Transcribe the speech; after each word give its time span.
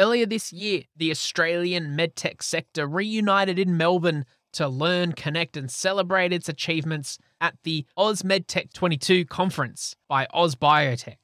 Earlier 0.00 0.24
this 0.24 0.50
year, 0.50 0.84
the 0.96 1.10
Australian 1.10 1.94
medtech 1.94 2.42
sector 2.42 2.86
reunited 2.86 3.58
in 3.58 3.76
Melbourne 3.76 4.24
to 4.54 4.66
learn, 4.66 5.12
connect, 5.12 5.58
and 5.58 5.70
celebrate 5.70 6.32
its 6.32 6.48
achievements 6.48 7.18
at 7.38 7.58
the 7.64 7.84
AusMedTech 7.98 8.72
22 8.72 9.26
conference 9.26 9.94
by 10.08 10.26
AusBiotech. 10.34 11.18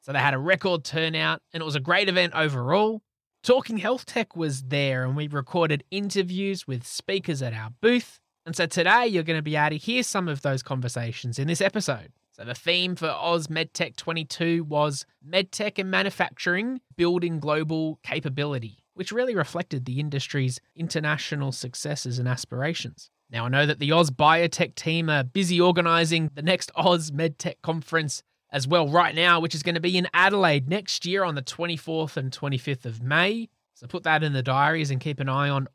So 0.00 0.12
they 0.12 0.18
had 0.18 0.34
a 0.34 0.38
record 0.38 0.82
turnout 0.82 1.42
and 1.52 1.60
it 1.60 1.64
was 1.64 1.76
a 1.76 1.80
great 1.80 2.08
event 2.08 2.32
overall. 2.34 3.02
Talking 3.44 3.78
Health 3.78 4.04
Tech 4.04 4.34
was 4.34 4.64
there 4.64 5.04
and 5.04 5.14
we 5.14 5.28
recorded 5.28 5.84
interviews 5.92 6.66
with 6.66 6.84
speakers 6.84 7.40
at 7.40 7.54
our 7.54 7.70
booth. 7.80 8.18
And 8.44 8.56
so 8.56 8.66
today 8.66 9.06
you're 9.06 9.22
going 9.22 9.38
to 9.38 9.42
be 9.42 9.54
able 9.54 9.70
to 9.70 9.76
hear 9.76 10.02
some 10.02 10.26
of 10.26 10.42
those 10.42 10.64
conversations 10.64 11.38
in 11.38 11.46
this 11.46 11.60
episode. 11.60 12.08
So 12.38 12.44
the 12.44 12.54
theme 12.54 12.94
for 12.94 13.08
AusMedTech 13.08 13.96
22 13.96 14.62
was 14.62 15.04
MedTech 15.28 15.76
and 15.76 15.90
manufacturing 15.90 16.80
building 16.96 17.40
global 17.40 17.98
capability, 18.04 18.84
which 18.94 19.10
really 19.10 19.34
reflected 19.34 19.84
the 19.84 19.98
industry's 19.98 20.60
international 20.76 21.50
successes 21.50 22.16
and 22.20 22.28
aspirations. 22.28 23.10
Now, 23.28 23.46
I 23.46 23.48
know 23.48 23.66
that 23.66 23.80
the 23.80 23.90
AusBiotech 23.90 24.76
team 24.76 25.10
are 25.10 25.24
busy 25.24 25.60
organising 25.60 26.30
the 26.32 26.42
next 26.42 26.70
AusMedTech 26.76 27.56
conference 27.60 28.22
as 28.52 28.68
well 28.68 28.88
right 28.88 29.16
now, 29.16 29.40
which 29.40 29.56
is 29.56 29.64
going 29.64 29.74
to 29.74 29.80
be 29.80 29.98
in 29.98 30.06
Adelaide 30.14 30.68
next 30.68 31.04
year 31.04 31.24
on 31.24 31.34
the 31.34 31.42
24th 31.42 32.16
and 32.16 32.30
25th 32.30 32.86
of 32.86 33.02
May. 33.02 33.48
So 33.74 33.88
put 33.88 34.04
that 34.04 34.22
in 34.22 34.32
the 34.32 34.44
diaries 34.44 34.92
and 34.92 35.00
keep 35.00 35.18
an 35.18 35.28
eye 35.28 35.48
on 35.48 35.66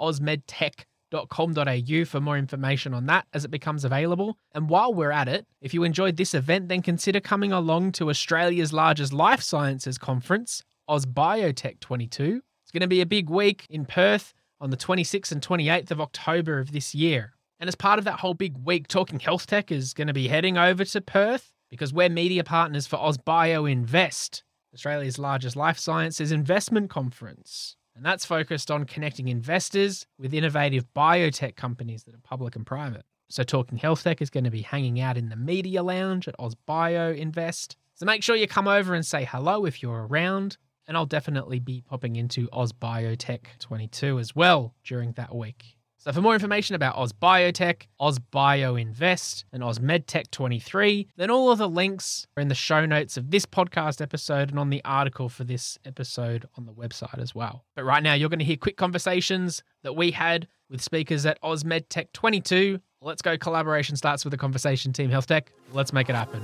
ausmedtech.com.au 1.13 2.05
for 2.05 2.19
more 2.19 2.37
information 2.37 2.93
on 2.93 3.05
that 3.07 3.25
as 3.33 3.45
it 3.45 3.51
becomes 3.51 3.85
available. 3.85 4.37
And 4.53 4.69
while 4.69 4.93
we're 4.93 5.11
at 5.11 5.27
it, 5.27 5.45
if 5.61 5.73
you 5.73 5.83
enjoyed 5.83 6.17
this 6.17 6.33
event, 6.33 6.69
then 6.69 6.81
consider 6.81 7.19
coming 7.19 7.51
along 7.51 7.93
to 7.93 8.09
Australia's 8.09 8.73
largest 8.73 9.13
life 9.13 9.41
sciences 9.41 9.97
conference, 9.97 10.63
AusBiotech 10.89 11.79
22. 11.79 12.41
It's 12.63 12.71
going 12.71 12.81
to 12.81 12.87
be 12.87 13.01
a 13.01 13.05
big 13.05 13.29
week 13.29 13.65
in 13.69 13.85
Perth 13.85 14.33
on 14.59 14.69
the 14.69 14.77
26th 14.77 15.31
and 15.31 15.41
28th 15.41 15.91
of 15.91 16.01
October 16.01 16.59
of 16.59 16.71
this 16.71 16.95
year. 16.95 17.33
And 17.59 17.67
as 17.67 17.75
part 17.75 17.99
of 17.99 18.05
that 18.05 18.19
whole 18.19 18.33
big 18.33 18.57
week, 18.57 18.87
Talking 18.87 19.19
Health 19.19 19.47
Tech 19.47 19.71
is 19.71 19.93
going 19.93 20.07
to 20.07 20.13
be 20.13 20.27
heading 20.27 20.57
over 20.57 20.83
to 20.85 21.01
Perth 21.01 21.53
because 21.69 21.93
we're 21.93 22.09
media 22.09 22.43
partners 22.43 22.87
for 22.87 22.97
AusBioInvest, 22.97 24.43
Australia's 24.73 25.19
largest 25.19 25.55
life 25.55 25.77
sciences 25.77 26.31
investment 26.31 26.89
conference. 26.89 27.75
And 27.95 28.05
that's 28.05 28.25
focused 28.25 28.71
on 28.71 28.85
connecting 28.85 29.27
investors 29.27 30.07
with 30.17 30.33
innovative 30.33 30.85
biotech 30.95 31.55
companies 31.55 32.03
that 32.03 32.15
are 32.15 32.21
public 32.23 32.55
and 32.55 32.65
private. 32.65 33.03
So, 33.29 33.43
Talking 33.43 33.77
Health 33.77 34.03
Tech 34.03 34.21
is 34.21 34.29
going 34.29 34.43
to 34.43 34.51
be 34.51 34.61
hanging 34.61 34.99
out 34.99 35.17
in 35.17 35.29
the 35.29 35.35
media 35.35 35.81
lounge 35.83 36.27
at 36.27 36.37
AusBioInvest. 36.37 37.75
So, 37.95 38.05
make 38.05 38.23
sure 38.23 38.35
you 38.35 38.47
come 38.47 38.67
over 38.67 38.93
and 38.93 39.05
say 39.05 39.25
hello 39.25 39.65
if 39.65 39.81
you're 39.81 40.07
around. 40.07 40.57
And 40.87 40.97
I'll 40.97 41.05
definitely 41.05 41.59
be 41.59 41.81
popping 41.81 42.15
into 42.15 42.47
AusBiotech 42.47 43.59
22 43.59 44.19
as 44.19 44.35
well 44.35 44.75
during 44.83 45.13
that 45.13 45.33
week. 45.33 45.77
So 46.03 46.11
for 46.11 46.19
more 46.19 46.33
information 46.33 46.75
about 46.75 46.97
AusBiotech, 46.97 47.83
Oz 47.97 48.19
Bio 48.19 48.75
Invest, 48.75 49.45
and 49.53 49.63
AusMedTech 49.63 50.31
23, 50.31 51.07
then 51.15 51.31
all 51.31 51.49
of 51.49 51.59
the 51.59 51.69
links 51.69 52.27
are 52.35 52.41
in 52.41 52.49
the 52.49 52.55
show 52.55 52.85
notes 52.85 53.15
of 53.15 53.31
this 53.31 53.45
podcast 53.45 54.01
episode 54.01 54.49
and 54.49 54.59
on 54.59 54.69
the 54.69 54.81
article 54.83 55.29
for 55.29 55.45
this 55.45 55.77
episode 55.85 56.45
on 56.57 56.65
the 56.65 56.73
website 56.73 57.19
as 57.19 57.33
well. 57.33 57.63
But 57.77 57.85
right 57.85 58.03
now, 58.03 58.15
you're 58.15 58.27
going 58.27 58.39
to 58.39 58.43
hear 58.43 58.57
quick 58.57 58.75
conversations 58.75 59.63
that 59.83 59.95
we 59.95 60.11
had 60.11 60.49
with 60.69 60.81
speakers 60.81 61.25
at 61.25 61.41
AusMedTech 61.41 62.07
22. 62.11 62.81
Let's 62.99 63.21
go 63.21 63.37
collaboration 63.37 63.95
starts 63.95 64.25
with 64.25 64.31
the 64.31 64.37
conversation 64.37 64.91
team 64.91 65.09
Health 65.09 65.27
Tech. 65.27 65.53
Let's 65.71 65.93
make 65.93 66.09
it 66.09 66.15
happen. 66.15 66.43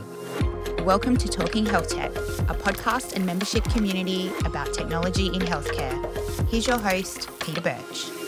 Welcome 0.86 1.18
to 1.18 1.28
Talking 1.28 1.66
Health 1.66 1.90
Tech, 1.90 2.12
a 2.16 2.56
podcast 2.56 3.14
and 3.14 3.26
membership 3.26 3.66
community 3.66 4.32
about 4.46 4.74
technology 4.74 5.28
in 5.28 5.42
healthcare. 5.42 6.48
Here's 6.48 6.66
your 6.66 6.80
host, 6.80 7.28
Peter 7.42 7.60
Birch. 7.60 8.19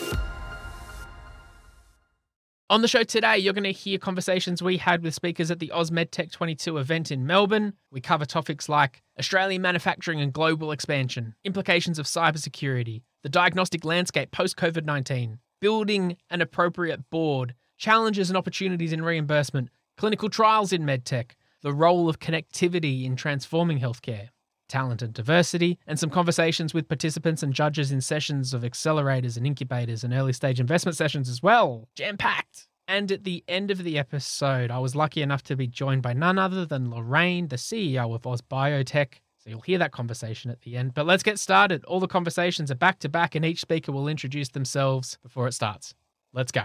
On 2.72 2.80
the 2.80 2.88
show 2.88 3.02
today, 3.02 3.36
you're 3.36 3.52
going 3.52 3.64
to 3.64 3.70
hear 3.70 3.98
conversations 3.98 4.62
we 4.62 4.78
had 4.78 5.02
with 5.02 5.12
speakers 5.12 5.50
at 5.50 5.58
the 5.58 5.70
AusMedTech 5.74 6.32
22 6.32 6.78
event 6.78 7.10
in 7.10 7.26
Melbourne. 7.26 7.74
We 7.90 8.00
cover 8.00 8.24
topics 8.24 8.66
like 8.66 9.02
Australian 9.18 9.60
manufacturing 9.60 10.22
and 10.22 10.32
global 10.32 10.72
expansion, 10.72 11.34
implications 11.44 11.98
of 11.98 12.06
cybersecurity, 12.06 13.02
the 13.22 13.28
diagnostic 13.28 13.84
landscape 13.84 14.30
post 14.30 14.56
COVID 14.56 14.86
19, 14.86 15.38
building 15.60 16.16
an 16.30 16.40
appropriate 16.40 17.10
board, 17.10 17.54
challenges 17.76 18.30
and 18.30 18.38
opportunities 18.38 18.94
in 18.94 19.04
reimbursement, 19.04 19.68
clinical 19.98 20.30
trials 20.30 20.72
in 20.72 20.82
medtech, 20.82 21.32
the 21.60 21.74
role 21.74 22.08
of 22.08 22.20
connectivity 22.20 23.04
in 23.04 23.16
transforming 23.16 23.80
healthcare, 23.80 24.30
talent 24.72 25.02
and 25.02 25.12
diversity, 25.12 25.78
and 25.86 26.00
some 26.00 26.08
conversations 26.08 26.72
with 26.72 26.88
participants 26.88 27.42
and 27.42 27.52
judges 27.52 27.92
in 27.92 28.00
sessions 28.00 28.54
of 28.54 28.62
accelerators 28.62 29.36
and 29.36 29.46
incubators 29.46 30.02
and 30.02 30.14
early 30.14 30.32
stage 30.32 30.58
investment 30.58 30.96
sessions 30.96 31.28
as 31.28 31.42
well. 31.42 31.90
Jam 31.94 32.16
packed. 32.16 32.68
And 32.92 33.10
at 33.10 33.24
the 33.24 33.42
end 33.48 33.70
of 33.70 33.84
the 33.84 33.98
episode, 33.98 34.70
I 34.70 34.78
was 34.78 34.94
lucky 34.94 35.22
enough 35.22 35.42
to 35.44 35.56
be 35.56 35.66
joined 35.66 36.02
by 36.02 36.12
none 36.12 36.38
other 36.38 36.66
than 36.66 36.90
Lorraine, 36.90 37.48
the 37.48 37.56
CEO 37.56 38.14
of 38.14 38.20
AusBiotech. 38.24 39.14
So 39.38 39.48
you'll 39.48 39.62
hear 39.62 39.78
that 39.78 39.92
conversation 39.92 40.50
at 40.50 40.60
the 40.60 40.76
end. 40.76 40.92
But 40.92 41.06
let's 41.06 41.22
get 41.22 41.38
started. 41.38 41.86
All 41.86 42.00
the 42.00 42.06
conversations 42.06 42.70
are 42.70 42.74
back 42.74 42.98
to 42.98 43.08
back, 43.08 43.34
and 43.34 43.46
each 43.46 43.60
speaker 43.62 43.92
will 43.92 44.08
introduce 44.08 44.50
themselves 44.50 45.16
before 45.22 45.48
it 45.48 45.54
starts. 45.54 45.94
Let's 46.34 46.52
go. 46.52 46.64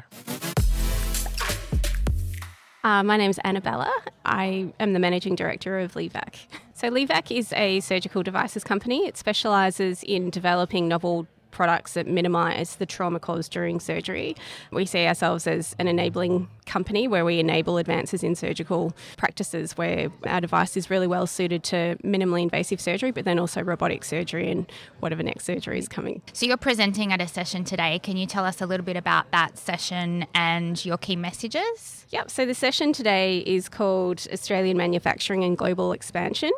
Uh, 2.84 3.04
my 3.04 3.16
name 3.16 3.30
is 3.30 3.40
Annabella. 3.46 3.90
I 4.26 4.74
am 4.82 4.92
the 4.92 5.00
managing 5.00 5.36
director 5.36 5.80
of 5.80 5.94
LEVAC. 5.94 6.36
So, 6.74 6.92
LEVAC 6.92 7.36
is 7.36 7.54
a 7.54 7.80
surgical 7.80 8.22
devices 8.22 8.64
company. 8.64 9.08
It 9.08 9.18
specialises 9.18 10.04
in 10.04 10.30
developing 10.30 10.88
novel 10.88 11.26
products 11.52 11.94
that 11.94 12.08
minimise 12.08 12.75
the 12.75 12.85
trauma 12.85 13.19
caused 13.19 13.52
during 13.52 13.80
surgery. 13.80 14.35
We 14.72 14.85
see 14.85 15.06
ourselves 15.08 15.47
as 15.47 15.75
an 15.80 15.88
enabling 15.88 16.47
company 16.66 17.08
where 17.08 17.25
we 17.25 17.40
enable 17.40 17.78
advances 17.78 18.24
in 18.24 18.35
surgical 18.35 18.94
practices 19.18 19.78
where 19.78 20.09
our 20.25 20.41
device 20.41 20.78
is 20.78 20.90
really 20.90 21.07
well 21.07 21.25
suited 21.25 21.63
to 21.63 21.97
minimally 22.03 22.44
invasive 22.44 22.80
surgery, 22.80 23.12
but 23.12 23.25
then 23.25 23.40
also 23.40 23.62
robotic 23.62 24.03
surgery 24.03 24.52
and 24.52 24.72
whatever 25.00 25.24
next 25.24 25.46
surgery 25.46 25.80
is 25.80 25.88
coming. 25.88 26.22
So 26.34 26.46
you're 26.46 26.57
presenting 26.57 27.12
at 27.13 27.22
a 27.22 27.28
session 27.28 27.63
today. 27.63 28.00
Can 28.00 28.18
you 28.18 28.28
tell 28.28 28.46
us 28.46 28.62
a 28.62 28.66
little 28.66 28.86
bit 28.86 28.97
about 28.97 29.31
that 29.31 29.57
session 29.57 30.25
and 30.34 30.84
your 30.86 30.97
key 30.97 31.16
messages? 31.16 32.06
Yep, 32.09 32.30
so 32.30 32.46
the 32.46 32.53
session 32.53 32.94
today 32.94 33.40
is 33.40 33.68
called 33.68 34.28
Australian 34.31 34.78
Manufacturing 34.78 35.44
and 35.44 35.57
Global 35.57 35.91
Expansion. 35.91 36.52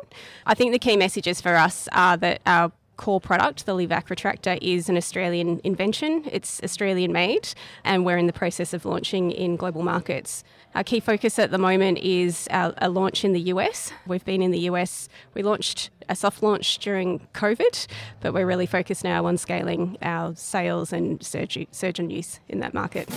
I 0.46 0.54
think 0.54 0.72
the 0.72 0.78
key 0.78 0.96
messages 0.96 1.40
for 1.40 1.56
us 1.56 1.88
are 1.92 2.16
that 2.18 2.40
our 2.46 2.72
core 3.00 3.20
product, 3.20 3.64
the 3.64 3.72
LEVAC 3.72 4.08
retractor, 4.08 4.58
is 4.60 4.90
an 4.90 4.96
Australian 4.98 5.58
invention. 5.64 6.22
It's 6.30 6.60
Australian 6.62 7.12
made, 7.12 7.48
and 7.82 8.04
we're 8.04 8.18
in 8.18 8.26
the 8.26 8.32
process 8.34 8.74
of 8.74 8.84
launching 8.84 9.30
in 9.30 9.56
global 9.56 9.82
markets. 9.82 10.44
Our 10.74 10.84
key 10.84 11.00
focus 11.00 11.38
at 11.38 11.50
the 11.50 11.56
moment 11.56 11.96
is 12.00 12.46
our, 12.50 12.74
a 12.76 12.90
launch 12.90 13.24
in 13.24 13.32
the 13.32 13.40
US. 13.54 13.90
We've 14.06 14.24
been 14.24 14.42
in 14.42 14.50
the 14.50 14.68
US, 14.70 15.08
we 15.32 15.42
launched 15.42 15.88
a 16.10 16.14
soft 16.14 16.42
launch 16.42 16.78
during 16.78 17.26
COVID, 17.32 17.86
but 18.20 18.34
we're 18.34 18.46
really 18.46 18.66
focused 18.66 19.02
now 19.02 19.24
on 19.24 19.38
scaling 19.38 19.96
our 20.02 20.34
sales 20.36 20.92
and 20.92 21.24
surgeon 21.24 22.10
use 22.10 22.38
in 22.50 22.60
that 22.60 22.74
market. 22.74 23.08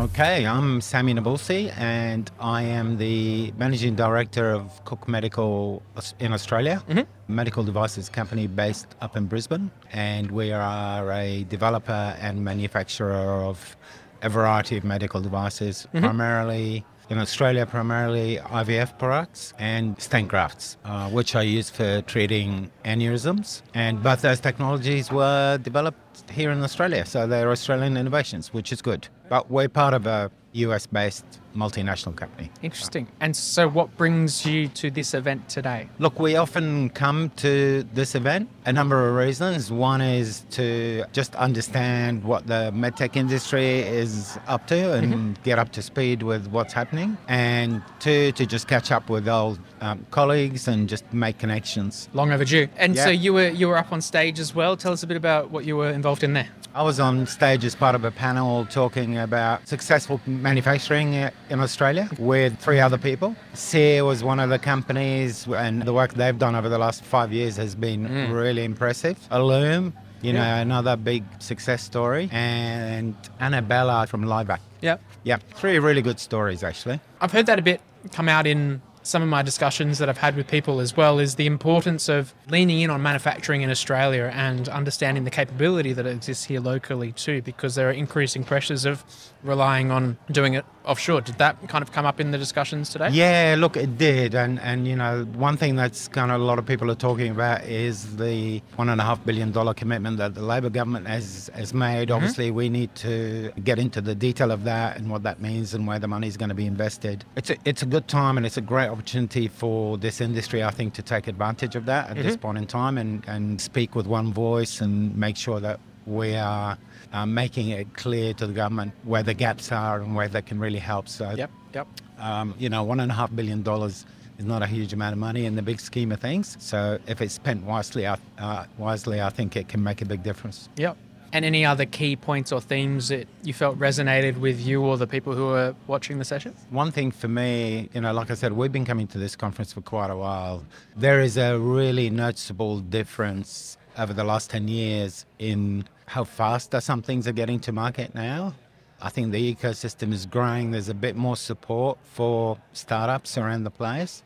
Okay, 0.00 0.46
I'm 0.46 0.80
Sami 0.80 1.12
Nabulsi 1.12 1.76
and 1.76 2.30
I 2.40 2.62
am 2.62 2.96
the 2.96 3.52
Managing 3.58 3.96
Director 3.96 4.50
of 4.50 4.82
Cook 4.86 5.06
Medical 5.06 5.82
in 6.18 6.32
Australia, 6.32 6.82
mm-hmm. 6.88 7.02
medical 7.28 7.62
devices 7.62 8.08
company 8.08 8.46
based 8.46 8.96
up 9.02 9.14
in 9.14 9.26
Brisbane. 9.26 9.70
And 9.92 10.30
we 10.30 10.52
are 10.52 11.12
a 11.12 11.44
developer 11.50 12.16
and 12.18 12.42
manufacturer 12.42 13.44
of 13.44 13.76
a 14.22 14.30
variety 14.30 14.78
of 14.78 14.84
medical 14.84 15.20
devices, 15.20 15.86
mm-hmm. 15.92 16.02
primarily 16.02 16.82
in 17.10 17.18
Australia, 17.18 17.66
primarily 17.66 18.36
IVF 18.36 18.96
products 18.96 19.52
and 19.58 20.00
stent 20.00 20.28
grafts, 20.28 20.76
uh, 20.84 21.10
which 21.10 21.34
are 21.34 21.42
used 21.42 21.74
for 21.74 22.02
treating 22.02 22.70
aneurysms. 22.84 23.62
And 23.74 24.00
both 24.02 24.22
those 24.22 24.38
technologies 24.38 25.10
were 25.10 25.58
developed 25.58 26.30
here 26.30 26.52
in 26.52 26.62
Australia, 26.62 27.04
so 27.04 27.26
they're 27.26 27.50
Australian 27.50 27.96
innovations, 27.96 28.54
which 28.54 28.72
is 28.72 28.80
good. 28.80 29.08
But 29.28 29.50
we're 29.50 29.68
part 29.68 29.92
of 29.92 30.06
a 30.06 30.30
US 30.52 30.86
based 30.86 31.39
multinational 31.54 32.14
company. 32.14 32.50
Interesting. 32.62 33.06
And 33.20 33.34
so, 33.36 33.68
what 33.68 33.96
brings 33.96 34.46
you 34.46 34.68
to 34.68 34.90
this 34.90 35.14
event 35.14 35.48
today? 35.48 35.88
Look, 35.98 36.18
we 36.18 36.36
often 36.36 36.90
come 36.90 37.30
to 37.36 37.84
this 37.92 38.14
event 38.14 38.48
a 38.66 38.72
number 38.72 39.08
of 39.08 39.14
reasons. 39.14 39.70
One 39.70 40.00
is 40.00 40.44
to 40.50 41.04
just 41.12 41.34
understand 41.36 42.24
what 42.24 42.46
the 42.46 42.72
medtech 42.74 43.16
industry 43.16 43.80
is 43.80 44.38
up 44.46 44.66
to 44.68 44.94
and 44.94 45.12
mm-hmm. 45.12 45.42
get 45.42 45.58
up 45.58 45.72
to 45.72 45.82
speed 45.82 46.22
with 46.22 46.46
what's 46.48 46.72
happening, 46.72 47.16
and 47.28 47.82
two, 47.98 48.32
to 48.32 48.46
just 48.46 48.68
catch 48.68 48.92
up 48.92 49.10
with 49.10 49.28
old 49.28 49.58
um, 49.80 50.06
colleagues 50.10 50.68
and 50.68 50.88
just 50.88 51.10
make 51.12 51.38
connections. 51.38 52.08
Long 52.12 52.32
overdue. 52.32 52.68
And 52.76 52.94
yeah. 52.94 53.04
so, 53.04 53.10
you 53.10 53.32
were 53.32 53.48
you 53.48 53.68
were 53.68 53.76
up 53.76 53.92
on 53.92 54.00
stage 54.00 54.38
as 54.38 54.54
well. 54.54 54.76
Tell 54.76 54.92
us 54.92 55.02
a 55.02 55.06
bit 55.06 55.16
about 55.16 55.50
what 55.50 55.64
you 55.64 55.76
were 55.76 55.90
involved 55.90 56.22
in 56.22 56.32
there. 56.32 56.48
I 56.72 56.84
was 56.84 57.00
on 57.00 57.26
stage 57.26 57.64
as 57.64 57.74
part 57.74 57.96
of 57.96 58.04
a 58.04 58.12
panel 58.12 58.64
talking 58.66 59.18
about 59.18 59.66
successful 59.66 60.20
manufacturing 60.24 61.14
in 61.50 61.60
Australia 61.60 62.08
with 62.18 62.58
three 62.58 62.80
other 62.80 62.98
people. 62.98 63.36
Sear 63.54 64.04
was 64.04 64.22
one 64.24 64.40
of 64.40 64.50
the 64.50 64.58
companies, 64.58 65.46
and 65.46 65.82
the 65.82 65.92
work 65.92 66.14
they've 66.14 66.38
done 66.38 66.54
over 66.54 66.68
the 66.68 66.78
last 66.78 67.02
five 67.04 67.32
years 67.32 67.56
has 67.56 67.74
been 67.74 68.08
mm. 68.08 68.32
really 68.32 68.64
impressive. 68.64 69.18
Ellume, 69.30 69.92
you 70.22 70.32
know, 70.32 70.42
another 70.42 70.96
big 70.96 71.24
success 71.40 71.82
story, 71.82 72.28
and 72.32 73.14
Annabella 73.40 74.06
from 74.06 74.24
LEVAC. 74.24 74.60
Yeah. 74.80 74.96
Yeah, 75.24 75.38
three 75.54 75.78
really 75.78 76.02
good 76.02 76.18
stories 76.18 76.62
actually. 76.62 77.00
I've 77.20 77.32
heard 77.32 77.46
that 77.46 77.58
a 77.58 77.62
bit 77.62 77.80
come 78.12 78.28
out 78.28 78.46
in 78.46 78.80
some 79.02 79.22
of 79.22 79.28
my 79.28 79.42
discussions 79.42 79.98
that 79.98 80.08
I've 80.08 80.18
had 80.18 80.36
with 80.36 80.48
people 80.48 80.80
as 80.80 80.96
well 80.96 81.18
is 81.18 81.36
the 81.36 81.46
importance 81.46 82.08
of 82.08 82.34
leaning 82.48 82.80
in 82.80 82.90
on 82.90 83.02
manufacturing 83.02 83.62
in 83.62 83.70
Australia 83.70 84.30
and 84.34 84.68
understanding 84.68 85.24
the 85.24 85.30
capability 85.30 85.92
that 85.92 86.06
exists 86.06 86.44
here 86.44 86.60
locally 86.60 87.12
too, 87.12 87.42
because 87.42 87.74
there 87.74 87.88
are 87.88 87.92
increasing 87.92 88.44
pressures 88.44 88.84
of 88.84 89.04
relying 89.42 89.90
on 89.90 90.18
doing 90.30 90.54
it 90.54 90.64
offshore. 90.84 91.20
Did 91.20 91.38
that 91.38 91.68
kind 91.68 91.82
of 91.82 91.92
come 91.92 92.04
up 92.04 92.20
in 92.20 92.30
the 92.30 92.38
discussions 92.38 92.90
today? 92.90 93.10
Yeah, 93.10 93.56
look, 93.58 93.76
it 93.76 93.96
did, 93.96 94.34
and 94.34 94.60
and 94.60 94.86
you 94.86 94.96
know, 94.96 95.24
one 95.34 95.56
thing 95.56 95.76
that's 95.76 96.08
kind 96.08 96.30
of 96.30 96.40
a 96.40 96.44
lot 96.44 96.58
of 96.58 96.66
people 96.66 96.90
are 96.90 96.96
talking 96.96 97.30
about 97.30 97.64
is 97.64 98.16
the 98.16 98.62
one 98.76 98.88
and 98.88 99.00
a 99.00 99.04
half 99.04 99.24
billion 99.24 99.52
dollar 99.52 99.74
commitment 99.74 100.18
that 100.18 100.34
the 100.34 100.42
Labor 100.42 100.70
government 100.70 101.06
has 101.06 101.50
has 101.54 101.72
made. 101.72 102.08
Mm-hmm. 102.08 102.16
Obviously, 102.16 102.50
we 102.50 102.68
need 102.68 102.94
to 102.96 103.52
get 103.64 103.78
into 103.78 104.00
the 104.00 104.14
detail 104.14 104.50
of 104.50 104.64
that 104.64 104.96
and 104.96 105.10
what 105.10 105.22
that 105.22 105.40
means 105.40 105.74
and 105.74 105.86
where 105.86 105.98
the 105.98 106.08
money 106.08 106.26
is 106.26 106.36
going 106.36 106.48
to 106.48 106.54
be 106.54 106.66
invested. 106.66 107.24
It's 107.36 107.50
a 107.50 107.56
it's 107.64 107.82
a 107.82 107.86
good 107.86 108.08
time 108.08 108.36
and 108.36 108.44
it's 108.44 108.56
a 108.56 108.62
great 108.62 108.89
opportunity 108.90 109.48
for 109.48 109.96
this 109.98 110.20
industry, 110.20 110.62
I 110.62 110.70
think, 110.70 110.94
to 110.94 111.02
take 111.02 111.26
advantage 111.28 111.74
of 111.76 111.84
that 111.86 112.10
at 112.10 112.16
this 112.16 112.36
point 112.36 112.58
in 112.58 112.66
time 112.66 112.98
and 112.98 113.24
and 113.26 113.60
speak 113.60 113.94
with 113.94 114.06
one 114.06 114.32
voice 114.32 114.80
and 114.80 115.16
make 115.16 115.36
sure 115.36 115.60
that 115.60 115.78
we 116.06 116.36
are. 116.36 116.76
Uh, 117.12 117.26
making 117.26 117.70
it 117.70 117.92
clear 117.94 118.32
to 118.32 118.46
the 118.46 118.52
government 118.52 118.92
where 119.02 119.24
the 119.24 119.34
gaps 119.34 119.72
are 119.72 120.00
and 120.00 120.14
where 120.14 120.28
they 120.28 120.40
can 120.42 120.60
really 120.60 120.78
help. 120.78 121.08
So 121.08 121.24
Yep. 121.32 121.50
Yep. 121.74 121.86
um, 122.20 122.54
you 122.56 122.68
know, 122.68 122.84
one 122.84 123.00
and 123.00 123.10
a 123.10 123.14
half 123.14 123.34
billion 123.34 123.62
dollars 123.64 124.06
is 124.38 124.44
not 124.44 124.62
a 124.62 124.66
huge 124.68 124.92
amount 124.92 125.14
of 125.14 125.18
money 125.18 125.44
in 125.44 125.56
the 125.56 125.62
big 125.62 125.80
scheme 125.80 126.12
of 126.12 126.20
things. 126.20 126.56
So 126.60 127.00
if 127.08 127.20
it's 127.20 127.34
spent 127.34 127.64
wisely, 127.64 128.06
I- 128.06 128.16
uh, 128.38 128.66
wisely, 128.78 129.20
I 129.20 129.30
think 129.30 129.56
it 129.56 129.66
can 129.66 129.82
make 129.82 130.02
a 130.02 130.04
big 130.04 130.22
difference. 130.22 130.68
Yep. 130.76 130.96
And 131.32 131.44
any 131.44 131.64
other 131.64 131.86
key 131.86 132.16
points 132.16 132.50
or 132.50 132.60
themes 132.60 133.08
that 133.08 133.28
you 133.44 133.52
felt 133.52 133.78
resonated 133.78 134.38
with 134.38 134.60
you 134.60 134.82
or 134.82 134.96
the 134.96 135.06
people 135.06 135.32
who 135.32 135.46
were 135.46 135.74
watching 135.86 136.18
the 136.18 136.24
session? 136.24 136.56
One 136.70 136.90
thing 136.90 137.12
for 137.12 137.28
me, 137.28 137.88
you 137.94 138.00
know, 138.00 138.12
like 138.12 138.30
I 138.30 138.34
said, 138.34 138.52
we've 138.52 138.72
been 138.72 138.84
coming 138.84 139.06
to 139.08 139.18
this 139.18 139.36
conference 139.36 139.72
for 139.72 139.80
quite 139.80 140.10
a 140.10 140.16
while. 140.16 140.64
There 140.96 141.20
is 141.20 141.36
a 141.36 141.56
really 141.56 142.10
noticeable 142.10 142.80
difference 142.80 143.78
over 143.96 144.12
the 144.12 144.24
last 144.24 144.50
10 144.50 144.66
years 144.66 145.24
in 145.38 145.84
how 146.06 146.24
fast 146.24 146.74
some 146.80 147.00
things 147.00 147.28
are 147.28 147.32
getting 147.32 147.60
to 147.60 147.72
market 147.72 148.12
now. 148.14 148.54
I 149.00 149.08
think 149.08 149.30
the 149.30 149.54
ecosystem 149.54 150.12
is 150.12 150.26
growing. 150.26 150.72
There's 150.72 150.88
a 150.88 150.94
bit 150.94 151.14
more 151.16 151.36
support 151.36 151.98
for 152.02 152.58
startups 152.72 153.38
around 153.38 153.64
the 153.64 153.70
place. 153.70 154.24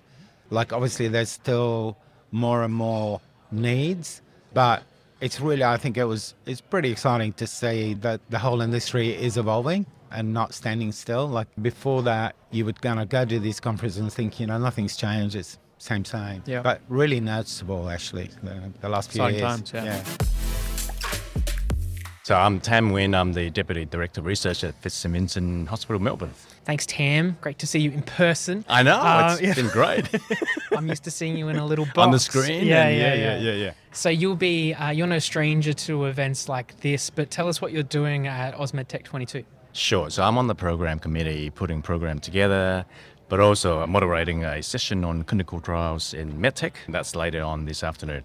Like, 0.51 0.73
obviously, 0.73 1.09
there's 1.09 1.31
still 1.31 1.97
more 2.33 2.63
and 2.65 2.75
more 2.75 3.21
needs, 3.53 4.23
but 4.53 4.83
it's 5.21 5.41
really, 5.41 5.65
I 5.65 5.77
think 5.77 5.97
it 5.97 6.05
was, 6.05 6.35
it's 6.47 6.61
pretty 6.61 6.91
exciting 6.91 7.33
to 7.35 7.47
see 7.47 7.95
that 7.95 8.21
the 8.31 8.39
whole 8.39 8.61
industry 8.61 9.11
is 9.11 9.37
evolving 9.37 9.87
and 10.11 10.33
not 10.33 10.55
standing 10.55 10.93
still. 10.93 11.27
Like 11.27 11.49
before 11.63 12.03
that, 12.03 12.35
you 12.51 12.65
would 12.65 12.81
kind 12.81 13.01
of 13.01 13.09
go 13.09 13.25
to 13.25 13.39
these 13.39 13.61
conferences 13.61 14.01
and 14.01 14.13
think, 14.13 14.39
you 14.41 14.47
know, 14.47 14.59
nothing's 14.59 14.97
changed. 14.97 15.37
It's 15.37 15.59
same, 15.79 16.05
same. 16.05 16.43
Yeah. 16.47 16.63
But 16.63 16.81
really 16.89 17.21
noticeable, 17.21 17.91
actually, 17.91 18.31
the, 18.43 18.73
the 18.81 18.89
last 18.89 19.13
few 19.13 19.25
Exciting 19.25 19.41
years. 19.41 19.71
times, 19.71 19.73
yeah. 19.73 20.03
So 22.23 22.35
I'm 22.35 22.59
Tam 22.59 22.91
Nguyen. 22.91 23.15
I'm 23.15 23.35
the 23.35 23.51
Deputy 23.51 23.85
Director 23.85 24.21
of 24.21 24.27
Research 24.27 24.65
at 24.65 24.75
St 24.91 25.13
Vincent's 25.13 25.69
Hospital, 25.69 26.01
Melbourne. 26.01 26.33
Thanks, 26.65 26.87
Tam. 26.87 27.37
Great 27.43 27.59
to 27.59 27.67
see 27.67 27.79
you 27.81 27.91
in 27.91 28.03
person. 28.03 28.65
I 28.69 28.83
know, 28.83 28.99
Uh, 28.99 29.37
it's 29.39 29.43
yeah. 29.43 29.55
been 29.55 29.69
great. 29.69 30.09
I'm 30.77 30.89
used 30.89 31.05
to 31.05 31.11
seeing 31.11 31.37
you 31.37 31.49
in 31.49 31.57
a 31.57 31.67
little 31.73 31.85
box. 31.85 31.99
On 31.99 32.11
the 32.11 32.19
screen. 32.19 32.65
Yeah, 32.67 32.85
and 32.87 32.97
yeah, 32.99 33.15
yeah, 33.15 33.39
yeah, 33.39 33.53
yeah. 33.53 33.73
So 33.93 34.09
you'll 34.09 34.35
be, 34.37 34.73
uh, 34.73 34.91
you're 34.91 35.07
no 35.07 35.19
stranger 35.19 35.75
to 35.75 36.07
events 36.07 36.49
like 36.49 36.81
this, 36.81 37.11
but 37.11 37.31
tell 37.31 37.49
us 37.49 37.61
what 37.61 37.73
you're 37.73 37.83
doing 37.83 38.27
at 38.27 38.55
AusMedTech 38.57 39.05
22. 39.05 39.45
Sure. 39.75 40.09
So 40.09 40.23
I'm 40.23 40.39
on 40.39 40.47
the 40.47 40.55
program 40.55 40.99
committee, 40.99 41.51
putting 41.51 41.83
program 41.83 42.19
together, 42.19 42.87
but 43.29 43.41
also 43.41 43.87
moderating 43.87 44.45
a 44.45 44.63
session 44.63 45.05
on 45.05 45.23
clinical 45.25 45.61
trials 45.61 46.15
in 46.15 46.33
medtech. 46.41 46.73
That's 46.89 47.15
later 47.15 47.43
on 47.43 47.67
this 47.67 47.83
afternoon. 47.85 48.23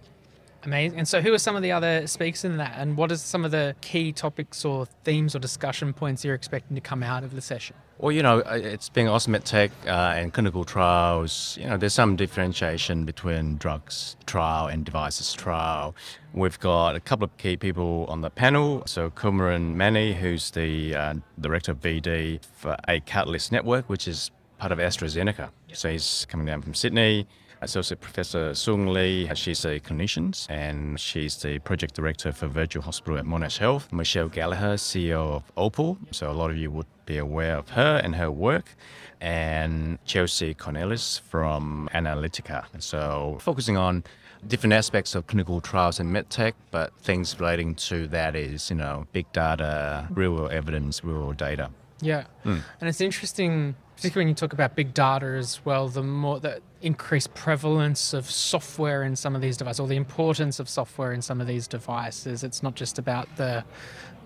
Amazing. 0.63 0.99
And 0.99 1.07
so, 1.07 1.21
who 1.21 1.33
are 1.33 1.37
some 1.39 1.55
of 1.55 1.61
the 1.61 1.71
other 1.71 2.05
speakers 2.05 2.43
in 2.43 2.57
that? 2.57 2.73
And 2.77 2.97
what 2.97 3.11
are 3.13 3.15
some 3.15 3.45
of 3.45 3.51
the 3.51 3.75
key 3.79 4.11
topics 4.11 4.65
or 4.65 4.85
themes 5.05 5.33
or 5.33 5.39
discussion 5.39 5.93
points 5.93 6.25
you're 6.25 6.35
expecting 6.35 6.75
to 6.75 6.81
come 6.81 7.01
out 7.01 7.23
of 7.23 7.33
the 7.33 7.39
session? 7.41 7.77
Well, 8.01 8.13
you 8.13 8.23
know, 8.23 8.39
uh, 8.39 8.57
it's 8.63 8.87
being 8.87 9.07
AusMedTech 9.07 9.71
uh, 9.85 9.89
and 9.89 10.31
clinical 10.33 10.63
trials. 10.63 11.57
You 11.59 11.67
know, 11.67 11.75
there's 11.75 11.93
some 11.93 12.15
differentiation 12.15 13.03
between 13.03 13.57
drugs 13.57 14.15
trial 14.25 14.67
and 14.67 14.85
devices 14.85 15.33
trial. 15.33 15.93
We've 16.31 16.57
got 16.61 16.95
a 16.95 17.01
couple 17.01 17.25
of 17.25 17.35
key 17.35 17.57
people 17.57 18.05
on 18.07 18.21
the 18.21 18.29
panel. 18.29 18.83
So 18.85 19.09
Kumaran 19.09 19.75
Mani, 19.75 20.13
who's 20.13 20.51
the 20.51 20.95
uh, 20.95 21.13
director 21.41 21.73
of 21.73 21.81
BD 21.81 22.39
for 22.53 22.77
A 22.87 23.01
Catalyst 23.01 23.51
Network, 23.51 23.89
which 23.89 24.07
is 24.07 24.31
part 24.59 24.71
of 24.71 24.77
AstraZeneca. 24.77 25.49
So 25.73 25.91
he's 25.91 26.25
coming 26.29 26.45
down 26.45 26.61
from 26.61 26.75
Sydney. 26.75 27.27
Associate 27.61 27.99
Professor 27.99 28.55
Sung 28.55 28.87
Lee, 28.87 29.29
she's 29.35 29.65
a 29.65 29.79
clinician 29.79 30.45
and 30.49 30.99
she's 30.99 31.35
the 31.37 31.59
project 31.59 31.93
director 31.93 32.31
for 32.31 32.47
Virtual 32.47 32.81
Hospital 32.81 33.17
at 33.17 33.25
Monash 33.25 33.57
Health. 33.57 33.91
Michelle 33.91 34.29
Gallagher, 34.29 34.75
CEO 34.75 35.35
of 35.35 35.43
Opal, 35.57 35.97
so 36.11 36.31
a 36.31 36.33
lot 36.33 36.49
of 36.49 36.57
you 36.57 36.71
would 36.71 36.85
be 37.05 37.17
aware 37.17 37.57
of 37.57 37.69
her 37.69 37.99
and 38.03 38.15
her 38.15 38.31
work. 38.31 38.75
And 39.19 39.99
Chelsea 40.05 40.53
Cornelis 40.53 41.19
from 41.19 41.89
Analytica. 41.93 42.65
So 42.79 43.37
focusing 43.41 43.75
on 43.75 44.05
different 44.47 44.73
aspects 44.73 45.15
of 45.15 45.27
clinical 45.27 45.59
trials 45.59 45.99
and 45.99 46.15
medtech, 46.15 46.53
but 46.71 46.93
things 47.01 47.37
relating 47.39 47.75
to 47.75 48.07
that 48.07 48.35
is, 48.35 48.69
you 48.69 48.77
know, 48.77 49.05
big 49.11 49.29
data, 49.33 50.07
real 50.11 50.33
world 50.33 50.51
evidence, 50.51 51.03
real 51.03 51.17
world 51.17 51.37
data. 51.37 51.69
Yeah. 52.01 52.23
Hmm. 52.43 52.59
And 52.79 52.87
it's 52.87 53.01
interesting, 53.01 53.75
particularly 53.97 54.25
when 54.25 54.29
you 54.29 54.35
talk 54.35 54.53
about 54.53 54.75
big 54.75 54.93
data 54.93 55.25
as 55.25 55.59
well, 55.65 55.89
the 55.89 56.01
more 56.01 56.39
the 56.39 56.61
increased 56.81 57.33
prevalence 57.33 58.13
of 58.13 58.29
software 58.29 59.03
in 59.03 59.15
some 59.15 59.35
of 59.35 59.41
these 59.41 59.57
devices, 59.57 59.79
or 59.79 59.87
the 59.87 59.95
importance 59.95 60.59
of 60.59 60.69
software 60.69 61.13
in 61.13 61.21
some 61.21 61.41
of 61.41 61.47
these 61.47 61.67
devices. 61.67 62.43
It's 62.43 62.63
not 62.63 62.75
just 62.75 62.97
about 62.97 63.27
the 63.35 63.63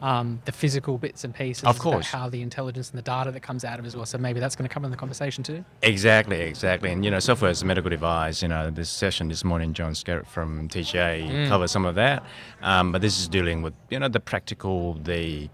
um, 0.01 0.41
the 0.43 0.51
physical 0.51 0.97
bits 0.97 1.23
and 1.23 1.33
pieces. 1.33 1.63
Of 1.63 1.79
course. 1.79 2.05
how 2.05 2.27
the 2.27 2.41
intelligence 2.41 2.89
and 2.89 2.97
the 2.97 3.03
data 3.03 3.31
that 3.31 3.39
comes 3.39 3.63
out 3.63 3.79
of 3.79 3.85
it 3.85 3.87
as 3.87 3.95
well. 3.95 4.05
So 4.05 4.17
maybe 4.17 4.41
that's 4.41 4.55
going 4.55 4.67
to 4.67 4.73
come 4.73 4.83
in 4.83 4.91
the 4.91 4.97
conversation 4.97 5.43
too. 5.43 5.63
Exactly, 5.81 6.41
exactly. 6.41 6.91
And 6.91 7.05
you 7.05 7.11
know, 7.11 7.19
software 7.19 7.51
is 7.51 7.61
a 7.61 7.65
medical 7.65 7.89
device. 7.89 8.41
You 8.41 8.49
know, 8.49 8.69
this 8.69 8.89
session 8.89 9.29
this 9.29 9.43
morning, 9.43 9.73
John 9.73 9.93
Skerritt 9.93 10.27
from 10.27 10.67
TGA 10.67 11.47
covered 11.47 11.69
some 11.69 11.85
of 11.85 11.95
that. 11.95 12.23
Um, 12.61 12.91
but 12.91 13.01
this 13.01 13.19
is 13.19 13.27
dealing 13.27 13.61
with 13.61 13.73
you 13.89 13.99
know 13.99 14.09
the 14.09 14.19
practical, 14.19 14.95
the 14.95 15.49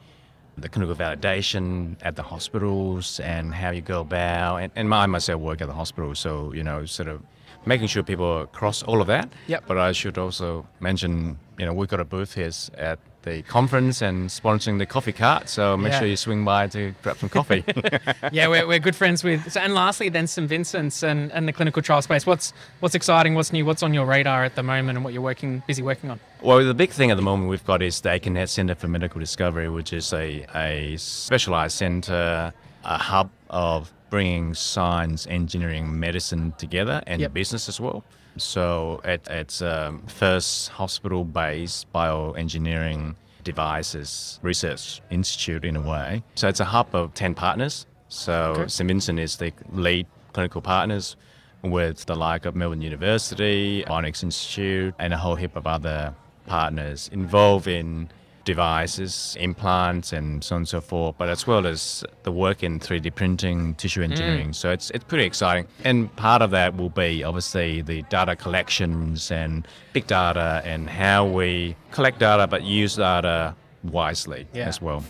the 0.59 0.69
clinical 0.69 0.95
validation 0.95 1.95
at 2.01 2.15
the 2.15 2.23
hospitals 2.23 3.19
and 3.19 3.53
how 3.53 3.71
you 3.71 3.81
go 3.81 4.01
about. 4.01 4.57
And, 4.57 4.71
and 4.75 4.93
I 4.93 5.05
myself 5.05 5.41
work 5.41 5.61
at 5.61 5.67
the 5.67 5.73
hospital, 5.73 6.15
so 6.15 6.53
you 6.53 6.63
know, 6.63 6.85
sort 6.85 7.09
of 7.09 7.21
making 7.65 7.87
sure 7.87 8.03
people 8.03 8.45
cross 8.47 8.83
all 8.83 9.01
of 9.01 9.07
that. 9.07 9.31
Yep. 9.47 9.63
But 9.67 9.77
I 9.77 9.91
should 9.91 10.17
also 10.17 10.65
mention, 10.79 11.37
you 11.57 11.65
know, 11.65 11.73
we've 11.73 11.89
got 11.89 11.99
a 11.99 12.05
booth 12.05 12.35
here 12.35 12.51
at 12.77 12.99
the 13.23 13.41
conference 13.43 14.01
and 14.01 14.29
sponsoring 14.29 14.77
the 14.79 14.85
coffee 14.85 15.11
cart. 15.11 15.49
So 15.49 15.75
make 15.75 15.91
Yeah. 15.91 15.99
sure 15.99 16.07
you 16.07 16.15
swing 16.15 16.45
by 16.45 16.67
to 16.67 16.93
grab 17.03 17.17
some 17.17 17.29
coffee. 17.29 17.63
yeah, 18.31 18.47
we're, 18.47 18.65
we're 18.67 18.79
good 18.79 18.95
friends 18.95 19.23
with. 19.23 19.51
So, 19.51 19.59
and 19.59 19.73
lastly, 19.73 20.09
then 20.09 20.25
St 20.27 20.47
Vincent's 20.47 21.03
and, 21.03 21.31
and 21.31 21.47
the 21.47 21.53
clinical 21.53 21.81
trial 21.81 22.01
space. 22.01 22.25
What's 22.25 22.53
what's 22.79 22.95
exciting? 22.95 23.35
What's 23.35 23.51
new? 23.51 23.65
What's 23.65 23.83
on 23.83 23.93
your 23.93 24.05
radar 24.05 24.43
at 24.43 24.55
the 24.55 24.63
moment, 24.63 24.97
and 24.97 25.03
what 25.03 25.13
you're 25.13 25.21
working 25.21 25.61
busy 25.67 25.81
working 25.83 26.09
on? 26.09 26.19
Well, 26.41 26.63
the 26.63 26.73
big 26.73 26.91
thing 26.91 27.11
at 27.11 27.15
the 27.17 27.23
moment 27.23 27.49
we've 27.49 27.65
got 27.65 27.81
is 27.81 27.99
the 28.01 28.09
Aikenhead 28.09 28.47
Centre 28.49 28.75
for 28.75 28.87
Medical 28.87 29.19
Discovery, 29.19 29.69
which 29.69 29.91
is 29.91 30.13
a, 30.13 30.45
a 30.55 30.95
specialised 30.97 31.75
centre, 31.77 32.53
a 32.85 32.97
hub 32.97 33.29
of 33.49 33.91
bringing 34.09 34.53
science, 34.53 35.27
engineering, 35.27 35.99
medicine 35.99 36.53
together 36.57 37.03
and 37.05 37.21
Yep. 37.21 37.33
business 37.33 37.69
as 37.69 37.79
well. 37.79 38.03
So 38.39 39.01
it, 39.03 39.27
it's 39.29 39.61
um, 39.61 40.01
first 40.07 40.69
hospital-based 40.69 41.91
bioengineering 41.93 43.15
devices 43.43 44.39
research 44.41 45.01
institute 45.09 45.65
in 45.65 45.75
a 45.75 45.81
way. 45.81 46.23
So 46.35 46.47
it's 46.47 46.59
a 46.59 46.65
hub 46.65 46.93
of 46.93 47.13
10 47.13 47.35
partners. 47.35 47.85
So 48.09 48.53
Okay. 48.57 48.67
St 48.67 48.87
Vincent 48.87 49.19
is 49.19 49.37
the 49.37 49.53
lead 49.71 50.07
clinical 50.33 50.61
partners 50.61 51.15
with 51.61 52.05
the 52.05 52.15
like 52.15 52.45
of 52.45 52.55
Melbourne 52.55 52.81
University, 52.81 53.85
Onyx 53.85 54.23
Institute, 54.23 54.93
and 54.99 55.13
a 55.13 55.17
whole 55.17 55.35
heap 55.35 55.55
of 55.55 55.67
other 55.67 56.13
partners 56.45 57.09
involved 57.11 57.67
in 57.67 58.09
devices, 58.53 59.37
implants, 59.39 60.11
and 60.17 60.43
so 60.43 60.55
on 60.55 60.61
and 60.61 60.67
so 60.67 60.81
forth, 60.81 61.15
but 61.21 61.29
as 61.29 61.45
well 61.45 61.63
as 61.73 62.03
the 62.23 62.31
work 62.31 62.63
in 62.63 62.79
3D 62.79 63.13
printing, 63.13 63.75
tissue 63.75 64.01
engineering. 64.01 64.53
So 64.53 64.71
it's, 64.75 64.89
it's 64.95 65.03
pretty 65.11 65.25
exciting. 65.31 65.65
And 65.83 65.97
part 66.15 66.41
of 66.41 66.49
that 66.51 66.75
will 66.79 66.89
be 67.05 67.23
obviously 67.29 67.81
the 67.91 68.01
data 68.17 68.35
collections 68.35 69.31
and 69.31 69.67
big 69.93 70.07
data 70.07 70.61
and 70.65 70.89
how 70.89 71.19
we 71.39 71.75
collect 71.91 72.17
data 72.19 72.47
but 72.47 72.61
use 72.63 72.95
data 72.95 73.55
wisely 73.83 74.47
Yeah. 74.53 74.67
as 74.71 74.81
well. 74.81 75.03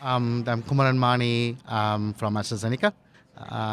Um, 0.00 0.44
I'm 0.46 0.62
Kumaran 0.62 0.96
Mani 0.96 1.56
um, 1.66 2.12
from 2.14 2.34
AstraZeneca. 2.34 2.92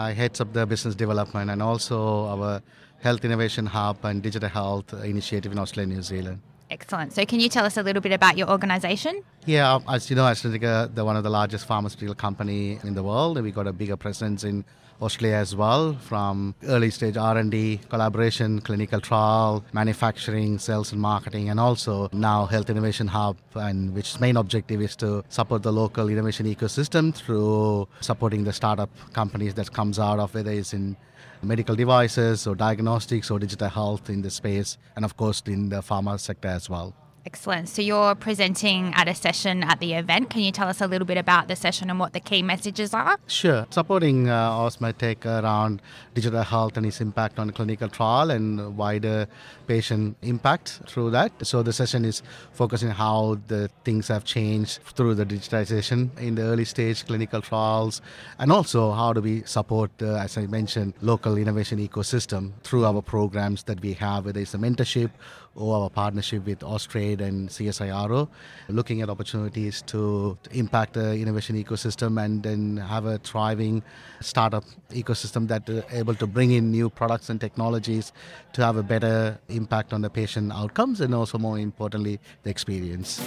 I 0.07 0.11
heads 0.13 0.41
up 0.41 0.53
the 0.53 0.65
business 0.65 0.95
development 0.95 1.51
and 1.51 1.61
also 1.61 1.97
our 2.33 2.61
health 3.05 3.23
innovation 3.25 3.65
hub 3.67 3.97
and 4.03 4.23
digital 4.23 4.49
health 4.49 4.89
initiative 5.13 5.51
in 5.51 5.59
Australia 5.59 5.89
and 5.89 5.97
New 5.97 6.03
Zealand. 6.03 6.39
Excellent. 6.71 7.11
So, 7.11 7.25
can 7.25 7.41
you 7.41 7.49
tell 7.49 7.65
us 7.65 7.75
a 7.75 7.83
little 7.83 8.01
bit 8.01 8.13
about 8.13 8.37
your 8.37 8.49
organisation? 8.49 9.23
Yeah, 9.45 9.79
as 9.89 10.09
you 10.09 10.15
know, 10.15 10.23
AstraZeneca, 10.23 10.95
they're 10.95 11.03
one 11.03 11.17
of 11.17 11.23
the 11.23 11.29
largest 11.29 11.65
pharmaceutical 11.65 12.15
company 12.15 12.79
in 12.83 12.93
the 12.93 13.03
world. 13.03 13.37
and 13.37 13.43
We 13.43 13.51
got 13.51 13.67
a 13.67 13.73
bigger 13.73 13.97
presence 13.97 14.45
in 14.45 14.63
Australia 15.01 15.37
as 15.37 15.55
well, 15.55 15.93
from 15.93 16.53
early 16.67 16.91
stage 16.91 17.17
R&D, 17.17 17.81
collaboration, 17.89 18.61
clinical 18.61 18.99
trial, 18.99 19.63
manufacturing, 19.73 20.59
sales 20.59 20.91
and 20.91 21.01
marketing, 21.01 21.49
and 21.49 21.59
also 21.59 22.09
now 22.13 22.45
Health 22.45 22.69
Innovation 22.69 23.07
Hub, 23.07 23.37
and 23.55 23.93
which 23.95 24.19
main 24.19 24.37
objective 24.37 24.81
is 24.81 24.95
to 24.97 25.23
support 25.29 25.63
the 25.63 25.71
local 25.71 26.07
innovation 26.09 26.45
ecosystem 26.45 27.13
through 27.13 27.87
supporting 27.99 28.43
the 28.43 28.53
startup 28.53 28.89
companies 29.13 29.53
that 29.55 29.71
comes 29.73 29.97
out 29.97 30.19
of 30.19 30.33
whether 30.35 30.51
it's 30.51 30.73
in 30.73 30.95
medical 31.41 31.75
devices 31.75 32.45
or 32.45 32.53
diagnostics 32.53 33.31
or 33.31 33.39
digital 33.39 33.69
health 33.69 34.09
in 34.09 34.21
the 34.21 34.29
space, 34.29 34.77
and 34.95 35.03
of 35.03 35.17
course 35.17 35.41
in 35.47 35.69
the 35.69 35.81
pharma 35.81 36.19
sector 36.19 36.47
as 36.47 36.69
well. 36.69 36.93
Excellent. 37.23 37.69
So 37.69 37.83
you're 37.83 38.15
presenting 38.15 38.93
at 38.95 39.07
a 39.07 39.13
session 39.13 39.63
at 39.63 39.79
the 39.79 39.93
event. 39.93 40.31
Can 40.31 40.41
you 40.41 40.51
tell 40.51 40.67
us 40.67 40.81
a 40.81 40.87
little 40.87 41.05
bit 41.05 41.17
about 41.17 41.47
the 41.47 41.55
session 41.55 41.91
and 41.91 41.99
what 41.99 42.13
the 42.13 42.19
key 42.19 42.41
messages 42.41 42.95
are? 42.95 43.17
Sure. 43.27 43.67
Supporting 43.69 44.27
uh, 44.27 44.51
Ausmedtech 44.51 45.23
around 45.25 45.83
digital 46.15 46.41
health 46.41 46.77
and 46.77 46.85
its 46.85 46.99
impact 46.99 47.37
on 47.37 47.51
clinical 47.51 47.89
trial 47.89 48.31
and 48.31 48.75
wider 48.75 49.27
patient 49.67 50.17
impact 50.23 50.81
through 50.87 51.11
that. 51.11 51.31
So 51.43 51.61
the 51.61 51.71
session 51.71 52.05
is 52.05 52.23
focusing 52.53 52.89
how 52.89 53.37
the 53.47 53.69
things 53.85 54.07
have 54.07 54.25
changed 54.25 54.79
through 54.95 55.13
the 55.15 55.25
digitization 55.25 56.17
in 56.17 56.33
the 56.35 56.41
early 56.41 56.65
stage 56.65 57.05
clinical 57.05 57.41
trials 57.41 58.01
and 58.39 58.51
also 58.51 58.93
how 58.93 59.13
do 59.13 59.21
we 59.21 59.43
support, 59.43 59.91
uh, 60.01 60.15
as 60.15 60.39
I 60.39 60.47
mentioned, 60.47 60.95
local 61.01 61.37
innovation 61.37 61.77
ecosystem 61.87 62.53
through 62.63 62.85
our 62.85 63.01
programs 63.03 63.63
that 63.65 63.79
we 63.79 63.93
have, 63.93 64.25
whether 64.25 64.39
it's 64.39 64.55
a 64.55 64.57
mentorship 64.57 65.11
or 65.55 65.83
our 65.83 65.89
partnership 65.89 66.45
with 66.45 66.59
Austrade 66.59 67.21
and 67.21 67.49
CSIRO, 67.49 68.29
looking 68.69 69.01
at 69.01 69.09
opportunities 69.09 69.81
to, 69.83 70.37
impact 70.51 70.93
the 70.93 71.13
innovation 71.15 71.61
ecosystem 71.61 72.23
and 72.23 72.43
then 72.43 72.77
have 72.77 73.05
a 73.05 73.17
thriving 73.19 73.83
startup 74.19 74.63
ecosystem 74.91 75.47
that 75.47 75.69
are 75.69 75.83
able 75.91 76.15
to 76.15 76.27
bring 76.27 76.51
in 76.51 76.71
new 76.71 76.89
products 76.89 77.29
and 77.29 77.39
technologies 77.39 78.11
to 78.53 78.63
have 78.63 78.77
a 78.77 78.83
better 78.83 79.39
impact 79.49 79.93
on 79.93 80.01
the 80.01 80.09
patient 80.09 80.51
outcomes 80.51 81.01
and 81.01 81.13
also 81.15 81.37
more 81.37 81.57
importantly 81.57 82.19
the 82.43 82.49
experience. 82.49 83.21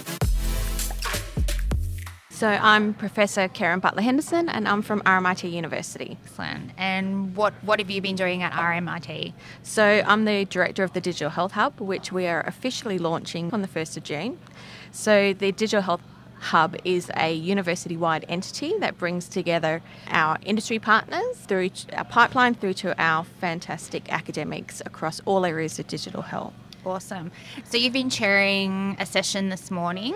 So 2.35 2.49
I'm 2.49 2.93
Professor 2.93 3.47
Kerryn 3.47 3.79
Butler 3.79 4.01
Henderson 4.01 4.49
and 4.49 4.67
I'm 4.67 4.81
from 4.81 4.99
RMIT 5.03 5.49
University. 5.49 6.17
Excellent. 6.25 6.71
And 6.75 7.33
what, 7.33 7.53
what 7.61 7.79
have 7.79 7.89
you 7.89 8.01
been 8.01 8.17
doing 8.17 8.43
at 8.43 8.51
RMIT? 8.51 9.31
So 9.63 10.03
I'm 10.05 10.25
the 10.25 10.43
Director 10.43 10.83
of 10.83 10.91
the 10.91 10.99
Digital 10.99 11.29
Health 11.29 11.53
Hub, 11.53 11.79
which 11.79 12.11
we 12.11 12.27
are 12.27 12.41
officially 12.41 12.97
launching 12.97 13.53
on 13.53 13.61
the 13.61 13.69
1st 13.69 13.95
of 13.95 14.03
June. 14.03 14.37
So 14.91 15.31
the 15.31 15.53
Digital 15.53 15.81
Health 15.81 16.01
Hub 16.39 16.75
is 16.83 17.09
a 17.15 17.33
university 17.33 17.95
wide 17.95 18.25
entity 18.27 18.77
that 18.79 18.97
brings 18.97 19.29
together 19.29 19.81
our 20.09 20.37
industry 20.43 20.77
partners 20.77 21.37
through 21.37 21.69
our 21.93 22.03
pipeline 22.03 22.53
through 22.53 22.73
to 22.73 23.01
our 23.01 23.23
fantastic 23.23 24.11
academics 24.11 24.81
across 24.85 25.21
all 25.23 25.45
areas 25.45 25.79
of 25.79 25.87
digital 25.87 26.23
health. 26.23 26.53
Awesome. 26.85 27.31
So 27.63 27.77
you've 27.77 27.93
been 27.93 28.09
chairing 28.09 28.97
a 28.99 29.05
session 29.05 29.47
this 29.47 29.71
morning. 29.71 30.13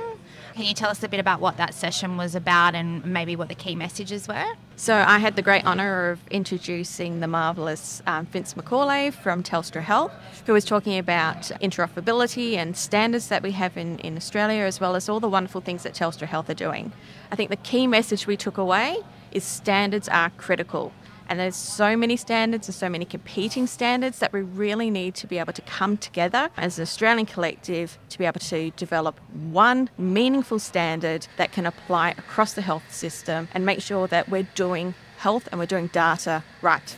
Can 0.59 0.67
you 0.67 0.73
tell 0.73 0.89
us 0.89 1.01
a 1.03 1.07
bit 1.07 1.21
about 1.21 1.39
what 1.39 1.55
that 1.55 1.73
session 1.73 2.17
was 2.17 2.35
about 2.35 2.75
and 2.75 3.05
maybe 3.05 3.37
what 3.37 3.47
the 3.47 3.55
key 3.55 3.75
messages 3.75 4.27
were? 4.27 4.43
So 4.75 4.93
I 4.93 5.17
had 5.17 5.37
the 5.37 5.41
great 5.41 5.65
honour 5.65 6.09
of 6.09 6.19
introducing 6.29 7.21
the 7.21 7.27
marvellous 7.27 8.01
um, 8.05 8.25
Vince 8.25 8.55
McCauley 8.55 9.13
from 9.13 9.41
Telstra 9.41 9.81
Health, 9.81 10.11
who 10.45 10.51
was 10.51 10.65
talking 10.65 10.97
about 10.97 11.43
interoperability 11.61 12.57
and 12.57 12.75
standards 12.75 13.29
that 13.29 13.41
we 13.41 13.51
have 13.51 13.77
in, 13.77 13.99
in 13.99 14.17
Australia, 14.17 14.63
as 14.63 14.81
well 14.81 14.97
as 14.97 15.07
all 15.07 15.21
the 15.21 15.29
wonderful 15.29 15.61
things 15.61 15.83
that 15.83 15.93
Telstra 15.93 16.27
Health 16.27 16.49
are 16.49 16.55
doing. 16.55 16.91
I 17.31 17.37
think 17.37 17.51
the 17.51 17.55
key 17.55 17.87
message 17.87 18.27
we 18.27 18.35
took 18.35 18.57
away 18.57 18.97
is 19.31 19.45
standards 19.45 20.09
are 20.09 20.29
critical. 20.31 20.91
And 21.29 21.39
there's 21.39 21.55
so 21.55 21.95
many 21.95 22.17
standards 22.17 22.67
and 22.67 22.73
so 22.73 22.89
many 22.89 23.05
competing 23.05 23.67
standards 23.67 24.17
that 24.17 24.33
we 24.33 24.41
really 24.41 24.89
need 24.89 25.13
to 25.13 25.27
be 25.27 25.37
able 25.37 25.53
to 25.53 25.61
come 25.61 25.95
together 25.95 26.49
as 26.57 26.79
an 26.79 26.81
Australian 26.81 27.27
collective 27.27 27.99
to 28.09 28.17
be 28.17 28.25
able 28.25 28.39
to 28.39 28.71
develop 28.71 29.19
one 29.51 29.91
meaningful 29.99 30.57
standard 30.57 31.27
that 31.37 31.51
can 31.51 31.67
apply 31.67 32.15
across 32.17 32.53
the 32.53 32.63
health 32.63 32.91
system 32.91 33.47
and 33.53 33.63
make 33.63 33.79
sure 33.79 34.07
that 34.07 34.27
we're 34.27 34.47
doing 34.55 34.95
health 35.19 35.47
and 35.51 35.59
we're 35.59 35.67
doing 35.67 35.85
data 35.93 36.43
right. 36.63 36.97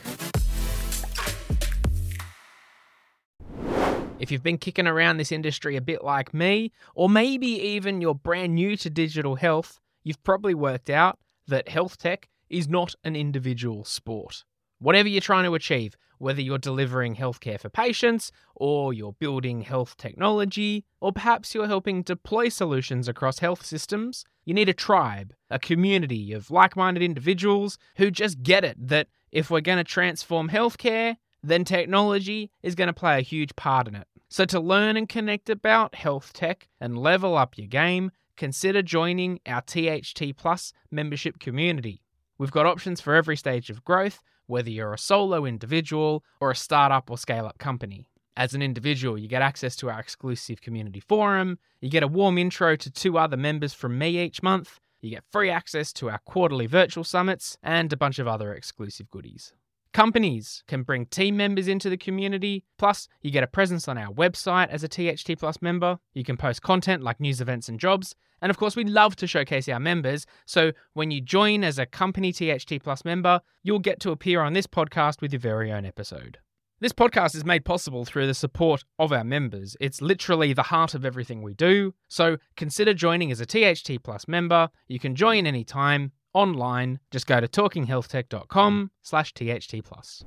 If 4.18 4.30
you've 4.30 4.42
been 4.42 4.56
kicking 4.56 4.86
around 4.86 5.18
this 5.18 5.30
industry 5.30 5.76
a 5.76 5.82
bit 5.82 6.02
like 6.02 6.32
me, 6.32 6.72
or 6.94 7.10
maybe 7.10 7.48
even 7.48 8.00
you're 8.00 8.14
brand 8.14 8.54
new 8.54 8.78
to 8.78 8.88
digital 8.88 9.34
health, 9.34 9.78
you've 10.04 10.22
probably 10.24 10.54
worked 10.54 10.88
out 10.88 11.18
that 11.48 11.68
health 11.68 11.98
tech 11.98 12.30
is 12.52 12.68
not 12.68 12.94
an 13.02 13.16
individual 13.16 13.84
sport. 13.84 14.44
Whatever 14.78 15.08
you're 15.08 15.20
trying 15.20 15.44
to 15.44 15.54
achieve, 15.54 15.96
whether 16.18 16.40
you're 16.40 16.58
delivering 16.58 17.16
healthcare 17.16 17.58
for 17.58 17.68
patients, 17.68 18.30
or 18.54 18.92
you're 18.92 19.12
building 19.14 19.62
health 19.62 19.96
technology, 19.96 20.84
or 21.00 21.12
perhaps 21.12 21.54
you're 21.54 21.66
helping 21.66 22.02
deploy 22.02 22.48
solutions 22.48 23.08
across 23.08 23.40
health 23.40 23.64
systems, 23.64 24.24
you 24.44 24.54
need 24.54 24.68
a 24.68 24.74
tribe, 24.74 25.34
a 25.50 25.58
community 25.58 26.32
of 26.32 26.50
like 26.50 26.76
minded 26.76 27.02
individuals 27.02 27.78
who 27.96 28.10
just 28.10 28.42
get 28.42 28.64
it 28.64 28.76
that 28.88 29.08
if 29.30 29.50
we're 29.50 29.60
going 29.60 29.78
to 29.78 29.84
transform 29.84 30.48
healthcare, 30.48 31.16
then 31.42 31.64
technology 31.64 32.50
is 32.62 32.74
going 32.74 32.88
to 32.88 32.92
play 32.92 33.18
a 33.18 33.22
huge 33.22 33.56
part 33.56 33.88
in 33.88 33.94
it. 33.94 34.06
So, 34.28 34.44
to 34.46 34.60
learn 34.60 34.96
and 34.96 35.08
connect 35.08 35.50
about 35.50 35.94
health 35.94 36.32
tech 36.32 36.68
and 36.80 36.96
level 36.96 37.36
up 37.36 37.58
your 37.58 37.66
game, 37.66 38.12
consider 38.36 38.82
joining 38.82 39.40
our 39.46 39.60
THT 39.60 40.36
Plus 40.36 40.72
membership 40.90 41.38
community. 41.38 42.00
We've 42.38 42.50
got 42.50 42.66
options 42.66 43.00
for 43.00 43.14
every 43.14 43.36
stage 43.36 43.70
of 43.70 43.84
growth, 43.84 44.22
whether 44.46 44.70
you're 44.70 44.94
a 44.94 44.98
solo 44.98 45.44
individual 45.44 46.24
or 46.40 46.50
a 46.50 46.56
startup 46.56 47.10
or 47.10 47.18
scale 47.18 47.46
up 47.46 47.58
company. 47.58 48.08
As 48.36 48.54
an 48.54 48.62
individual, 48.62 49.18
you 49.18 49.28
get 49.28 49.42
access 49.42 49.76
to 49.76 49.90
our 49.90 50.00
exclusive 50.00 50.62
community 50.62 51.00
forum, 51.00 51.58
you 51.80 51.90
get 51.90 52.02
a 52.02 52.08
warm 52.08 52.38
intro 52.38 52.76
to 52.76 52.90
two 52.90 53.18
other 53.18 53.36
members 53.36 53.74
from 53.74 53.98
me 53.98 54.18
each 54.18 54.42
month, 54.42 54.80
you 55.02 55.10
get 55.10 55.24
free 55.30 55.50
access 55.50 55.92
to 55.94 56.08
our 56.08 56.20
quarterly 56.24 56.66
virtual 56.66 57.04
summits, 57.04 57.58
and 57.62 57.92
a 57.92 57.96
bunch 57.96 58.18
of 58.18 58.26
other 58.26 58.54
exclusive 58.54 59.10
goodies. 59.10 59.52
Companies 59.92 60.64
can 60.68 60.84
bring 60.84 61.04
team 61.04 61.36
members 61.36 61.68
into 61.68 61.90
the 61.90 61.98
community, 61.98 62.64
plus, 62.78 63.08
you 63.20 63.30
get 63.30 63.44
a 63.44 63.46
presence 63.46 63.88
on 63.88 63.98
our 63.98 64.10
website 64.10 64.68
as 64.68 64.82
a 64.82 64.88
THT 64.88 65.38
Plus 65.38 65.60
member. 65.60 65.98
You 66.14 66.24
can 66.24 66.38
post 66.38 66.62
content 66.62 67.02
like 67.02 67.20
news 67.20 67.42
events 67.42 67.68
and 67.68 67.78
jobs. 67.78 68.14
And 68.40 68.48
of 68.48 68.56
course, 68.56 68.74
we 68.74 68.84
love 68.84 69.16
to 69.16 69.26
showcase 69.26 69.68
our 69.68 69.78
members. 69.78 70.24
So 70.46 70.72
when 70.94 71.10
you 71.10 71.20
join 71.20 71.62
as 71.62 71.78
a 71.78 71.84
company 71.84 72.32
THT 72.32 72.82
Plus 72.82 73.04
member, 73.04 73.42
you'll 73.62 73.80
get 73.80 74.00
to 74.00 74.12
appear 74.12 74.40
on 74.40 74.54
this 74.54 74.66
podcast 74.66 75.20
with 75.20 75.32
your 75.32 75.40
very 75.40 75.70
own 75.70 75.84
episode. 75.84 76.38
This 76.80 76.92
podcast 76.92 77.36
is 77.36 77.44
made 77.44 77.64
possible 77.66 78.06
through 78.06 78.26
the 78.26 78.34
support 78.34 78.84
of 78.98 79.12
our 79.12 79.22
members. 79.22 79.76
It's 79.78 80.00
literally 80.00 80.54
the 80.54 80.64
heart 80.64 80.94
of 80.94 81.04
everything 81.04 81.42
we 81.42 81.52
do. 81.52 81.94
So 82.08 82.38
consider 82.56 82.94
joining 82.94 83.30
as 83.30 83.42
a 83.42 83.46
THT 83.46 84.02
Plus 84.02 84.26
member. 84.26 84.70
You 84.88 84.98
can 84.98 85.14
join 85.14 85.46
anytime 85.46 86.12
online. 86.34 87.00
Just 87.10 87.26
go 87.26 87.40
to 87.40 87.48
talkinghealthtech.com 87.48 88.90
slash 89.02 89.34
THT 89.34 89.84
plus. 89.84 90.24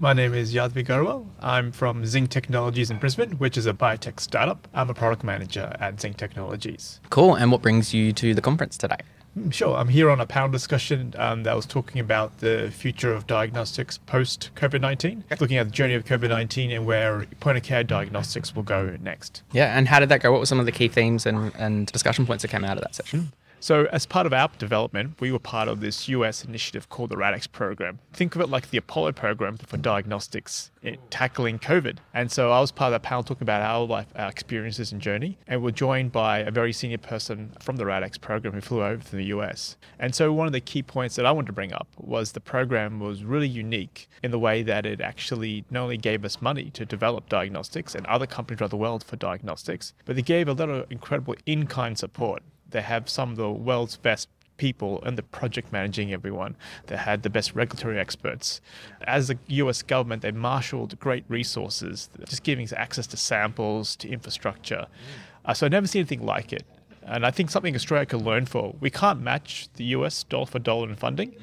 My 0.00 0.12
name 0.12 0.32
is 0.32 0.54
Yadveer 0.54 0.86
Grewal. 0.86 1.26
I'm 1.40 1.72
from 1.72 2.04
XING 2.04 2.28
Technologies 2.28 2.88
in 2.88 2.98
Brisbane, 2.98 3.32
which 3.32 3.56
is 3.56 3.66
a 3.66 3.72
biotech 3.72 4.20
startup. 4.20 4.68
I'm 4.72 4.88
a 4.88 4.94
product 4.94 5.24
manager 5.24 5.76
at 5.80 5.96
XING 5.96 6.16
Technologies. 6.16 7.00
Cool. 7.10 7.34
And 7.34 7.50
what 7.50 7.62
brings 7.62 7.92
you 7.92 8.12
to 8.12 8.32
the 8.32 8.40
conference 8.40 8.78
today? 8.78 8.98
Hmm, 9.34 9.50
sure. 9.50 9.76
I'm 9.76 9.88
here 9.88 10.08
on 10.08 10.20
a 10.20 10.26
panel 10.26 10.50
discussion 10.50 11.14
um, 11.18 11.42
that 11.42 11.56
was 11.56 11.66
talking 11.66 12.00
about 12.00 12.38
the 12.38 12.70
future 12.72 13.12
of 13.12 13.26
diagnostics 13.26 13.98
post 13.98 14.50
COVID 14.54 14.80
19, 14.80 15.24
looking 15.40 15.56
at 15.56 15.64
the 15.64 15.72
journey 15.72 15.94
of 15.94 16.04
COVID 16.04 16.28
19 16.28 16.70
and 16.70 16.86
where 16.86 17.26
point 17.40 17.58
of 17.58 17.64
care 17.64 17.82
diagnostics 17.82 18.54
will 18.54 18.62
go 18.62 18.96
next. 19.00 19.42
Yeah. 19.50 19.76
And 19.76 19.88
how 19.88 19.98
did 19.98 20.10
that 20.10 20.22
go? 20.22 20.30
What 20.30 20.38
were 20.38 20.46
some 20.46 20.60
of 20.60 20.66
the 20.66 20.72
key 20.72 20.86
themes 20.86 21.26
and, 21.26 21.52
and 21.56 21.86
discussion 21.86 22.24
points 22.24 22.42
that 22.42 22.52
came 22.52 22.64
out 22.64 22.76
of 22.76 22.84
that 22.84 22.94
session? 22.94 23.32
So, 23.60 23.86
as 23.86 24.06
part 24.06 24.24
of 24.24 24.32
our 24.32 24.48
development, 24.56 25.20
we 25.20 25.32
were 25.32 25.40
part 25.40 25.66
of 25.66 25.80
this 25.80 26.08
US 26.08 26.44
initiative 26.44 26.88
called 26.88 27.10
the 27.10 27.16
RADx 27.16 27.50
program. 27.50 27.98
Think 28.12 28.36
of 28.36 28.40
it 28.40 28.48
like 28.48 28.70
the 28.70 28.78
Apollo 28.78 29.12
program 29.12 29.56
for 29.56 29.76
diagnostics 29.76 30.70
in 30.80 30.96
tackling 31.10 31.58
COVID. 31.58 31.98
And 32.14 32.30
so, 32.30 32.52
I 32.52 32.60
was 32.60 32.70
part 32.70 32.92
of 32.92 33.02
that 33.02 33.06
panel 33.06 33.24
talking 33.24 33.42
about 33.42 33.62
our 33.62 33.84
life, 33.84 34.06
our 34.14 34.28
experiences 34.28 34.92
and 34.92 35.00
journey. 35.00 35.38
And 35.48 35.60
we're 35.60 35.72
joined 35.72 36.12
by 36.12 36.38
a 36.38 36.52
very 36.52 36.72
senior 36.72 36.98
person 36.98 37.52
from 37.58 37.76
the 37.76 37.84
RADx 37.84 38.20
program 38.20 38.54
who 38.54 38.60
flew 38.60 38.84
over 38.84 39.02
from 39.02 39.18
the 39.18 39.26
US. 39.26 39.76
And 39.98 40.14
so, 40.14 40.32
one 40.32 40.46
of 40.46 40.52
the 40.52 40.60
key 40.60 40.84
points 40.84 41.16
that 41.16 41.26
I 41.26 41.32
wanted 41.32 41.48
to 41.48 41.52
bring 41.52 41.72
up 41.72 41.88
was 41.96 42.32
the 42.32 42.40
program 42.40 43.00
was 43.00 43.24
really 43.24 43.48
unique 43.48 44.08
in 44.22 44.30
the 44.30 44.38
way 44.38 44.62
that 44.62 44.86
it 44.86 45.00
actually 45.00 45.64
not 45.68 45.82
only 45.82 45.96
gave 45.96 46.24
us 46.24 46.40
money 46.40 46.70
to 46.70 46.86
develop 46.86 47.28
diagnostics 47.28 47.96
and 47.96 48.06
other 48.06 48.26
companies 48.26 48.60
around 48.60 48.70
the 48.70 48.76
world 48.76 49.02
for 49.02 49.16
diagnostics, 49.16 49.94
but 50.04 50.14
they 50.14 50.22
gave 50.22 50.46
a 50.46 50.52
lot 50.52 50.68
of 50.68 50.90
incredible 50.92 51.34
in 51.44 51.66
kind 51.66 51.98
support 51.98 52.42
they 52.70 52.82
have 52.82 53.08
some 53.08 53.30
of 53.30 53.36
the 53.36 53.50
world's 53.50 53.96
best 53.96 54.28
people 54.58 55.02
and 55.04 55.16
the 55.16 55.22
project 55.22 55.72
managing 55.72 56.12
everyone. 56.12 56.56
They 56.88 56.96
had 56.96 57.22
the 57.22 57.30
best 57.30 57.54
regulatory 57.54 57.98
experts. 57.98 58.60
As 59.02 59.28
the 59.28 59.38
US 59.46 59.82
government, 59.82 60.22
they 60.22 60.32
marshaled 60.32 60.98
great 61.00 61.24
resources, 61.28 62.10
just 62.26 62.42
giving 62.42 62.64
us 62.64 62.72
access 62.72 63.06
to 63.08 63.16
samples, 63.16 63.96
to 63.96 64.08
infrastructure. 64.08 64.86
Uh, 65.44 65.54
so 65.54 65.66
I've 65.66 65.72
never 65.72 65.86
seen 65.86 66.00
anything 66.00 66.26
like 66.26 66.52
it. 66.52 66.64
And 67.02 67.24
I 67.24 67.30
think 67.30 67.50
something 67.50 67.74
Australia 67.74 68.04
could 68.04 68.20
learn 68.20 68.44
for. 68.44 68.74
We 68.80 68.90
can't 68.90 69.22
match 69.22 69.68
the 69.76 69.84
US 69.84 70.24
dollar 70.24 70.46
for 70.46 70.58
dollar 70.58 70.88
in 70.88 70.96
funding, 70.96 71.34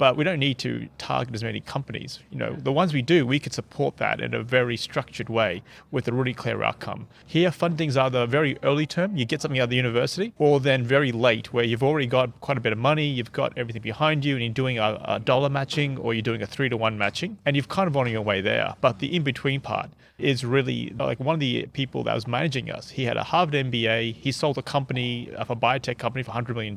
but 0.00 0.16
we 0.16 0.24
don't 0.24 0.38
need 0.38 0.56
to 0.56 0.88
target 0.96 1.34
as 1.34 1.44
many 1.44 1.60
companies. 1.60 2.20
You 2.30 2.38
know, 2.38 2.56
the 2.56 2.72
ones 2.72 2.94
we 2.94 3.02
do, 3.02 3.26
we 3.26 3.38
could 3.38 3.52
support 3.52 3.98
that 3.98 4.18
in 4.18 4.32
a 4.32 4.42
very 4.42 4.74
structured 4.74 5.28
way 5.28 5.62
with 5.90 6.08
a 6.08 6.12
really 6.12 6.32
clear 6.32 6.62
outcome. 6.62 7.06
Here, 7.26 7.50
funding's 7.50 7.98
either 7.98 8.26
very 8.26 8.56
early 8.62 8.86
term, 8.86 9.14
you 9.14 9.26
get 9.26 9.42
something 9.42 9.60
out 9.60 9.64
of 9.64 9.70
the 9.70 9.76
university, 9.76 10.32
or 10.38 10.58
then 10.58 10.84
very 10.84 11.12
late, 11.12 11.52
where 11.52 11.64
you've 11.64 11.82
already 11.82 12.06
got 12.06 12.40
quite 12.40 12.56
a 12.56 12.62
bit 12.62 12.72
of 12.72 12.78
money, 12.78 13.06
you've 13.06 13.32
got 13.32 13.52
everything 13.58 13.82
behind 13.82 14.24
you, 14.24 14.36
and 14.36 14.42
you're 14.42 14.54
doing 14.54 14.78
a, 14.78 14.98
a 15.04 15.20
dollar 15.20 15.50
matching 15.50 15.98
or 15.98 16.14
you're 16.14 16.22
doing 16.22 16.40
a 16.40 16.46
three 16.46 16.70
to 16.70 16.78
one 16.78 16.96
matching, 16.96 17.36
and 17.44 17.54
you've 17.54 17.68
kind 17.68 17.86
of 17.86 17.94
on 17.94 18.10
your 18.10 18.22
way 18.22 18.40
there. 18.40 18.76
But 18.80 19.00
the 19.00 19.14
in 19.14 19.22
between 19.22 19.60
part 19.60 19.90
is 20.20 20.44
really 20.44 20.94
like 20.98 21.20
one 21.20 21.34
of 21.34 21.40
the 21.40 21.66
people 21.72 22.04
that 22.04 22.14
was 22.14 22.26
managing 22.26 22.70
us. 22.70 22.90
He 22.90 23.04
had 23.04 23.16
a 23.16 23.24
Harvard 23.24 23.54
MBA. 23.54 24.14
He 24.14 24.32
sold 24.32 24.58
a 24.58 24.62
company, 24.62 25.30
a 25.36 25.44
biotech 25.56 25.98
company, 25.98 26.22
for 26.22 26.32
$100 26.32 26.54
million. 26.54 26.76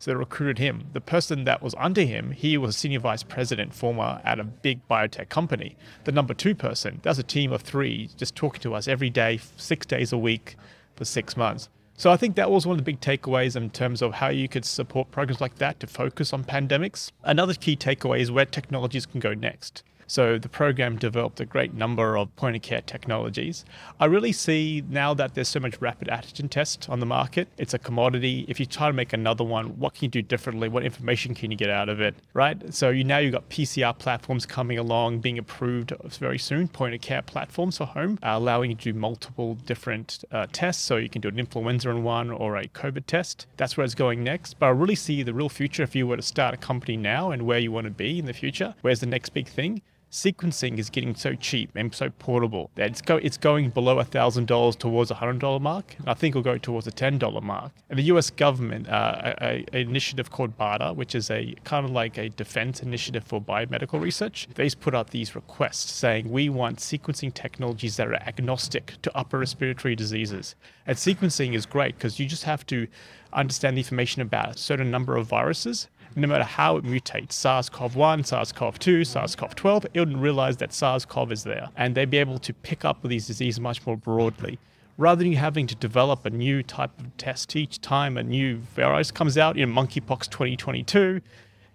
So 0.00 0.10
they 0.10 0.14
recruited 0.14 0.58
him. 0.58 0.86
The 0.92 1.00
person 1.00 1.44
that 1.44 1.62
was 1.62 1.74
under 1.76 2.02
him, 2.02 2.30
he 2.30 2.56
was 2.56 2.76
senior 2.76 3.00
vice 3.00 3.22
president, 3.22 3.74
former 3.74 4.20
at 4.24 4.38
a 4.38 4.44
big 4.44 4.86
biotech 4.88 5.28
company. 5.28 5.76
The 6.04 6.12
number 6.12 6.34
two 6.34 6.54
person, 6.54 7.00
that's 7.02 7.18
a 7.18 7.24
team 7.24 7.52
of 7.52 7.62
three, 7.62 8.10
just 8.16 8.36
talking 8.36 8.60
to 8.62 8.74
us 8.74 8.86
every 8.86 9.10
day, 9.10 9.40
six 9.56 9.86
days 9.86 10.12
a 10.12 10.18
week 10.18 10.56
for 10.94 11.04
six 11.04 11.36
months. 11.36 11.68
So 11.96 12.12
I 12.12 12.16
think 12.16 12.36
that 12.36 12.48
was 12.48 12.64
one 12.64 12.74
of 12.74 12.78
the 12.78 12.84
big 12.84 13.00
takeaways 13.00 13.56
in 13.56 13.70
terms 13.70 14.02
of 14.02 14.14
how 14.14 14.28
you 14.28 14.48
could 14.48 14.64
support 14.64 15.10
programs 15.10 15.40
like 15.40 15.56
that 15.56 15.80
to 15.80 15.88
focus 15.88 16.32
on 16.32 16.44
pandemics. 16.44 17.10
Another 17.24 17.54
key 17.54 17.76
takeaway 17.76 18.20
is 18.20 18.30
where 18.30 18.46
technologies 18.46 19.04
can 19.04 19.18
go 19.18 19.34
next. 19.34 19.82
So 20.08 20.38
the 20.38 20.48
program 20.48 20.96
developed 20.96 21.38
a 21.38 21.44
great 21.44 21.74
number 21.74 22.16
of 22.16 22.34
point 22.34 22.56
of 22.56 22.62
care 22.62 22.80
technologies. 22.80 23.66
I 24.00 24.06
really 24.06 24.32
see 24.32 24.82
now 24.88 25.12
that 25.12 25.34
there's 25.34 25.48
so 25.48 25.60
much 25.60 25.78
rapid 25.82 26.08
antigen 26.08 26.48
test 26.48 26.88
on 26.88 26.98
the 26.98 27.06
market, 27.06 27.46
it's 27.58 27.74
a 27.74 27.78
commodity. 27.78 28.46
If 28.48 28.58
you 28.58 28.64
try 28.64 28.86
to 28.86 28.94
make 28.94 29.12
another 29.12 29.44
one, 29.44 29.78
what 29.78 29.94
can 29.94 30.06
you 30.06 30.10
do 30.10 30.22
differently? 30.22 30.68
What 30.68 30.82
information 30.82 31.34
can 31.34 31.50
you 31.50 31.58
get 31.58 31.68
out 31.68 31.90
of 31.90 32.00
it, 32.00 32.14
right? 32.32 32.72
So 32.72 32.88
you 32.88 33.04
now 33.04 33.18
you've 33.18 33.32
got 33.32 33.50
PCR 33.50 33.96
platforms 33.98 34.46
coming 34.46 34.78
along, 34.78 35.18
being 35.18 35.38
approved 35.38 35.92
very 36.18 36.38
soon, 36.38 36.68
point 36.68 36.94
of 36.94 37.02
care 37.02 37.22
platforms 37.22 37.76
for 37.76 37.84
home, 37.84 38.18
uh, 38.22 38.30
allowing 38.30 38.70
you 38.70 38.76
to 38.76 38.92
do 38.92 38.98
multiple 38.98 39.56
different 39.66 40.24
uh, 40.32 40.46
tests. 40.52 40.82
So 40.82 40.96
you 40.96 41.10
can 41.10 41.20
do 41.20 41.28
an 41.28 41.38
influenza 41.38 41.90
in 41.90 42.02
one 42.02 42.30
or 42.30 42.56
a 42.56 42.66
COVID 42.68 43.04
test. 43.06 43.46
That's 43.58 43.76
where 43.76 43.84
it's 43.84 43.94
going 43.94 44.24
next. 44.24 44.58
But 44.58 44.66
I 44.66 44.70
really 44.70 44.94
see 44.94 45.22
the 45.22 45.34
real 45.34 45.50
future 45.50 45.82
if 45.82 45.94
you 45.94 46.06
were 46.06 46.16
to 46.16 46.22
start 46.22 46.54
a 46.54 46.56
company 46.56 46.96
now 46.96 47.30
and 47.30 47.42
where 47.42 47.58
you 47.58 47.70
want 47.70 47.84
to 47.84 47.90
be 47.90 48.18
in 48.18 48.24
the 48.24 48.32
future. 48.32 48.74
Where's 48.80 49.00
the 49.00 49.06
next 49.06 49.30
big 49.30 49.46
thing? 49.46 49.82
Sequencing 50.10 50.78
is 50.78 50.88
getting 50.90 51.14
so 51.14 51.34
cheap 51.34 51.70
and 51.74 51.94
so 51.94 52.10
portable 52.18 52.70
that 52.74 52.90
it's 52.90 53.02
go 53.02 53.16
it's 53.16 53.36
going 53.36 53.70
below 53.70 54.02
thousand 54.02 54.46
dollars 54.46 54.76
towards 54.76 55.10
a 55.10 55.14
hundred 55.14 55.38
dollar 55.38 55.60
mark. 55.60 55.96
I 56.06 56.14
think 56.14 56.32
it'll 56.32 56.42
go 56.42 56.58
towards 56.58 56.86
a 56.86 56.90
ten 56.90 57.18
dollar 57.18 57.40
mark. 57.40 57.72
And 57.90 57.98
the 57.98 58.04
U.S. 58.04 58.30
government, 58.30 58.88
uh, 58.88 59.34
a, 59.40 59.64
a, 59.72 59.80
initiative 59.80 60.30
called 60.30 60.56
BARDA, 60.56 60.94
which 60.94 61.14
is 61.14 61.30
a 61.30 61.54
kind 61.64 61.84
of 61.84 61.90
like 61.90 62.16
a 62.18 62.28
defense 62.30 62.82
initiative 62.82 63.24
for 63.24 63.40
biomedical 63.40 64.00
research, 64.00 64.48
they've 64.54 64.78
put 64.78 64.94
out 64.94 65.10
these 65.10 65.34
requests 65.34 65.90
saying 65.90 66.30
we 66.30 66.48
want 66.48 66.78
sequencing 66.78 67.32
technologies 67.32 67.96
that 67.96 68.08
are 68.08 68.14
agnostic 68.14 68.94
to 69.02 69.16
upper 69.16 69.38
respiratory 69.38 69.94
diseases. 69.94 70.54
And 70.86 70.96
sequencing 70.96 71.54
is 71.54 71.66
great 71.66 71.96
because 71.96 72.18
you 72.18 72.26
just 72.26 72.44
have 72.44 72.64
to 72.66 72.86
understand 73.32 73.76
the 73.76 73.80
information 73.80 74.22
about 74.22 74.54
a 74.54 74.58
certain 74.58 74.90
number 74.90 75.16
of 75.16 75.26
viruses 75.26 75.88
no 76.16 76.26
matter 76.26 76.44
how 76.44 76.76
it 76.76 76.84
mutates 76.84 77.32
SARS 77.32 77.68
CoV 77.68 77.96
1, 77.96 78.24
SARS 78.24 78.52
CoV 78.52 78.78
2, 78.78 79.04
SARS 79.04 79.36
CoV 79.36 79.54
12, 79.54 79.86
it 79.94 79.98
wouldn't 79.98 80.18
realize 80.18 80.56
that 80.58 80.72
SARS 80.72 81.04
CoV 81.04 81.32
is 81.32 81.44
there. 81.44 81.68
And 81.76 81.94
they'd 81.94 82.10
be 82.10 82.18
able 82.18 82.38
to 82.38 82.52
pick 82.52 82.84
up 82.84 83.02
with 83.02 83.10
these 83.10 83.26
diseases 83.26 83.60
much 83.60 83.86
more 83.86 83.96
broadly. 83.96 84.58
Rather 84.96 85.22
than 85.22 85.30
you 85.30 85.38
having 85.38 85.66
to 85.68 85.76
develop 85.76 86.26
a 86.26 86.30
new 86.30 86.62
type 86.62 86.90
of 86.98 87.16
test 87.16 87.54
each 87.54 87.80
time 87.80 88.16
a 88.16 88.22
new 88.22 88.56
virus 88.56 89.10
comes 89.10 89.38
out, 89.38 89.56
in 89.56 89.72
monkeypox 89.72 90.28
2022, 90.28 91.20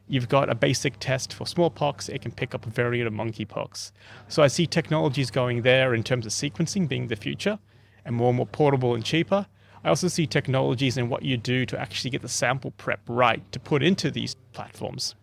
you've 0.08 0.28
got 0.28 0.50
a 0.50 0.56
basic 0.56 1.00
test 1.00 1.34
for 1.34 1.48
smallpox, 1.48 2.10
it 2.10 2.22
can 2.22 2.32
pick 2.32 2.54
up 2.54 2.66
a 2.66 2.70
variant 2.70 3.08
of 3.08 3.14
monkeypox. 3.14 3.92
So 4.28 4.44
I 4.44 4.48
see 4.48 4.68
technologies 4.68 5.32
going 5.32 5.62
there 5.62 5.94
in 5.94 6.04
terms 6.04 6.26
of 6.26 6.34
sequencing 6.34 6.88
being 6.88 7.08
the 7.08 7.16
future 7.16 7.60
and 8.04 8.16
more 8.16 8.30
and 8.30 8.38
more 8.38 8.46
portable 8.46 8.94
and 8.94 9.06
cheaper. 9.06 9.48
I 9.84 9.90
also 9.90 10.08
see 10.08 10.26
technologies 10.26 10.98
and 10.98 11.10
what 11.10 11.24
you 11.24 11.38
do 11.38 11.66
to 11.66 11.80
actually 11.80 12.12
get 12.12 12.22
the 12.22 12.30
sample 12.30 12.72
prep 12.72 13.02
right 13.08 13.44
to 13.52 13.60
put 13.60 13.84
into 13.84 14.10
these 14.10 14.36
platforms. 14.54 15.16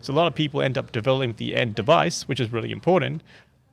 So 0.00 0.12
a 0.12 0.14
lot 0.14 0.26
of 0.26 0.34
people 0.34 0.62
end 0.62 0.78
up 0.78 0.92
developing 0.92 1.34
the 1.34 1.54
end 1.54 1.74
device, 1.74 2.26
which 2.28 2.40
is 2.40 2.52
really 2.52 2.72
important. 2.72 3.22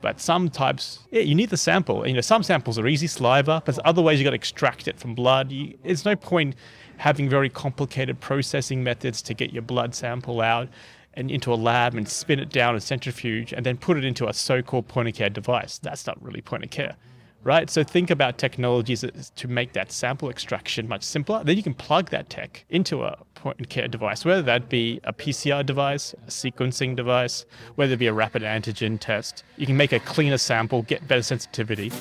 But 0.02 0.20
some 0.20 0.50
types, 0.50 1.00
yeah, 1.12 1.22
you 1.22 1.34
need 1.34 1.50
the 1.50 1.58
sample. 1.58 2.06
You 2.06 2.14
know, 2.14 2.22
some 2.22 2.44
samples 2.44 2.78
are 2.78 2.88
easy 2.88 3.08
saliva, 3.08 3.64
but 3.66 3.80
other 3.80 4.02
ways 4.02 4.20
you 4.20 4.26
got 4.26 4.32
to 4.32 4.36
extract 4.36 4.90
it 4.90 5.00
from 5.00 5.16
blood. 5.16 5.50
You, 5.50 5.78
there's 5.84 6.04
no 6.04 6.16
point 6.18 6.56
having 6.98 7.30
very 7.30 7.50
complicated 7.50 8.20
processing 8.20 8.84
methods 8.84 9.22
to 9.22 9.34
get 9.34 9.54
your 9.54 9.62
blood 9.62 9.96
sample 9.96 10.42
out 10.42 10.68
and 11.14 11.32
into 11.32 11.54
a 11.54 11.56
lab 11.56 11.96
and 11.96 12.10
spin 12.10 12.40
it 12.40 12.50
down 12.50 12.76
a 12.76 12.82
centrifuge 12.82 13.54
and 13.54 13.66
then 13.66 13.78
put 13.78 13.96
it 13.96 14.04
into 14.04 14.28
a 14.28 14.34
so-called 14.34 14.90
point 14.90 15.08
of 15.08 15.16
care 15.16 15.30
device. 15.30 15.78
That's 15.78 16.06
not 16.06 16.22
really 16.22 16.42
point 16.42 16.66
of 16.66 16.70
care 16.70 16.98
right? 17.44 17.70
So 17.70 17.84
think 17.84 18.10
about 18.10 18.38
technologies 18.38 19.04
to 19.36 19.48
make 19.48 19.74
that 19.74 19.92
sample 19.92 20.30
extraction 20.30 20.88
much 20.88 21.04
simpler. 21.04 21.44
Then 21.44 21.58
you 21.58 21.64
can 21.64 21.74
plug 21.74 22.10
that 22.10 22.30
tech 22.30 22.66
into 22.70 23.04
a 23.04 23.18
point 23.36 23.60
of 23.60 23.70
care 23.70 23.88
device, 23.88 24.26
whether 24.26 24.42
that 24.42 24.70
be 24.70 25.00
a 25.04 25.14
PCR 25.14 25.66
device, 25.66 26.14
a 26.28 26.30
sequencing 26.30 26.96
device, 26.96 27.46
whether 27.76 27.94
it 27.94 28.00
be 28.00 28.08
a 28.08 28.14
rapid 28.14 28.44
antigen 28.44 29.00
test. 29.00 29.44
You 29.58 29.66
can 29.66 29.78
make 29.78 29.92
a 29.92 30.00
cleaner 30.00 30.38
sample, 30.38 30.84
get 30.84 31.08
better 31.08 31.24
sensitivity. 31.24 31.92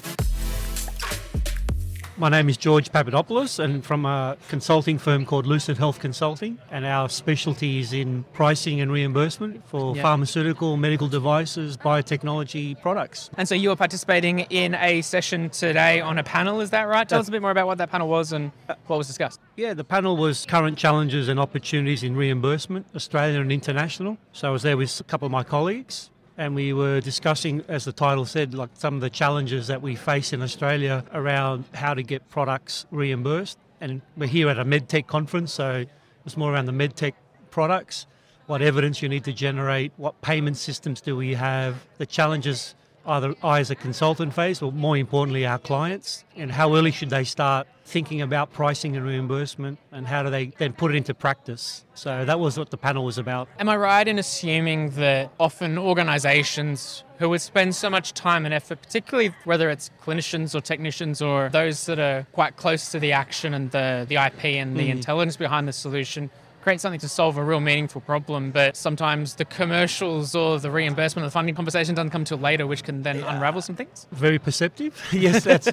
My 2.18 2.28
name 2.28 2.50
is 2.50 2.58
George 2.58 2.92
Papadopoulos, 2.92 3.58
and 3.58 3.82
from 3.82 4.04
a 4.04 4.36
consulting 4.48 4.98
firm 4.98 5.24
called 5.24 5.46
Lucid 5.46 5.78
Health 5.78 5.98
Consulting, 5.98 6.58
and 6.70 6.84
our 6.84 7.08
specialty 7.08 7.80
is 7.80 7.94
in 7.94 8.24
pricing 8.34 8.82
and 8.82 8.92
reimbursement 8.92 9.66
for 9.66 9.96
yep. 9.96 10.02
pharmaceutical, 10.02 10.76
medical 10.76 11.08
devices, 11.08 11.78
biotechnology 11.78 12.78
products. 12.82 13.30
And 13.38 13.48
so 13.48 13.54
you 13.54 13.70
are 13.70 13.76
participating 13.76 14.40
in 14.50 14.74
a 14.74 15.00
session 15.00 15.48
today 15.48 16.02
on 16.02 16.18
a 16.18 16.22
panel, 16.22 16.60
is 16.60 16.68
that 16.70 16.82
right? 16.82 17.08
Tell 17.08 17.18
us 17.18 17.28
a 17.28 17.30
bit 17.30 17.40
more 17.40 17.50
about 17.50 17.66
what 17.66 17.78
that 17.78 17.90
panel 17.90 18.08
was 18.08 18.32
and 18.32 18.52
what 18.88 18.98
was 18.98 19.06
discussed. 19.06 19.40
Yeah, 19.56 19.72
the 19.72 19.84
panel 19.84 20.18
was 20.18 20.44
current 20.44 20.76
challenges 20.76 21.28
and 21.28 21.40
opportunities 21.40 22.02
in 22.02 22.14
reimbursement, 22.14 22.86
Australian 22.94 23.40
and 23.40 23.50
international. 23.50 24.18
So 24.32 24.48
I 24.48 24.50
was 24.50 24.62
there 24.62 24.76
with 24.76 25.00
a 25.00 25.04
couple 25.04 25.24
of 25.24 25.32
my 25.32 25.44
colleagues 25.44 26.10
and 26.42 26.56
we 26.56 26.72
were 26.72 27.00
discussing, 27.00 27.62
as 27.68 27.84
the 27.84 27.92
title 27.92 28.24
said, 28.24 28.52
like 28.52 28.70
some 28.74 28.96
of 28.96 29.00
the 29.00 29.08
challenges 29.10 29.68
that 29.68 29.80
we 29.80 29.94
face 29.94 30.32
in 30.32 30.42
Australia 30.42 31.04
around 31.12 31.64
how 31.72 31.94
to 31.94 32.02
get 32.02 32.28
products 32.30 32.84
reimbursed. 32.90 33.56
And 33.80 34.02
we're 34.16 34.26
here 34.26 34.48
at 34.48 34.58
a 34.58 34.64
medtech 34.64 35.06
conference, 35.06 35.52
so 35.52 35.84
it's 36.26 36.36
more 36.36 36.52
around 36.52 36.66
the 36.66 36.72
medtech 36.72 37.12
products, 37.52 38.08
what 38.46 38.60
evidence 38.60 39.02
you 39.02 39.08
need 39.08 39.22
to 39.22 39.32
generate, 39.32 39.92
what 39.98 40.20
payment 40.20 40.56
systems 40.56 41.00
do 41.00 41.14
we 41.14 41.34
have, 41.34 41.86
the 41.98 42.06
challenges 42.06 42.74
either 43.06 43.34
I 43.42 43.60
as 43.60 43.70
a 43.70 43.74
consultant 43.74 44.34
face 44.34 44.62
or 44.62 44.72
more 44.72 44.96
importantly 44.96 45.46
our 45.46 45.58
clients 45.58 46.24
and 46.36 46.52
how 46.52 46.74
early 46.74 46.90
should 46.90 47.10
they 47.10 47.24
start 47.24 47.66
thinking 47.84 48.22
about 48.22 48.52
pricing 48.52 48.96
and 48.96 49.04
reimbursement 49.04 49.78
and 49.90 50.06
how 50.06 50.22
do 50.22 50.30
they 50.30 50.46
then 50.58 50.72
put 50.72 50.92
it 50.92 50.96
into 50.96 51.12
practice. 51.12 51.84
So 51.94 52.24
that 52.24 52.38
was 52.38 52.58
what 52.58 52.70
the 52.70 52.76
panel 52.76 53.04
was 53.04 53.18
about. 53.18 53.48
Am 53.58 53.68
I 53.68 53.76
right 53.76 54.06
in 54.06 54.18
assuming 54.18 54.90
that 54.90 55.30
often 55.38 55.78
organizations 55.78 57.04
who 57.18 57.28
would 57.28 57.40
spend 57.40 57.74
so 57.74 57.90
much 57.90 58.14
time 58.14 58.44
and 58.44 58.54
effort, 58.54 58.80
particularly 58.82 59.34
whether 59.44 59.68
it's 59.68 59.90
clinicians 60.02 60.54
or 60.54 60.60
technicians 60.60 61.20
or 61.20 61.48
those 61.50 61.86
that 61.86 61.98
are 61.98 62.26
quite 62.32 62.56
close 62.56 62.90
to 62.92 62.98
the 62.98 63.12
action 63.12 63.54
and 63.54 63.70
the, 63.72 64.06
the 64.08 64.16
IP 64.16 64.44
and 64.44 64.76
the 64.76 64.88
mm. 64.88 64.92
intelligence 64.92 65.36
behind 65.36 65.68
the 65.68 65.72
solution, 65.72 66.30
create 66.62 66.80
something 66.80 67.00
to 67.00 67.08
solve 67.08 67.36
a 67.36 67.44
real 67.44 67.60
meaningful 67.60 68.00
problem, 68.00 68.50
but 68.50 68.76
sometimes 68.76 69.34
the 69.34 69.44
commercials 69.44 70.34
or 70.34 70.58
the 70.58 70.70
reimbursement 70.70 71.24
or 71.24 71.26
the 71.26 71.32
funding 71.32 71.54
conversation 71.54 71.94
doesn't 71.94 72.10
come 72.10 72.24
till 72.24 72.38
later, 72.38 72.66
which 72.66 72.84
can 72.84 73.02
then 73.02 73.18
yeah. 73.18 73.34
unravel 73.34 73.60
some 73.60 73.76
things. 73.76 74.06
Very 74.12 74.38
perceptive. 74.38 75.00
yes, 75.12 75.44
that's 75.44 75.68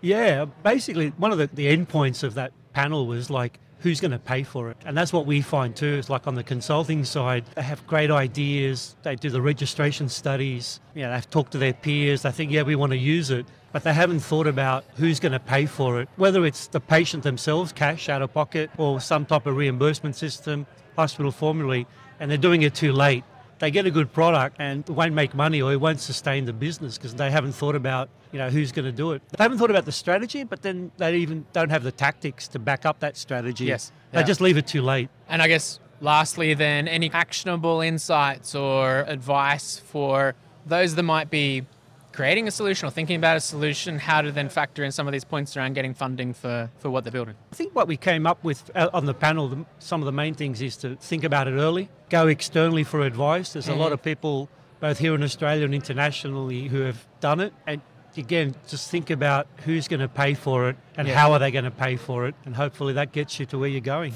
yeah. 0.00 0.44
Basically, 0.62 1.10
one 1.10 1.32
of 1.32 1.38
the, 1.38 1.48
the 1.52 1.74
endpoints 1.74 2.22
of 2.22 2.34
that 2.34 2.52
panel 2.72 3.06
was 3.06 3.30
like 3.30 3.60
who's 3.78 4.00
going 4.00 4.10
to 4.10 4.18
pay 4.18 4.42
for 4.42 4.70
it. 4.70 4.78
And 4.86 4.96
that's 4.96 5.12
what 5.12 5.26
we 5.26 5.42
find 5.42 5.76
too. 5.76 5.94
It's 5.94 6.08
like 6.08 6.26
on 6.26 6.34
the 6.34 6.42
consulting 6.42 7.04
side, 7.04 7.44
they 7.54 7.62
have 7.62 7.86
great 7.86 8.10
ideas. 8.10 8.96
They 9.02 9.14
do 9.14 9.28
the 9.28 9.42
registration 9.42 10.08
studies. 10.08 10.80
Yeah, 10.94 11.00
you 11.00 11.06
know, 11.06 11.14
they've 11.14 11.30
talked 11.30 11.52
to 11.52 11.58
their 11.58 11.74
peers. 11.74 12.22
They 12.22 12.30
think, 12.30 12.50
yeah, 12.50 12.62
we 12.62 12.76
want 12.76 12.92
to 12.92 12.98
use 12.98 13.30
it 13.30 13.46
but 13.74 13.82
they 13.82 13.92
haven't 13.92 14.20
thought 14.20 14.46
about 14.46 14.84
who's 14.94 15.18
going 15.18 15.32
to 15.32 15.40
pay 15.40 15.66
for 15.66 16.00
it, 16.00 16.08
whether 16.14 16.46
it's 16.46 16.68
the 16.68 16.78
patient 16.78 17.24
themselves, 17.24 17.72
cash 17.72 18.08
out 18.08 18.22
of 18.22 18.32
pocket, 18.32 18.70
or 18.78 19.00
some 19.00 19.26
type 19.26 19.46
of 19.46 19.56
reimbursement 19.56 20.14
system, 20.14 20.64
hospital 20.94 21.32
formulary, 21.32 21.84
and 22.20 22.30
they're 22.30 22.38
doing 22.38 22.62
it 22.62 22.72
too 22.72 22.92
late. 22.92 23.24
they 23.58 23.72
get 23.72 23.84
a 23.84 23.90
good 23.90 24.12
product 24.12 24.56
and 24.60 24.88
it 24.88 24.92
won't 24.92 25.12
make 25.12 25.34
money 25.34 25.60
or 25.60 25.72
it 25.72 25.80
won't 25.80 25.98
sustain 25.98 26.44
the 26.44 26.52
business 26.52 26.98
because 26.98 27.14
they 27.16 27.32
haven't 27.32 27.52
thought 27.52 27.74
about 27.74 28.08
you 28.30 28.38
know 28.38 28.48
who's 28.48 28.70
going 28.70 28.84
to 28.84 28.92
do 28.92 29.10
it. 29.10 29.22
They 29.36 29.42
haven't 29.42 29.58
thought 29.58 29.70
about 29.70 29.86
the 29.86 29.92
strategy, 29.92 30.44
but 30.44 30.62
then 30.62 30.92
they 30.96 31.16
even 31.16 31.44
don't 31.52 31.70
have 31.70 31.82
the 31.82 31.92
tactics 31.92 32.46
to 32.48 32.60
back 32.60 32.86
up 32.86 33.00
that 33.00 33.16
strategy. 33.16 33.64
Yes. 33.64 33.90
They 34.12 34.22
just 34.22 34.40
leave 34.40 34.56
it 34.56 34.68
too 34.68 34.82
late. 34.82 35.08
And 35.28 35.42
I 35.42 35.48
guess 35.48 35.80
lastly, 36.00 36.54
then, 36.54 36.86
any 36.86 37.10
actionable 37.12 37.80
insights 37.80 38.54
or 38.54 39.00
advice 39.08 39.78
for 39.78 40.36
those 40.66 40.94
that 40.94 41.02
might 41.02 41.30
be 41.30 41.64
creating 42.14 42.46
a 42.46 42.50
solution 42.50 42.86
or 42.86 42.90
thinking 42.92 43.16
about 43.16 43.36
a 43.36 43.40
solution, 43.40 43.98
how 43.98 44.22
to 44.22 44.30
then 44.30 44.48
factor 44.48 44.84
in 44.84 44.92
some 44.92 45.08
of 45.08 45.12
these 45.12 45.24
points 45.24 45.56
around 45.56 45.74
getting 45.74 45.92
funding 45.92 46.32
for, 46.32 46.70
for 46.78 46.88
what 46.88 47.02
they're 47.02 47.10
building? 47.12 47.34
I 47.52 47.56
think 47.56 47.74
what 47.74 47.88
we 47.88 47.96
came 47.96 48.24
up 48.26 48.42
with 48.44 48.70
uh, 48.76 48.88
on 48.94 49.06
the 49.06 49.14
panel, 49.14 49.66
some 49.80 50.00
of 50.00 50.06
the 50.06 50.12
main 50.12 50.34
things 50.34 50.62
is 50.62 50.76
to 50.78 50.94
think 50.96 51.24
about 51.24 51.48
it 51.48 51.52
early, 51.52 51.88
go 52.10 52.28
externally 52.28 52.84
for 52.84 53.00
advice. 53.00 53.52
There's 53.52 53.68
a 53.68 53.74
lot 53.74 53.92
of 53.92 54.00
people, 54.00 54.48
both 54.80 54.98
here 54.98 55.14
in 55.14 55.22
Australia 55.24 55.64
and 55.64 55.74
internationally, 55.74 56.68
who 56.68 56.82
have 56.82 57.04
done 57.18 57.40
it. 57.40 57.52
And 57.66 57.80
again, 58.16 58.54
just 58.68 58.90
think 58.90 59.10
about 59.10 59.48
who's 59.64 59.88
going 59.88 60.00
to 60.00 60.08
pay 60.08 60.34
for 60.34 60.68
it 60.68 60.76
and 60.96 61.08
Yeah. 61.08 61.18
how 61.18 61.32
are 61.32 61.40
they 61.40 61.50
going 61.50 61.64
to 61.64 61.70
pay 61.72 61.96
for 61.96 62.28
it. 62.28 62.36
And 62.44 62.54
hopefully 62.54 62.92
that 62.92 63.10
gets 63.10 63.40
you 63.40 63.46
to 63.46 63.58
where 63.58 63.68
you're 63.68 63.80
going. 63.80 64.14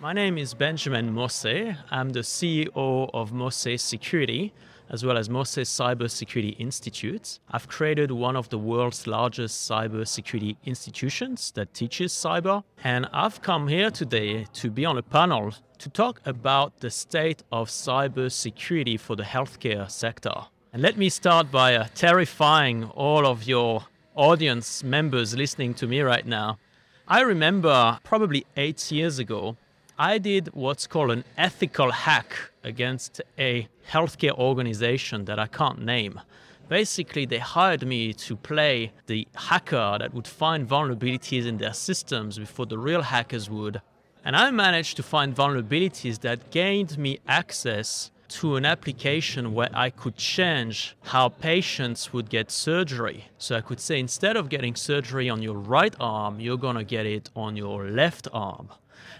My 0.00 0.12
name 0.14 0.38
is 0.38 0.54
Benjamin 0.54 1.12
Mosse. 1.12 1.44
I'm 1.90 2.10
the 2.10 2.20
CEO 2.20 3.10
of 3.12 3.32
Mosse 3.32 3.66
Security, 3.82 4.54
as 4.90 5.04
well 5.04 5.18
as 5.18 5.28
Mosse 5.28 5.56
Cybersecurity 5.56 6.58
Institute. 6.58 7.38
I've 7.50 7.68
created 7.68 8.10
one 8.10 8.36
of 8.36 8.48
the 8.48 8.58
world's 8.58 9.06
largest 9.06 9.70
cybersecurity 9.70 10.56
institutions 10.64 11.52
that 11.52 11.74
teaches 11.74 12.12
cyber, 12.12 12.64
and 12.82 13.08
I've 13.12 13.42
come 13.42 13.68
here 13.68 13.90
today 13.90 14.46
to 14.54 14.70
be 14.70 14.84
on 14.84 14.98
a 14.98 15.02
panel 15.02 15.54
to 15.78 15.88
talk 15.88 16.20
about 16.24 16.80
the 16.80 16.90
state 16.90 17.42
of 17.52 17.68
cybersecurity 17.68 18.98
for 18.98 19.16
the 19.16 19.22
healthcare 19.22 19.90
sector. 19.90 20.34
And 20.72 20.82
let 20.82 20.96
me 20.96 21.08
start 21.08 21.50
by 21.50 21.76
uh, 21.76 21.86
terrifying 21.94 22.84
all 22.94 23.26
of 23.26 23.44
your 23.44 23.86
audience 24.14 24.82
members 24.82 25.36
listening 25.36 25.74
to 25.74 25.86
me 25.86 26.00
right 26.00 26.26
now. 26.26 26.58
I 27.06 27.20
remember 27.20 27.98
probably 28.04 28.44
eight 28.56 28.90
years 28.92 29.18
ago, 29.18 29.56
I 30.00 30.18
did 30.18 30.54
what's 30.54 30.86
called 30.86 31.10
an 31.10 31.24
ethical 31.36 31.90
hack 31.90 32.52
against 32.62 33.20
a 33.36 33.66
healthcare 33.90 34.38
organization 34.38 35.24
that 35.24 35.40
I 35.40 35.48
can't 35.48 35.84
name. 35.84 36.20
Basically, 36.68 37.26
they 37.26 37.38
hired 37.38 37.84
me 37.84 38.12
to 38.12 38.36
play 38.36 38.92
the 39.06 39.26
hacker 39.34 39.96
that 39.98 40.14
would 40.14 40.28
find 40.28 40.68
vulnerabilities 40.68 41.46
in 41.46 41.58
their 41.58 41.72
systems 41.72 42.38
before 42.38 42.66
the 42.66 42.78
real 42.78 43.02
hackers 43.02 43.50
would. 43.50 43.82
And 44.24 44.36
I 44.36 44.52
managed 44.52 44.96
to 44.98 45.02
find 45.02 45.34
vulnerabilities 45.34 46.20
that 46.20 46.52
gained 46.52 46.96
me 46.96 47.18
access 47.26 48.12
to 48.28 48.54
an 48.54 48.64
application 48.64 49.52
where 49.52 49.70
I 49.74 49.90
could 49.90 50.14
change 50.14 50.94
how 51.02 51.28
patients 51.28 52.12
would 52.12 52.30
get 52.30 52.52
surgery. 52.52 53.24
So 53.36 53.56
I 53.56 53.62
could 53.62 53.80
say 53.80 53.98
instead 53.98 54.36
of 54.36 54.48
getting 54.48 54.76
surgery 54.76 55.28
on 55.28 55.42
your 55.42 55.56
right 55.56 55.96
arm, 55.98 56.38
you're 56.38 56.56
going 56.56 56.76
to 56.76 56.84
get 56.84 57.04
it 57.04 57.30
on 57.34 57.56
your 57.56 57.88
left 57.88 58.28
arm. 58.32 58.68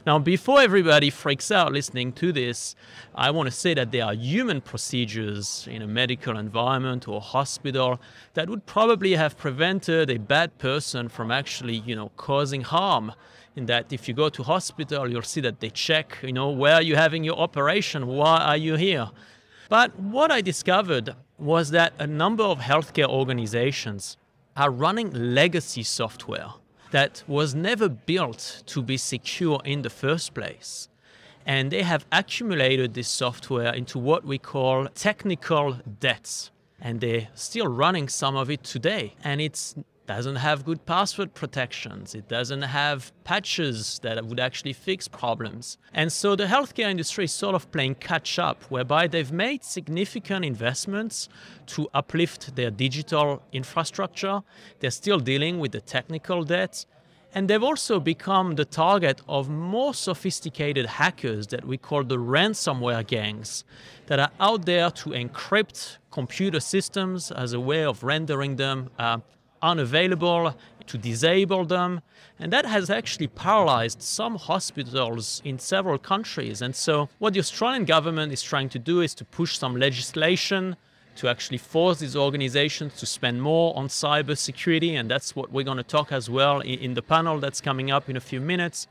Now, 0.07 0.19
before 0.19 0.61
everybody 0.61 1.11
freaks 1.11 1.51
out 1.51 1.73
listening 1.73 2.13
to 2.15 2.33
this, 2.33 2.75
I 3.15 3.31
want 3.31 3.49
to 3.49 3.55
say 3.55 3.75
that 3.75 3.93
there 3.93 4.05
are 4.05 4.15
human 4.15 4.61
procedures 4.61 5.67
in 5.71 5.83
a 5.83 5.87
medical 5.87 6.39
environment 6.39 7.09
or 7.09 7.21
hospital 7.21 8.01
that 8.35 8.49
would 8.49 8.65
probably 8.67 9.15
have 9.15 9.37
prevented 9.37 10.11
a 10.11 10.19
bad 10.19 10.57
person 10.59 11.09
from 11.09 11.31
actually, 11.31 11.77
you 11.77 11.95
know, 11.95 12.11
causing 12.17 12.63
harm. 12.63 13.13
In 13.57 13.67
that, 13.67 13.93
if 13.93 14.07
you 14.07 14.15
go 14.15 14.29
to 14.29 14.43
hospital, 14.45 15.11
you'll 15.11 15.23
see 15.23 15.41
that 15.41 15.61
they 15.61 15.71
check, 15.71 16.19
you 16.23 16.33
know, 16.33 16.51
where 16.51 16.75
are 16.75 16.83
you 16.83 16.95
having 16.95 17.25
your 17.25 17.37
operation? 17.37 18.07
Why 18.07 18.39
are 18.39 18.57
you 18.57 18.77
here? 18.77 19.11
But 19.69 19.99
what 19.99 20.31
I 20.31 20.41
discovered 20.41 21.15
was 21.39 21.71
that 21.71 21.93
a 21.99 22.07
number 22.07 22.45
of 22.45 22.61
healthcare 22.61 23.09
organizations 23.09 24.17
are 24.57 24.71
running 24.71 25.11
legacy 25.13 25.83
software 25.83 26.51
that 26.91 27.23
was 27.27 27.55
never 27.55 27.89
built 27.89 28.63
to 28.67 28.83
be 28.83 28.97
secure 28.97 29.61
in 29.65 29.83
the 29.83 29.91
first 29.91 30.35
place. 30.35 30.89
And 31.47 31.71
they 31.71 31.83
have 31.83 32.05
accumulated 32.13 32.95
this 32.95 33.09
software 33.09 33.73
into 33.73 33.99
what 33.99 34.25
we 34.25 34.39
call 34.39 34.87
technical 34.95 35.79
debts. 36.01 36.51
And 36.81 37.01
they're 37.01 37.29
still 37.35 37.67
running 37.67 38.09
some 38.09 38.37
of 38.37 38.51
it 38.51 38.63
today. 38.63 39.15
And 39.25 39.41
it 39.41 39.75
doesn't 40.09 40.37
have 40.37 40.65
good 40.65 40.85
password 40.87 41.35
protections. 41.35 42.15
It 42.15 42.29
doesn't 42.29 42.63
have 42.63 43.13
patches 43.25 44.01
that 44.03 44.25
would 44.25 44.41
actually 44.41 44.73
fix 44.73 45.07
problems. 45.07 45.77
And 45.93 46.11
so 46.11 46.35
the 46.35 46.47
healthcare 46.47 46.91
industry 46.91 47.25
is 47.25 47.33
sort 47.33 47.55
of 47.55 47.71
playing 47.71 47.97
catch 47.97 48.39
up, 48.39 48.65
whereby 48.71 49.07
they've 49.07 49.31
made 49.31 49.63
significant 49.63 50.47
investments 50.47 51.29
to 51.75 51.89
uplift 51.93 52.57
their 52.57 52.71
digital 52.71 53.43
infrastructure. 53.53 54.41
They're 54.81 54.91
still 54.91 55.21
dealing 55.21 55.59
with 55.59 55.73
the 55.73 55.83
technical 55.83 56.43
debt. 56.43 56.87
And 57.35 57.47
they've 57.47 57.63
also 57.63 58.01
become 58.01 58.55
the 58.55 58.65
target 58.65 59.21
of 59.29 59.51
more 59.51 59.93
sophisticated 59.93 60.87
hackers 60.87 61.49
that 61.49 61.67
we 61.67 61.77
call 61.77 62.03
the 62.03 62.17
ransomware 62.17 63.07
gangs 63.07 63.65
that 64.07 64.19
are 64.19 64.31
out 64.41 64.65
there 64.65 64.91
to 64.91 65.11
encrypt 65.11 65.99
computer 66.11 66.61
systems 66.61 67.31
as 67.31 67.53
a 67.53 67.61
way 67.61 67.85
of 67.85 68.03
rendering 68.03 68.57
them 68.57 68.89
uh, 68.99 69.19
unavailable, 69.63 70.55
to 70.87 70.99
disable 70.99 71.65
them. 71.65 72.01
And 72.39 72.53
that 72.53 72.65
has 72.65 72.91
actually 72.91 73.29
paralyzed 73.29 74.03
some 74.03 74.37
hospitals 74.37 75.43
in 75.45 75.59
several 75.59 75.99
countries. 75.99 76.63
And 76.63 76.75
so, 76.75 77.09
what 77.19 77.35
the 77.35 77.41
Australian 77.41 77.85
government 77.85 78.33
is 78.33 78.43
trying 78.43 78.69
to 78.71 78.79
do 78.79 79.01
is 79.01 79.15
to 79.17 79.25
push 79.25 79.59
some 79.59 79.77
legislation 79.77 80.77
to 81.19 81.29
actually 81.29 81.59
force 81.59 81.99
these 81.99 82.15
organizations 82.15 82.95
to 82.95 83.05
spend 83.05 83.43
more 83.43 83.77
on 83.77 83.89
cybersecurity. 83.89 84.93
And 84.93 85.11
that's 85.11 85.35
what 85.35 85.51
we're 85.51 85.65
going 85.65 85.79
to 85.79 85.83
talk 85.83 86.13
as 86.13 86.31
well 86.31 86.61
in, 86.61 86.95
the 86.95 87.03
panel 87.03 87.41
that's 87.41 87.61
coming 87.61 87.91
up 87.91 88.09
in 88.09 88.17
a 88.17 88.21
few 88.21 88.41
minutes. 88.41 88.87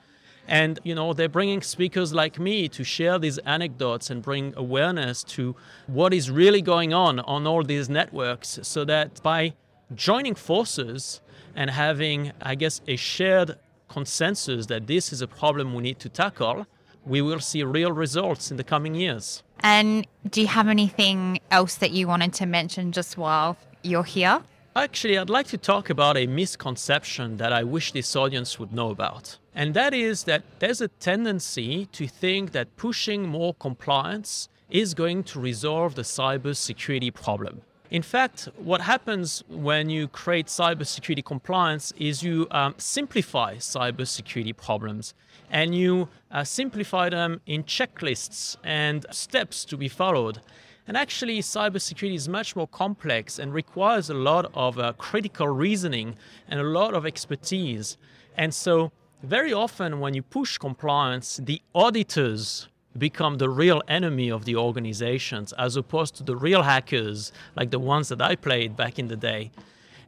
And, 0.45 0.77
you 0.84 0.93
know, 0.93 1.13
they're 1.13 1.30
bringing 1.30 1.62
speakers 1.62 2.13
like 2.13 2.38
me 2.38 2.67
to 2.69 2.84
share 2.84 3.17
these 3.17 3.38
anecdotes 3.39 4.10
and 4.10 4.21
bring 4.21 4.53
awareness 4.58 5.23
to 5.36 5.56
what 5.88 6.13
is 6.13 6.30
really 6.30 6.62
going 6.62 6.93
on 6.93 7.21
on 7.21 7.47
all 7.47 7.63
these 7.63 7.89
networks 7.89 8.60
so 8.62 8.84
that 8.86 9.21
by 9.23 9.53
joining 9.95 10.36
forces 10.36 11.21
and 11.56 11.69
having, 11.69 12.32
I 12.41 12.56
guess, 12.56 12.82
a 12.88 12.95
shared 12.95 13.58
consensus 13.88 14.67
that 14.67 14.88
this 14.88 15.13
is 15.13 15.21
a 15.21 15.28
problem 15.28 15.73
we 15.73 15.84
need 15.84 16.00
to 16.00 16.10
tackle, 16.10 16.67
we 17.06 17.21
will 17.21 17.39
see 17.39 17.63
real 17.63 17.91
results 17.91 18.52
in 18.52 18.58
the 18.58 18.63
coming 18.63 18.95
years. 18.95 19.43
And 19.62 20.06
do 20.30 20.41
you 20.41 20.47
have 20.47 20.67
anything 20.67 21.39
else 21.52 21.76
that 21.76 21.91
you 21.91 22.08
wanted 22.08 22.34
to 22.34 22.45
mention 22.45 22.91
just 22.91 23.17
while 23.17 23.58
you're 23.82 24.04
here? 24.04 24.41
Actually, 24.76 25.17
I'd 25.17 25.30
like 25.30 25.47
to 25.47 25.58
talk 25.58 25.89
about 25.89 26.17
a 26.17 26.28
misconception 26.28 27.38
that 27.38 27.52
I 27.52 27.63
wish 27.63 27.93
this 27.93 28.15
audience 28.15 28.60
would 28.60 28.71
know 28.71 28.91
about. 28.91 29.39
And 29.56 29.73
that 29.73 29.93
is 29.95 30.26
that 30.26 30.43
there's 30.60 30.82
a 30.82 30.88
tendency 30.88 31.88
to 31.93 32.08
think 32.08 32.52
that 32.52 32.76
pushing 32.76 33.28
more 33.28 33.56
compliance 33.56 34.50
is 34.69 34.93
going 34.93 35.23
to 35.23 35.39
resolve 35.39 35.95
the 35.95 36.04
cybersecurity 36.04 37.12
problem. 37.12 37.62
In 37.89 38.02
fact, 38.02 38.50
what 38.58 38.82
happens 38.82 39.43
when 39.47 39.89
you 39.89 40.10
create 40.10 40.47
cybersecurity 40.47 41.23
compliance 41.23 41.93
is 41.97 42.21
you 42.21 42.45
um, 42.52 42.76
simplify 42.78 43.56
cybersecurity 43.56 44.56
problems 44.58 45.13
and 45.50 45.73
you 45.73 46.10
uh, 46.30 46.43
simplify 46.43 47.10
them 47.10 47.39
in 47.45 47.63
checklists 47.63 48.58
and 48.62 49.06
steps 49.12 49.63
to 49.63 49.78
be 49.78 49.88
followed. 49.88 50.41
And 50.86 50.97
actually, 50.97 51.39
cybersecurity 51.39 52.15
is 52.15 52.28
much 52.28 52.58
more 52.58 52.67
complex 52.67 53.39
and 53.39 53.54
requires 53.54 54.10
a 54.10 54.13
lot 54.13 54.52
of 54.54 54.78
uh, 54.78 54.91
critical 54.97 55.47
reasoning 55.47 56.15
and 56.50 56.60
a 56.60 56.63
lot 56.63 56.93
of 56.93 57.06
expertise. 57.06 57.97
And 58.36 58.54
so, 58.54 58.91
very 59.23 59.54
often, 59.54 60.02
when 60.02 60.13
you 60.13 60.23
push 60.23 60.58
compliance, 60.58 61.38
the 61.38 61.62
auditors 61.73 62.67
become 62.98 63.38
the 63.38 63.50
real 63.50 63.82
enemy 63.88 64.30
of 64.30 64.46
the 64.46 64.56
organizations 64.56 65.54
as 65.54 65.76
opposed 65.76 66.16
to 66.16 66.24
the 66.24 66.36
real 66.36 66.64
hackers 66.64 67.32
like 67.56 67.72
the 67.72 67.80
ones 67.80 68.10
that 68.10 68.22
I 68.22 68.36
played 68.36 68.76
back 68.76 68.98
in 69.00 69.08
the 69.08 69.16
day. 69.16 69.52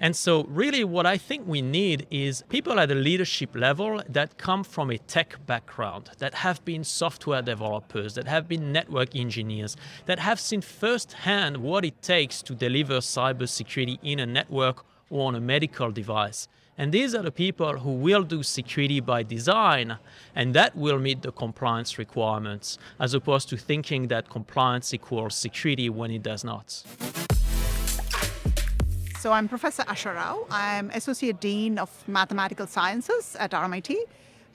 And 0.02 0.16
so, 0.16 0.46
really, 0.46 0.86
what 0.86 1.06
I 1.06 1.18
think 1.18 1.46
we 1.46 1.62
need 1.62 2.08
is 2.10 2.44
people 2.48 2.80
at 2.80 2.90
a 2.90 2.96
leadership 2.96 3.54
level 3.54 4.02
that 4.08 4.38
come 4.38 4.64
from 4.64 4.92
a 4.92 4.98
tech 4.98 5.46
background, 5.46 6.12
that 6.20 6.36
have 6.36 6.64
been 6.64 6.86
software 6.86 7.42
developers, 7.42 8.16
that 8.16 8.28
have 8.28 8.48
been 8.48 8.72
network 8.72 9.14
engineers, 9.14 9.76
that 10.06 10.20
have 10.20 10.40
seen 10.40 10.62
firsthand 10.62 11.58
what 11.58 11.84
it 11.84 12.02
takes 12.02 12.42
to 12.44 12.56
deliver 12.56 13.00
cybersecurity 13.00 14.00
in 14.02 14.20
a 14.22 14.26
network 14.26 14.86
or 15.10 15.28
on 15.28 15.36
a 15.36 15.42
medical 15.42 15.92
device. 15.92 16.48
And 16.80 16.94
these 16.94 17.14
are 17.14 17.22
the 17.22 17.30
people 17.30 17.78
who 17.78 17.92
will 17.92 18.24
do 18.24 18.42
security 18.42 19.02
by 19.02 19.22
design, 19.22 19.98
and 20.34 20.54
that 20.54 20.78
will 20.78 20.98
meet 20.98 21.22
the 21.22 21.34
compliance 21.34 21.98
requirements, 21.98 22.78
as 23.02 23.14
opposed 23.14 23.50
to 23.50 23.58
thinking 23.58 24.08
that 24.08 24.30
compliance 24.30 24.94
equals 24.94 25.36
security 25.36 25.90
when 25.90 26.10
it 26.10 26.24
does 26.24 26.46
not. 26.46 26.72
So 29.20 29.34
I'm 29.34 29.50
Professor 29.50 29.84
Asha 29.84 30.16
Rao. 30.16 30.48
I'm 30.50 30.90
Associate 30.92 31.38
Dean 31.38 31.78
of 31.78 31.90
Mathematical 32.08 32.66
Sciences 32.66 33.36
at 33.38 33.52
RMIT. 33.52 33.98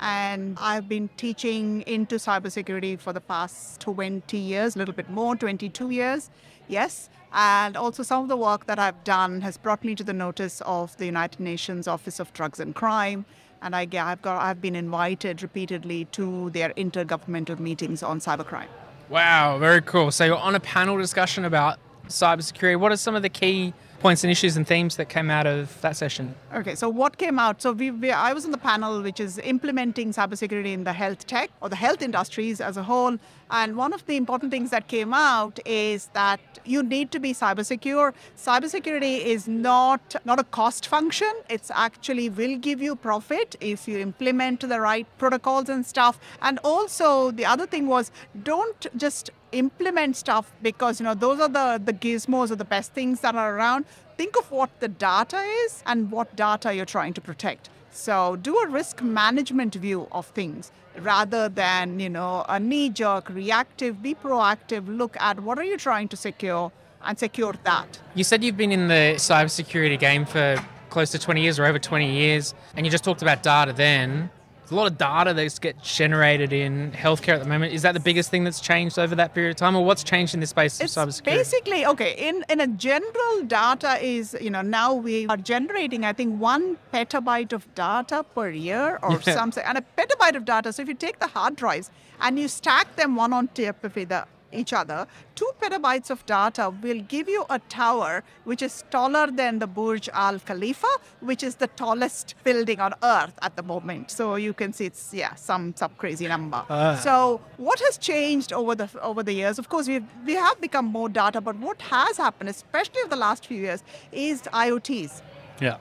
And 0.01 0.57
I've 0.59 0.89
been 0.89 1.11
teaching 1.19 1.83
into 1.83 2.17
cybersecurity 2.17 2.99
for 2.99 3.13
the 3.13 3.21
past 3.21 3.83
20 3.83 4.39
years, 4.39 4.77
a 4.77 4.79
little 4.79 4.95
bit 4.95 5.11
more, 5.11 5.37
22 5.37 5.91
years. 5.91 6.31
Yes. 6.69 7.09
And 7.33 7.77
also, 7.77 8.03
some 8.03 8.23
of 8.23 8.29
the 8.29 8.37
work 8.37 8.67
that 8.67 8.79
I've 8.79 9.03
done 9.03 9.41
has 9.41 9.57
brought 9.57 9.83
me 9.83 9.95
to 9.97 10.05
the 10.05 10.13
notice 10.13 10.63
of 10.65 10.97
the 10.99 11.07
United 11.07 11.41
Nations 11.41 11.89
Office 11.89 12.21
of 12.21 12.33
Drugs 12.33 12.61
and 12.61 12.75
Crime. 12.75 13.25
And 13.61 13.75
I, 13.75 13.89
have 13.93 14.23
got, 14.23 14.41
I've 14.41 14.61
been 14.61 14.77
invited 14.77 15.43
repeatedly 15.43 16.05
to 16.13 16.51
their 16.51 16.71
intergovernmental 16.71 17.59
meetings 17.59 18.03
on 18.03 18.21
cybercrime. 18.21 18.69
Wow, 19.09 19.59
very 19.59 19.83
cool. 19.83 20.11
So 20.11 20.25
you're 20.25 20.37
on 20.37 20.55
a 20.55 20.61
panel 20.61 20.97
discussion 20.97 21.45
about 21.45 21.79
cybersecurity. 22.09 22.79
What 22.79 22.93
are 22.93 22.97
some 22.97 23.15
of 23.15 23.23
the 23.23 23.29
key 23.29 23.75
points 24.05 24.23
and 24.23 24.31
issues 24.31 24.55
and 24.59 24.67
themes 24.67 24.97
that 24.97 25.09
came 25.09 25.31
out 25.31 25.47
of 25.47 25.81
that 25.81 25.97
session? 25.97 26.35
Okay, 26.55 26.75
so 26.75 26.91
what 26.91 27.17
came 27.17 27.39
out? 27.39 27.63
So 27.63 27.73
we, 27.73 27.91
we, 27.91 28.11
I 28.11 28.35
was 28.35 28.45
on 28.45 28.51
the 28.51 28.59
panel 28.59 29.01
which 29.01 29.19
is 29.19 29.39
implementing 29.39 30.13
cybersecurity 30.13 30.75
in 30.75 30.85
the 30.85 30.93
health 30.93 31.27
tech 31.27 31.49
or 31.63 31.71
the 31.71 31.77
health 31.77 32.03
industries 32.03 32.61
as 32.61 32.77
a 32.77 32.83
whole. 32.83 33.17
And 33.51 33.77
one 33.79 33.95
of 33.95 34.05
the 34.05 34.17
important 34.19 34.53
things 34.53 34.69
that 34.73 34.89
came 34.89 35.15
out 35.15 35.59
is 35.65 36.09
that 36.13 36.41
you 36.67 36.83
need 36.83 37.13
to 37.13 37.19
be 37.19 37.33
cyber 37.33 37.65
secure. 37.65 38.13
Cybersecurity 38.37 39.25
is 39.25 39.49
not 39.49 40.17
not 40.27 40.39
a 40.39 40.45
cost 40.45 40.87
function. 40.87 41.33
It's 41.49 41.71
actually 41.71 42.29
will 42.29 42.59
give 42.59 42.83
you 42.83 42.97
profit 42.97 43.57
if 43.61 43.89
you 43.89 43.99
implement 43.99 44.69
the 44.69 44.81
right 44.81 45.07
protocols 45.17 45.71
and 45.71 45.87
stuff. 45.87 46.19
And 46.43 46.59
also 46.63 47.31
the 47.31 47.47
other 47.47 47.67
thing 47.67 47.87
was 47.87 48.11
don't 48.43 48.87
just 48.97 49.31
implement 49.55 50.17
stuff 50.17 50.53
because 50.63 51.01
you 51.01 51.05
know 51.05 51.15
those 51.15 51.41
are 51.41 51.49
the 51.49 51.81
the 51.85 51.93
gizmos 51.93 52.51
or 52.51 52.57
the 52.57 52.65
best 52.65 52.93
things 52.93 53.21
that 53.21 53.35
are 53.35 53.57
around. 53.57 53.87
Think 54.17 54.37
of 54.37 54.51
what 54.51 54.71
the 54.81 54.89
data 54.89 55.39
is 55.65 55.83
and 55.87 56.11
what 56.11 56.35
data 56.37 56.75
you're 56.75 56.93
trying 56.97 57.15
to 57.15 57.21
protect. 57.21 57.71
So 57.91 58.37
do 58.37 58.57
a 58.59 58.69
risk 58.69 59.03
management 59.03 59.75
view 59.75 60.09
of 60.13 60.27
things 60.27 60.73
rather 60.99 61.49
than 61.49 62.01
you 62.01 62.11
know 62.11 62.45
a 62.49 62.59
knee 62.61 62.89
jerk 62.89 63.29
reactive 63.31 64.03
be 64.03 64.15
proactive 64.15 64.87
look 64.87 65.17
at 65.21 65.41
what 65.41 65.59
are 65.59 65.65
you 65.65 65.77
trying 65.77 66.09
to 66.09 66.17
secure 66.17 66.73
and 67.05 67.19
secure 67.19 67.55
that. 67.65 68.01
You 68.15 68.25
said 68.25 68.43
you've 68.43 68.57
been 68.57 68.73
in 68.73 68.89
the 68.89 69.15
cybersecurity 69.17 69.99
game 69.99 70.25
for 70.25 70.63
close 70.91 71.11
to 71.11 71.19
20 71.19 71.43
years 71.43 71.59
or 71.59 71.67
over 71.67 71.79
20 71.79 72.11
years 72.11 72.55
and 72.77 72.87
you 72.87 72.91
just 72.91 73.05
talked 73.05 73.23
about 73.23 73.43
data 73.43 73.73
then 73.73 74.31
there's 74.65 74.73
a 74.73 74.77
lot 74.77 74.87
of 74.87 74.97
data 74.97 75.35
that 75.35 75.61
gets 75.61 75.97
generated 75.97 76.51
in 76.51 76.91
healthcare 76.93 77.35
at 77.35 77.43
the 77.43 77.49
moment. 77.49 77.75
Is 77.75 77.83
that 77.83 77.93
the 77.93 78.01
biggest 78.01 78.31
thing 78.31 78.45
that's 78.45 78.61
changed 78.61 78.99
over 78.99 79.15
that 79.15 79.35
period 79.35 79.51
of 79.51 79.57
time, 79.57 79.77
or 79.77 79.85
what's 79.85 80.03
changed 80.03 80.33
in 80.33 80.41
this 80.41 80.51
space 80.51 80.81
it's 80.81 80.97
of 80.97 81.09
cybersecurity? 81.09 81.25
Basically, 81.25 81.85
okay, 81.85 82.15
in, 82.17 82.45
in 82.49 82.61
a 82.61 82.67
general, 82.67 83.43
data 83.47 84.03
is, 84.03 84.35
you 84.41 84.49
know, 84.49 84.63
now 84.63 84.95
we 84.95 85.27
are 85.27 85.37
generating, 85.37 86.07
I 86.07 86.15
think, 86.15 86.41
one 86.41 86.79
petabyte 86.95 87.53
of 87.53 87.73
data 87.75 88.25
per 88.35 88.49
year 88.49 88.99
or 89.03 89.21
yeah. 89.27 89.35
something. 89.35 89.63
And 89.67 89.77
a 89.77 89.85
petabyte 89.99 90.35
of 90.35 90.47
data, 90.47 90.73
so 90.73 90.81
if 90.81 90.89
you 90.89 90.95
take 90.95 91.19
the 91.19 91.27
hard 91.27 91.57
drives 91.57 91.91
and 92.23 92.39
you 92.39 92.49
stack 92.49 92.97
them 92.97 93.17
one 93.17 93.35
on 93.35 93.49
top 93.49 93.85
of 93.85 93.93
the 93.93 94.27
each 94.55 94.73
other, 94.73 95.07
two 95.35 95.51
petabytes 95.61 96.11
of 96.11 96.25
data 96.27 96.73
will 96.83 97.01
give 97.01 97.29
you 97.29 97.45
a 97.51 97.59
tower 97.69 98.23
which 98.45 98.63
is 98.63 98.85
taller 98.91 99.27
than 99.31 99.59
the 99.59 99.67
Burj 99.67 100.09
Al 100.13 100.39
Khalifa, 100.39 100.93
which 101.21 101.43
is 101.43 101.57
the 101.57 101.67
tallest 101.69 102.35
building 102.45 102.81
on 102.81 102.95
earth 103.03 103.39
at 103.43 103.57
the 103.57 103.63
moment. 103.63 104.11
So 104.11 104.37
you 104.37 104.53
can 104.53 104.73
see 104.73 104.87
it's 104.87 105.13
yeah 105.13 105.35
some 105.35 105.75
some 105.77 105.93
crazy 105.99 106.29
number. 106.29 106.65
Uh. 106.69 106.97
So 106.97 107.41
what 107.57 107.81
has 107.81 107.99
changed 107.99 108.53
over 108.53 108.75
the 108.75 108.89
over 109.03 109.23
the 109.23 109.33
years? 109.33 109.59
Of 109.59 109.69
course, 109.69 109.89
we 109.89 110.01
we 110.27 110.35
have 110.35 110.61
become 110.61 110.87
more 110.87 111.09
data, 111.09 111.41
but 111.41 111.57
what 111.57 111.81
has 111.83 112.17
happened, 112.17 112.49
especially 112.51 113.01
over 113.01 113.11
the 113.11 113.23
last 113.29 113.47
few 113.47 113.59
years, 113.59 113.83
is 114.13 114.43
IoTs. 114.43 115.23
Yeah. 115.61 115.79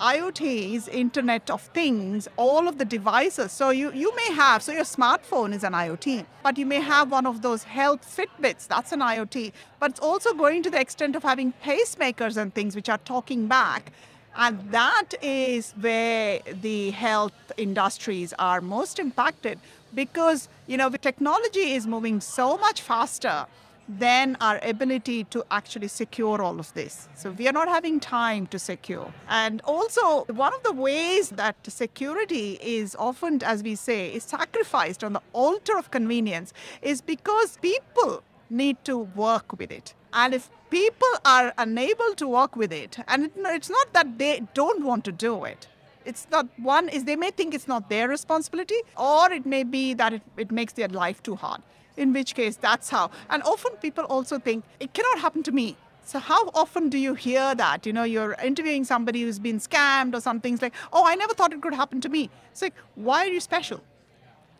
IoTs, 0.00 0.88
Internet 0.88 1.50
of 1.50 1.62
Things, 1.62 2.28
all 2.36 2.68
of 2.68 2.78
the 2.78 2.84
devices. 2.84 3.52
So 3.52 3.70
you, 3.70 3.92
you 3.92 4.14
may 4.16 4.34
have, 4.34 4.62
so 4.62 4.72
your 4.72 4.84
smartphone 4.84 5.54
is 5.54 5.64
an 5.64 5.72
IoT, 5.72 6.26
but 6.42 6.58
you 6.58 6.66
may 6.66 6.80
have 6.80 7.10
one 7.10 7.26
of 7.26 7.42
those 7.42 7.64
health 7.64 8.02
Fitbits, 8.04 8.66
that's 8.66 8.92
an 8.92 9.00
IoT. 9.00 9.52
But 9.80 9.92
it's 9.92 10.00
also 10.00 10.34
going 10.34 10.62
to 10.64 10.70
the 10.70 10.80
extent 10.80 11.16
of 11.16 11.22
having 11.22 11.52
pacemakers 11.64 12.36
and 12.36 12.54
things 12.54 12.74
which 12.74 12.88
are 12.88 12.98
talking 12.98 13.46
back. 13.46 13.92
And 14.36 14.58
that 14.72 15.14
is 15.22 15.72
where 15.80 16.40
the 16.60 16.90
health 16.90 17.52
industries 17.56 18.32
are 18.38 18.60
most 18.60 18.98
impacted 18.98 19.58
because, 19.94 20.48
you 20.66 20.76
know, 20.76 20.88
the 20.88 20.98
technology 20.98 21.72
is 21.74 21.86
moving 21.86 22.20
so 22.20 22.56
much 22.58 22.82
faster 22.82 23.46
than 23.88 24.36
our 24.40 24.58
ability 24.62 25.24
to 25.24 25.44
actually 25.50 25.88
secure 25.88 26.40
all 26.40 26.58
of 26.58 26.72
this. 26.74 27.08
So 27.14 27.30
we 27.30 27.46
are 27.48 27.52
not 27.52 27.68
having 27.68 28.00
time 28.00 28.46
to 28.48 28.58
secure. 28.58 29.12
And 29.28 29.60
also, 29.64 30.24
one 30.24 30.54
of 30.54 30.62
the 30.62 30.72
ways 30.72 31.30
that 31.30 31.56
security 31.68 32.58
is 32.62 32.96
often, 32.98 33.42
as 33.42 33.62
we 33.62 33.74
say, 33.74 34.12
is 34.12 34.24
sacrificed 34.24 35.04
on 35.04 35.12
the 35.12 35.22
altar 35.32 35.76
of 35.76 35.90
convenience 35.90 36.52
is 36.82 37.00
because 37.00 37.58
people 37.60 38.22
need 38.50 38.82
to 38.84 38.98
work 38.98 39.58
with 39.58 39.70
it. 39.70 39.94
And 40.12 40.32
if 40.32 40.48
people 40.70 41.08
are 41.24 41.52
unable 41.58 42.14
to 42.14 42.28
work 42.28 42.56
with 42.56 42.72
it, 42.72 42.98
and 43.08 43.30
it's 43.36 43.70
not 43.70 43.92
that 43.92 44.18
they 44.18 44.42
don't 44.54 44.84
want 44.84 45.04
to 45.04 45.12
do 45.12 45.44
it, 45.44 45.68
it's 46.04 46.26
not 46.30 46.46
one 46.58 46.88
is 46.88 47.04
they 47.04 47.16
may 47.16 47.30
think 47.30 47.54
it's 47.54 47.66
not 47.66 47.88
their 47.88 48.08
responsibility 48.08 48.76
or 48.96 49.32
it 49.32 49.46
may 49.46 49.64
be 49.64 49.94
that 49.94 50.12
it, 50.12 50.22
it 50.36 50.50
makes 50.50 50.74
their 50.74 50.88
life 50.88 51.22
too 51.22 51.34
hard 51.34 51.62
in 51.96 52.12
which 52.12 52.34
case 52.34 52.56
that's 52.56 52.90
how. 52.90 53.10
And 53.30 53.42
often 53.42 53.72
people 53.76 54.04
also 54.04 54.38
think 54.38 54.64
it 54.80 54.92
cannot 54.92 55.18
happen 55.18 55.42
to 55.44 55.52
me. 55.52 55.76
So 56.04 56.18
how 56.18 56.48
often 56.48 56.90
do 56.90 56.98
you 56.98 57.14
hear 57.14 57.54
that? 57.54 57.86
You 57.86 57.92
know, 57.92 58.04
you're 58.04 58.36
interviewing 58.42 58.84
somebody 58.84 59.22
who's 59.22 59.38
been 59.38 59.58
scammed 59.58 60.14
or 60.14 60.20
something. 60.20 60.52
It's 60.54 60.62
like, 60.62 60.74
oh, 60.92 61.04
I 61.06 61.14
never 61.14 61.32
thought 61.32 61.52
it 61.52 61.62
could 61.62 61.74
happen 61.74 62.00
to 62.02 62.08
me. 62.08 62.28
It's 62.52 62.60
like, 62.60 62.74
why 62.94 63.24
are 63.24 63.28
you 63.28 63.40
special? 63.40 63.80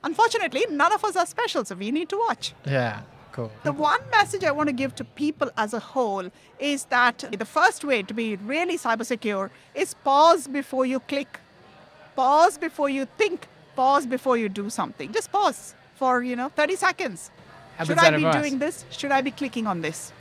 Unfortunately, 0.03 0.65
none 0.71 0.93
of 0.93 1.05
us 1.05 1.17
are 1.17 1.27
special, 1.27 1.65
so 1.65 1.75
we 1.75 1.91
need 1.91 2.09
to 2.11 2.19
watch. 2.19 2.55
Yeah. 2.67 3.03
Cool. 3.33 3.51
The 3.65 3.73
one 3.73 4.01
message 4.11 4.45
I 4.45 4.53
want 4.53 4.69
to 4.69 4.73
give 4.73 4.95
to 4.95 5.05
people 5.05 5.51
as 5.57 5.75
a 5.75 5.81
whole 5.81 6.31
is 6.61 6.85
that 6.85 7.25
the 7.37 7.45
first 7.45 7.85
way 7.85 8.03
to 8.05 8.15
be 8.15 8.37
really 8.37 8.79
cyber 8.79 9.05
secure 9.05 9.51
is 9.75 9.93
pause 9.93 10.47
before 10.47 10.87
you 10.87 11.01
click. 11.01 11.41
Pause 12.15 12.59
before 12.59 12.89
you 12.89 13.07
think. 13.19 13.49
Pause 13.75 14.07
before 14.07 14.37
you 14.37 14.49
do 14.49 14.71
something. 14.71 15.13
Just 15.13 15.33
pause 15.33 15.75
for, 16.05 16.23
you 16.23 16.37
know, 16.37 16.51
30 16.51 16.77
seconds. 16.77 17.31
How 17.79 17.85
Should 17.85 17.99
I 17.99 18.11
be 18.11 18.17
advice? 18.17 18.35
doing 18.43 18.59
this? 18.59 18.85
Should 18.91 19.11
I 19.11 19.23
be 19.23 19.31
clicking 19.31 19.67
on 19.67 19.81
this? 19.81 20.13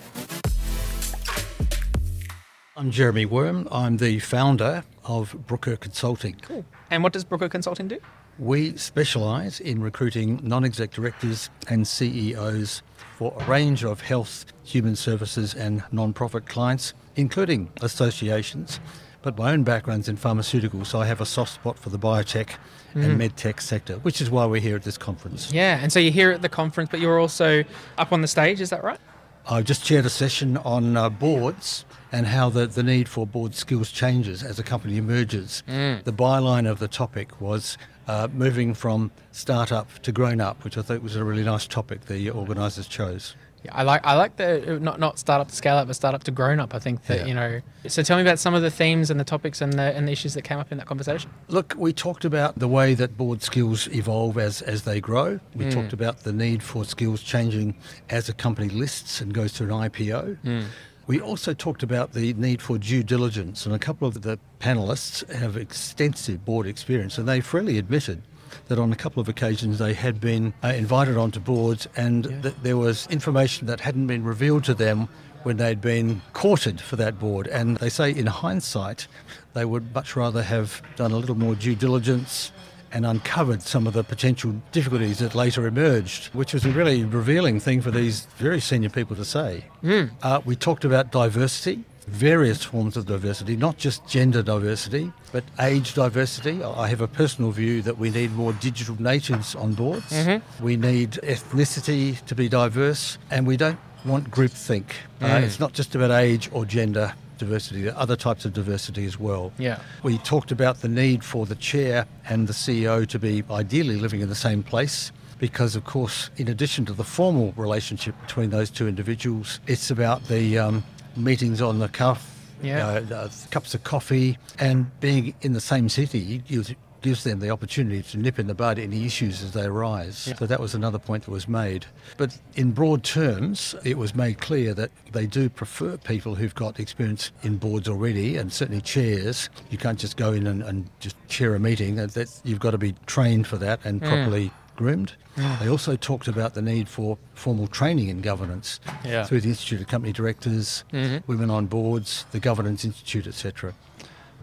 I'm 2.78 2.90
Jeremy 2.90 3.26
Worm. 3.26 3.68
I'm 3.70 3.98
the 3.98 4.20
founder 4.20 4.86
of 5.04 5.36
Brooker 5.46 5.76
Consulting. 5.76 6.38
Cool. 6.42 6.64
And 6.90 7.04
what 7.04 7.12
does 7.12 7.26
Brooker 7.26 7.50
Consulting 7.50 7.90
do? 7.90 8.00
We 8.40 8.78
specialise 8.78 9.60
in 9.60 9.82
recruiting 9.82 10.40
non 10.42 10.64
exec 10.64 10.92
directors 10.92 11.50
and 11.68 11.86
CEOs 11.86 12.82
for 13.18 13.36
a 13.38 13.44
range 13.44 13.84
of 13.84 14.00
health, 14.00 14.46
human 14.64 14.96
services, 14.96 15.54
and 15.54 15.84
non 15.92 16.14
profit 16.14 16.46
clients, 16.46 16.94
including 17.18 17.70
associations. 17.82 18.80
But 19.22 19.38
my 19.38 19.52
own 19.52 19.64
background's 19.64 20.08
in 20.08 20.16
pharmaceuticals, 20.16 20.86
so 20.88 21.02
I 21.02 21.06
have 21.08 21.20
a 21.20 21.26
soft 21.26 21.52
spot 21.54 21.78
for 21.78 21.90
the 21.90 22.00
biotech 22.00 22.56
mm. 22.94 23.04
and 23.04 23.20
medtech 23.20 23.62
sector, 23.62 23.96
which 24.00 24.22
is 24.22 24.30
why 24.30 24.46
we're 24.46 24.62
here 24.62 24.76
at 24.76 24.84
this 24.84 24.98
conference. 24.98 25.52
Yeah, 25.52 25.80
and 25.82 25.92
so 25.92 26.00
you're 26.00 26.12
here 26.12 26.32
at 26.32 26.42
the 26.42 26.50
conference, 26.50 26.90
but 26.90 27.00
you're 27.00 27.20
also 27.20 27.64
up 27.98 28.12
on 28.12 28.22
the 28.22 28.28
stage, 28.28 28.62
is 28.62 28.70
that 28.70 28.84
right? 28.84 29.00
I 29.48 29.62
just 29.62 29.84
chaired 29.84 30.06
a 30.06 30.10
session 30.10 30.58
on 30.58 30.96
uh, 30.96 31.10
boards 31.10 31.84
and 32.14 32.28
how 32.28 32.50
the, 32.50 32.66
the 32.66 32.84
need 32.84 33.10
for 33.10 33.28
board 33.28 33.56
skills 33.56 33.92
changes 33.92 34.44
as 34.44 34.58
a 34.58 34.64
company 34.64 34.98
emerges. 34.98 35.64
Mm. 35.68 36.04
The 36.04 36.14
byline 36.14 36.70
of 36.70 36.80
the 36.80 36.88
topic 36.88 37.42
was 37.42 37.78
uh, 38.08 38.28
moving 38.32 38.74
from 38.74 39.12
startup 39.32 40.00
to 40.00 40.12
grown 40.12 40.40
up, 40.40 40.64
which 40.64 40.78
I 40.78 40.82
thought 40.82 41.02
was 41.02 41.16
a 41.16 41.24
really 41.24 41.44
nice 41.44 41.68
topic 41.68 42.06
the 42.06 42.30
organisers 42.30 42.88
chose. 42.88 43.36
Yeah, 43.64 43.72
I 43.74 43.84
like 43.84 44.02
I 44.04 44.16
like 44.16 44.36
the 44.36 44.80
not 44.82 45.00
not 45.00 45.18
startup 45.18 45.48
to 45.48 45.56
scale 45.56 45.78
up, 45.78 45.88
but 45.88 45.96
startup 45.96 46.24
to 46.26 46.32
grown 46.32 46.60
up. 46.60 46.76
I 46.76 46.80
think 46.80 47.06
that 47.06 47.20
yeah. 47.20 47.26
you 47.26 47.34
know. 47.34 47.62
So 47.88 48.04
tell 48.04 48.18
me 48.18 48.22
about 48.22 48.40
some 48.40 48.54
of 48.54 48.62
the 48.62 48.72
themes 48.72 49.10
and 49.10 49.20
the 49.20 49.24
topics 49.24 49.62
and 49.62 49.74
the 49.74 49.96
and 49.96 50.08
the 50.08 50.12
issues 50.12 50.34
that 50.34 50.42
came 50.44 50.60
up 50.60 50.72
in 50.72 50.78
that 50.80 50.88
conversation. 50.88 51.30
Look, 51.48 51.74
we 51.78 51.94
talked 51.94 52.26
about 52.26 52.60
the 52.60 52.68
way 52.68 52.94
that 52.94 53.18
board 53.18 53.42
skills 53.42 53.88
evolve 53.90 54.38
as 54.38 54.62
as 54.62 54.84
they 54.84 55.00
grow. 55.00 55.40
We 55.56 55.66
mm. 55.66 55.72
talked 55.72 55.94
about 55.94 56.24
the 56.24 56.34
need 56.34 56.62
for 56.62 56.84
skills 56.84 57.24
changing 57.24 57.76
as 58.10 58.28
a 58.28 58.34
company 58.34 58.70
lists 58.70 59.22
and 59.22 59.34
goes 59.34 59.54
through 59.54 59.74
an 59.74 59.90
IPO. 59.90 60.38
Mm. 60.44 60.66
We 61.06 61.20
also 61.20 61.54
talked 61.54 61.84
about 61.84 62.14
the 62.14 62.34
need 62.34 62.62
for 62.62 62.78
due 62.78 63.04
diligence, 63.04 63.66
and 63.66 63.76
a 63.76 63.80
couple 63.80 64.08
of 64.08 64.22
the 64.22 64.40
panelists 64.60 65.30
have 65.34 65.58
extensive 65.58 66.46
board 66.46 66.66
experience, 66.66 67.18
and 67.18 67.28
they 67.28 67.42
freely 67.42 67.78
admitted 67.78 68.22
that 68.68 68.80
on 68.80 68.92
a 68.92 68.96
couple 68.96 69.22
of 69.22 69.30
occasions 69.30 69.80
they 69.80 69.94
had 69.94 70.20
been 70.20 70.54
uh, 70.64 70.68
invited 70.68 71.18
onto 71.18 71.40
boards 71.40 71.88
and 71.96 72.26
yeah. 72.26 72.42
th- 72.42 72.56
there 72.62 72.78
was 72.78 73.08
information 73.08 73.68
that 73.68 73.80
hadn't 73.80 74.08
been 74.08 74.24
revealed 74.24 74.64
to 74.66 74.74
them 74.74 75.08
when 75.44 75.58
they'd 75.58 75.82
been 75.82 76.22
courted 76.34 76.80
for 76.80 76.96
that 76.96 77.20
board. 77.20 77.48
And 77.48 77.78
they 77.78 77.90
say 77.90 78.12
in 78.12 78.28
hindsight, 78.28 79.08
they 79.54 79.66
would 79.66 79.94
much 79.94 80.16
rather 80.16 80.42
have 80.42 80.82
done 80.96 81.12
a 81.12 81.18
little 81.18 81.36
more 81.36 81.56
due 81.56 81.76
diligence 81.76 82.52
and 82.92 83.06
uncovered 83.06 83.62
some 83.62 83.88
of 83.88 83.94
the 83.94 84.04
potential 84.04 84.54
difficulties 84.72 85.20
that 85.20 85.34
later 85.34 85.66
emerged, 85.66 86.28
which 86.28 86.54
was 86.54 86.64
a 86.64 86.70
really 86.70 87.04
revealing 87.04 87.60
thing 87.60 87.82
for 87.82 87.90
these 87.90 88.28
very 88.38 88.60
senior 88.60 88.90
people 88.90 89.16
to 89.16 89.26
say. 89.26 89.66
Mm. 89.84 90.12
Uh, 90.22 90.42
we 90.46 90.56
talked 90.56 90.86
about 90.86 91.12
diversity 91.12 91.84
various 92.08 92.64
forms 92.64 92.98
of 92.98 93.06
diversity, 93.06 93.56
not 93.56 93.78
just 93.78 94.06
gender 94.08 94.42
diversity, 94.44 95.12
but 95.32 95.44
age 95.60 95.94
diversity. 95.94 96.64
I 96.64 96.88
have 96.88 97.02
a 97.02 97.08
personal 97.08 97.52
view 97.52 97.82
that 97.84 97.98
we 97.98 98.10
need 98.10 98.34
more 98.34 98.54
digital 98.54 98.96
natives 99.02 99.56
on 99.56 99.74
boards. 99.74 100.12
Mhm. 100.12 100.42
We 100.60 100.76
need 100.78 101.12
ethnicity 101.24 102.24
to 102.26 102.36
be 102.36 102.50
diverse, 102.50 103.18
and 103.32 103.48
we 103.48 103.58
don't 103.58 103.80
want 104.06 104.30
groupthink. 104.32 104.86
Uh, 105.22 105.28
Mm. 105.28 105.44
it's 105.44 105.60
not 105.60 105.74
just 105.74 105.96
about 105.96 106.12
age 106.12 106.50
or 106.52 106.66
gender 106.66 107.14
diversity, 107.40 107.82
there 107.82 107.94
are 107.94 108.00
other 108.00 108.16
types 108.16 108.46
of 108.46 108.54
diversity 108.54 109.06
as 109.06 109.20
well. 109.20 109.52
Yeah. 109.58 109.78
We 110.04 110.18
talked 110.20 110.52
about 110.52 110.82
the 110.82 110.88
need 110.88 111.24
for 111.24 111.46
the 111.46 111.56
chair 111.56 112.06
and 112.30 112.48
the 112.48 112.54
CEO 112.54 113.06
to 113.06 113.20
be 113.20 113.44
ideally 113.50 113.98
living 113.98 114.22
in 114.22 114.30
the 114.30 114.36
same 114.36 114.62
place 114.64 115.12
because, 115.40 115.76
of 115.76 115.84
course, 115.84 116.30
in 116.38 116.48
addition 116.48 116.86
to 116.86 116.94
the 116.94 117.04
formal 117.04 117.54
relationship 117.58 118.16
between 118.22 118.50
those 118.52 118.70
two 118.70 118.88
individuals, 118.88 119.60
it's 119.68 119.90
about 119.90 120.28
the 120.28 120.58
um, 120.58 120.84
meetings 121.16 121.62
on 121.62 121.80
the 121.80 121.88
cuff, 121.90 122.30
Yeah. 122.62 122.88
uh, 122.88 123.14
uh, 123.16 123.30
cups 123.52 123.74
of 123.74 123.84
coffee, 123.84 124.38
and 124.60 124.88
being 125.00 125.34
in 125.42 125.54
the 125.54 125.62
same 125.62 125.90
city 125.90 126.44
gives, 126.48 126.74
gives 127.02 127.24
them 127.26 127.40
the 127.40 127.50
opportunity 127.50 128.02
to 128.02 128.18
nip 128.18 128.40
in 128.40 128.48
the 128.48 128.54
bud 128.54 128.80
any 128.80 129.06
issues 129.06 129.44
as 129.44 129.52
they 129.52 129.64
arise. 129.66 130.26
Yeah. 130.28 130.36
So 130.38 130.46
that 130.46 130.62
was 130.62 130.74
another 130.74 130.98
point 131.00 131.26
that 131.26 131.32
was 131.32 131.50
made. 131.50 131.86
But 132.16 132.38
in 132.56 132.72
broad 132.72 133.04
terms, 133.04 133.76
it 133.84 133.98
was 133.98 134.16
made 134.16 134.40
clear 134.40 134.74
that 134.76 134.90
they 135.12 135.26
do 135.26 135.50
prefer 135.50 135.98
people 135.98 136.36
who've 136.36 136.56
got 136.56 136.80
experience 136.80 137.32
in 137.42 137.58
boards 137.58 137.90
already, 137.90 138.38
and 138.38 138.54
certainly 138.54 138.80
chairs. 138.82 139.50
You 139.70 139.78
can't 139.78 140.00
just 140.00 140.16
go 140.16 140.32
in 140.32 140.48
and, 140.48 140.64
and 140.64 140.90
just 141.02 141.18
chair 141.28 141.54
a 141.56 141.60
meeting. 141.60 141.96
That, 141.96 142.14
that 142.14 142.30
you've 142.46 142.62
got 142.62 142.72
to 142.72 142.78
be 142.78 142.96
trained 143.06 143.48
for 143.48 143.58
that 143.58 143.82
and 143.84 144.02
Mm. 144.02 144.08
properly 144.08 144.52
groomed. 144.76 145.14
They 145.36 145.68
also 145.68 145.96
talked 145.96 146.28
about 146.28 146.54
the 146.54 146.62
need 146.62 146.88
for 146.88 147.18
formal 147.34 147.68
training 147.68 148.10
in 148.10 148.22
governance 148.22 148.80
Yeah. 149.04 149.24
through 149.24 149.42
the 149.42 149.50
Institute 149.50 149.82
of 149.82 149.88
Company 149.88 150.14
Directors, 150.14 150.84
Mhm. 150.94 151.24
Women 151.28 151.50
on 151.50 151.66
Boards, 151.66 152.26
the 152.32 152.40
Governance 152.40 152.86
Institute, 152.86 153.26
etc. 153.28 153.74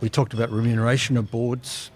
We 0.01 0.09
talked 0.09 0.35
about 0.35 0.51
remuneration 0.51 1.17
of 1.17 1.31
boards 1.31 1.91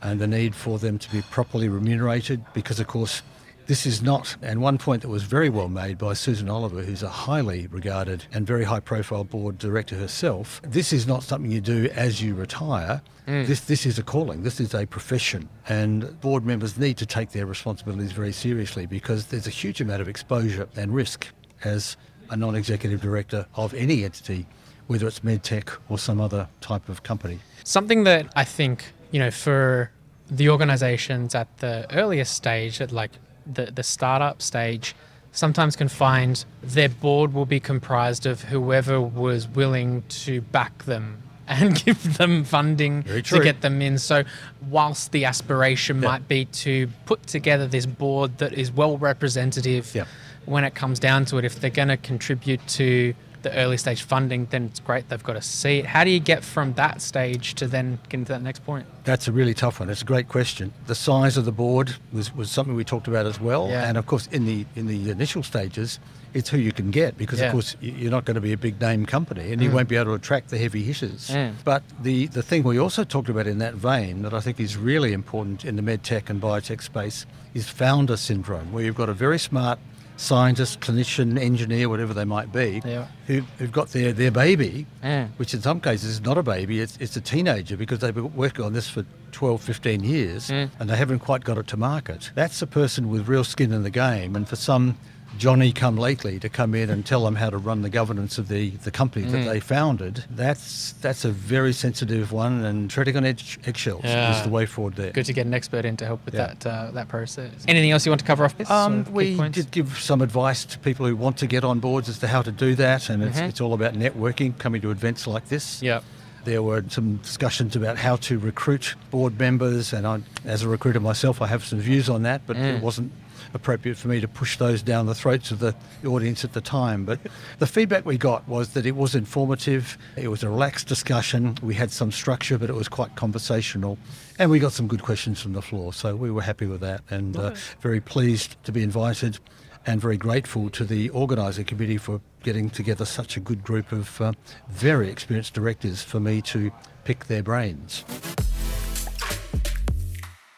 and 0.00 0.20
the 0.20 0.26
need 0.26 0.54
for 0.54 0.78
them 0.78 0.98
to 0.98 1.10
be 1.10 1.22
properly 1.22 1.68
remunerated 1.68 2.42
because, 2.54 2.80
of 2.80 2.86
course, 2.86 3.22
this 3.68 3.84
is 3.84 4.00
not, 4.00 4.34
and 4.40 4.62
one 4.62 4.78
point 4.78 5.02
that 5.02 5.08
was 5.08 5.24
very 5.24 5.50
well 5.50 5.68
made 5.68 5.98
by 5.98 6.14
Susan 6.14 6.48
Oliver, 6.48 6.82
who's 6.82 7.02
a 7.02 7.08
highly 7.08 7.66
regarded 7.66 8.24
and 8.32 8.46
very 8.46 8.64
high 8.64 8.80
profile 8.80 9.24
board 9.24 9.58
director 9.58 9.94
herself, 9.94 10.62
this 10.64 10.90
is 10.90 11.06
not 11.06 11.22
something 11.22 11.50
you 11.50 11.60
do 11.60 11.86
as 11.94 12.22
you 12.22 12.34
retire. 12.34 13.02
Mm. 13.26 13.46
This, 13.46 13.60
this 13.60 13.84
is 13.84 13.98
a 13.98 14.02
calling, 14.02 14.42
this 14.42 14.58
is 14.58 14.72
a 14.72 14.86
profession, 14.86 15.50
and 15.68 16.18
board 16.22 16.46
members 16.46 16.78
need 16.78 16.96
to 16.96 17.04
take 17.04 17.32
their 17.32 17.44
responsibilities 17.44 18.12
very 18.12 18.32
seriously 18.32 18.86
because 18.86 19.26
there's 19.26 19.46
a 19.46 19.50
huge 19.50 19.82
amount 19.82 20.00
of 20.00 20.08
exposure 20.08 20.66
and 20.74 20.94
risk 20.94 21.28
as 21.62 21.98
a 22.30 22.38
non 22.38 22.56
executive 22.56 23.02
director 23.02 23.44
of 23.54 23.74
any 23.74 24.02
entity, 24.02 24.46
whether 24.86 25.06
it's 25.06 25.20
medtech 25.20 25.76
or 25.90 25.98
some 25.98 26.22
other 26.22 26.48
type 26.62 26.88
of 26.88 27.02
company. 27.02 27.38
Something 27.64 28.04
that 28.04 28.32
I 28.34 28.44
think, 28.44 28.94
you 29.10 29.20
know, 29.20 29.30
for 29.30 29.90
the 30.30 30.48
organizations 30.48 31.34
at 31.34 31.58
the 31.58 31.86
earliest 31.94 32.32
stage, 32.32 32.80
at 32.80 32.92
like 32.92 33.10
the, 33.52 33.66
the 33.66 33.82
startup 33.82 34.42
stage, 34.42 34.94
sometimes 35.32 35.76
can 35.76 35.88
find 35.88 36.44
their 36.62 36.88
board 36.88 37.32
will 37.32 37.46
be 37.46 37.60
comprised 37.60 38.26
of 38.26 38.42
whoever 38.44 39.00
was 39.00 39.48
willing 39.48 40.02
to 40.08 40.40
back 40.40 40.84
them 40.84 41.22
and 41.48 41.82
give 41.82 42.18
them 42.18 42.44
funding 42.44 43.02
to 43.04 43.40
get 43.42 43.62
them 43.62 43.80
in. 43.80 43.96
So, 43.98 44.24
whilst 44.68 45.12
the 45.12 45.24
aspiration 45.24 46.00
might 46.00 46.28
be 46.28 46.44
to 46.44 46.88
put 47.06 47.26
together 47.26 47.66
this 47.66 47.86
board 47.86 48.36
that 48.38 48.52
is 48.52 48.70
well 48.70 48.98
representative, 48.98 49.96
when 50.44 50.64
it 50.64 50.74
comes 50.74 50.98
down 50.98 51.24
to 51.26 51.38
it, 51.38 51.44
if 51.46 51.58
they're 51.60 51.70
going 51.70 51.88
to 51.88 51.96
contribute 51.96 52.66
to 52.68 53.14
the 53.42 53.54
early 53.56 53.76
stage 53.76 54.02
funding, 54.02 54.46
then 54.50 54.64
it's 54.64 54.80
great 54.80 55.08
they've 55.08 55.22
got 55.22 55.36
a 55.36 55.42
seat. 55.42 55.86
How 55.86 56.04
do 56.04 56.10
you 56.10 56.20
get 56.20 56.44
from 56.44 56.72
that 56.74 57.00
stage 57.00 57.54
to 57.54 57.66
then 57.66 57.98
get 58.08 58.18
into 58.20 58.32
that 58.32 58.42
next 58.42 58.64
point? 58.64 58.86
That's 59.04 59.28
a 59.28 59.32
really 59.32 59.54
tough 59.54 59.80
one. 59.80 59.90
It's 59.90 60.02
a 60.02 60.06
great 60.06 60.28
question. 60.28 60.72
The 60.86 60.94
size 60.94 61.36
of 61.36 61.44
the 61.44 61.52
board 61.52 61.96
was, 62.12 62.34
was 62.34 62.50
something 62.50 62.74
we 62.74 62.84
talked 62.84 63.08
about 63.08 63.26
as 63.26 63.40
well. 63.40 63.68
Yeah. 63.68 63.88
And 63.88 63.96
of 63.96 64.06
course, 64.06 64.26
in 64.28 64.44
the 64.46 64.66
in 64.76 64.86
the 64.86 65.10
initial 65.10 65.42
stages, 65.42 65.98
it's 66.34 66.50
who 66.50 66.58
you 66.58 66.72
can 66.72 66.90
get 66.90 67.16
because 67.16 67.40
Yeah. 67.40 67.46
of 67.46 67.52
course 67.52 67.74
you're 67.80 68.10
not 68.10 68.24
going 68.26 68.34
to 68.34 68.40
be 68.40 68.52
a 68.52 68.56
big 68.58 68.80
name 68.80 69.06
company 69.06 69.50
and 69.52 69.62
you 69.62 69.70
Mm. 69.70 69.74
won't 69.74 69.88
be 69.88 69.96
able 69.96 70.06
to 70.06 70.14
attract 70.14 70.50
the 70.50 70.58
heavy 70.58 70.82
hitters. 70.82 71.28
Mm. 71.30 71.54
But 71.64 71.82
the 72.02 72.26
the 72.26 72.42
thing 72.42 72.64
we 72.64 72.78
also 72.78 73.02
talked 73.04 73.28
about 73.30 73.46
in 73.46 73.58
that 73.58 73.74
vein 73.74 74.22
that 74.22 74.34
I 74.34 74.40
think 74.40 74.60
is 74.60 74.76
really 74.76 75.12
important 75.12 75.64
in 75.64 75.76
the 75.76 75.82
medtech 75.82 76.28
and 76.28 76.40
biotech 76.40 76.82
space 76.82 77.24
is 77.54 77.68
founder 77.68 78.16
syndrome, 78.16 78.72
where 78.72 78.84
you've 78.84 78.94
got 78.96 79.08
a 79.08 79.14
very 79.14 79.38
smart 79.38 79.78
scientist, 80.18 80.80
clinician, 80.80 81.38
engineer, 81.40 81.88
whatever 81.88 82.12
they 82.12 82.24
might 82.24 82.52
be, 82.52 82.82
Yeah. 82.84 83.06
who, 83.26 83.42
who've 83.58 83.70
got 83.72 83.88
their, 83.92 84.12
their 84.12 84.30
baby, 84.32 84.84
Mm. 85.02 85.28
which 85.36 85.54
in 85.54 85.62
some 85.62 85.80
cases 85.80 86.10
is 86.10 86.20
not 86.20 86.36
a 86.36 86.42
baby, 86.42 86.80
it's, 86.80 86.96
it's 86.98 87.16
a 87.16 87.20
teenager 87.20 87.76
because 87.76 88.00
they've 88.00 88.14
been 88.14 88.34
working 88.34 88.64
on 88.64 88.72
this 88.72 88.88
for 88.90 89.04
12, 89.32 89.62
15 89.62 90.02
years 90.02 90.50
Mm. 90.50 90.70
and 90.80 90.90
they 90.90 90.96
haven't 90.96 91.20
quite 91.20 91.44
got 91.44 91.56
it 91.56 91.68
to 91.68 91.76
market. 91.76 92.30
That's 92.34 92.60
a 92.60 92.66
person 92.66 93.08
with 93.08 93.28
real 93.28 93.44
skin 93.44 93.72
in 93.72 93.84
the 93.84 93.90
game. 93.90 94.34
And 94.34 94.48
for 94.48 94.56
some 94.56 94.96
Johnny 95.36 95.72
come 95.72 95.96
lately 95.96 96.38
to 96.40 96.48
come 96.48 96.74
in 96.74 96.90
and 96.90 97.04
tell 97.04 97.24
them 97.24 97.36
how 97.36 97.50
to 97.50 97.58
run 97.58 97.82
the 97.82 97.90
governance 97.90 98.38
of 98.38 98.48
the, 98.48 98.70
the 98.70 98.90
company 98.90 99.26
Mm. 99.26 99.30
that 99.32 99.44
they 99.44 99.60
founded, 99.60 100.24
that's 100.30 100.92
that's 101.00 101.24
a 101.24 101.30
very 101.30 101.72
sensitive 101.72 102.32
one 102.32 102.64
and 102.64 102.90
treading 102.90 103.16
on 103.16 103.24
edge, 103.24 103.58
eggshells 103.66 104.04
is 104.04 104.42
the 104.42 104.48
way 104.48 104.66
forward 104.66 104.94
there. 104.96 105.10
Good 105.12 105.26
to 105.26 105.32
get 105.32 105.46
an 105.46 105.54
expert 105.54 105.84
in 105.84 105.96
to 105.98 106.06
help 106.06 106.24
with 106.24 106.34
Yeah. 106.34 106.54
that 106.54 106.66
uh, 106.66 106.90
that 106.92 107.08
process. 107.08 107.50
Anything 107.68 107.90
else 107.90 108.06
you 108.06 108.10
want 108.10 108.20
to 108.20 108.26
cover 108.26 108.44
off? 108.44 108.70
Um, 108.70 109.04
we 109.12 109.36
did 109.50 109.70
give 109.70 109.98
some 109.98 110.22
advice 110.22 110.64
to 110.64 110.78
people 110.78 111.06
who 111.06 111.14
want 111.14 111.36
to 111.38 111.46
get 111.46 111.62
on 111.62 111.78
boards 111.78 112.08
as 112.08 112.18
to 112.20 112.26
how 112.28 112.42
to 112.42 112.50
do 112.50 112.74
that, 112.76 113.08
and 113.10 113.22
it's, 113.22 113.38
Mhm. 113.38 113.48
it's 113.48 113.60
all 113.60 113.74
about 113.74 113.94
networking, 113.94 114.56
coming 114.58 114.80
to 114.80 114.90
events 114.90 115.26
like 115.26 115.48
this. 115.48 115.82
Yep. 115.82 116.02
There 116.44 116.62
were 116.62 116.82
some 116.88 117.16
discussions 117.16 117.76
about 117.76 117.98
how 117.98 118.16
to 118.16 118.38
recruit 118.38 118.94
board 119.10 119.38
members, 119.38 119.92
and 119.92 120.06
I, 120.06 120.20
as 120.44 120.62
a 120.62 120.68
recruiter 120.68 121.00
myself, 121.00 121.42
I 121.42 121.46
have 121.48 121.64
some 121.64 121.78
views 121.80 122.08
on 122.08 122.22
that, 122.22 122.42
but 122.46 122.56
Mm. 122.56 122.76
it 122.76 122.82
wasn't 122.82 123.12
appropriate 123.54 123.96
for 123.96 124.08
me 124.08 124.20
to 124.20 124.28
push 124.28 124.56
those 124.56 124.82
down 124.82 125.06
the 125.06 125.14
throats 125.14 125.50
of 125.50 125.58
the 125.58 125.74
audience 126.06 126.44
at 126.44 126.52
the 126.52 126.60
time. 126.60 127.04
But 127.04 127.20
the 127.58 127.66
feedback 127.66 128.04
we 128.04 128.18
got 128.18 128.46
was 128.48 128.70
that 128.70 128.86
it 128.86 128.96
was 128.96 129.14
informative, 129.14 129.98
it 130.16 130.28
was 130.28 130.42
a 130.42 130.48
relaxed 130.48 130.88
discussion, 130.88 131.56
we 131.62 131.74
had 131.74 131.90
some 131.90 132.12
structure, 132.12 132.58
but 132.58 132.70
it 132.70 132.74
was 132.74 132.88
quite 132.88 133.14
conversational, 133.16 133.98
and 134.38 134.50
we 134.50 134.58
got 134.58 134.72
some 134.72 134.86
good 134.86 135.02
questions 135.02 135.40
from 135.40 135.52
the 135.52 135.62
floor, 135.62 135.92
so 135.92 136.14
we 136.14 136.30
were 136.30 136.42
happy 136.42 136.66
with 136.66 136.80
that 136.80 137.02
and 137.10 137.36
uh, 137.36 137.54
very 137.80 138.00
pleased 138.00 138.62
to 138.64 138.72
be 138.72 138.82
invited 138.82 139.38
and 139.86 140.00
very 140.00 140.16
grateful 140.16 140.68
to 140.70 140.84
the 140.84 141.08
organising 141.10 141.64
committee 141.64 141.96
for 141.96 142.20
getting 142.42 142.68
together 142.68 143.04
such 143.04 143.36
a 143.36 143.40
good 143.40 143.62
group 143.64 143.90
of 143.90 144.20
uh, 144.20 144.32
very 144.68 145.08
experienced 145.08 145.54
directors 145.54 146.02
for 146.02 146.20
me 146.20 146.42
to 146.42 146.70
pick 147.04 147.26
their 147.26 147.42
brains. 147.42 148.04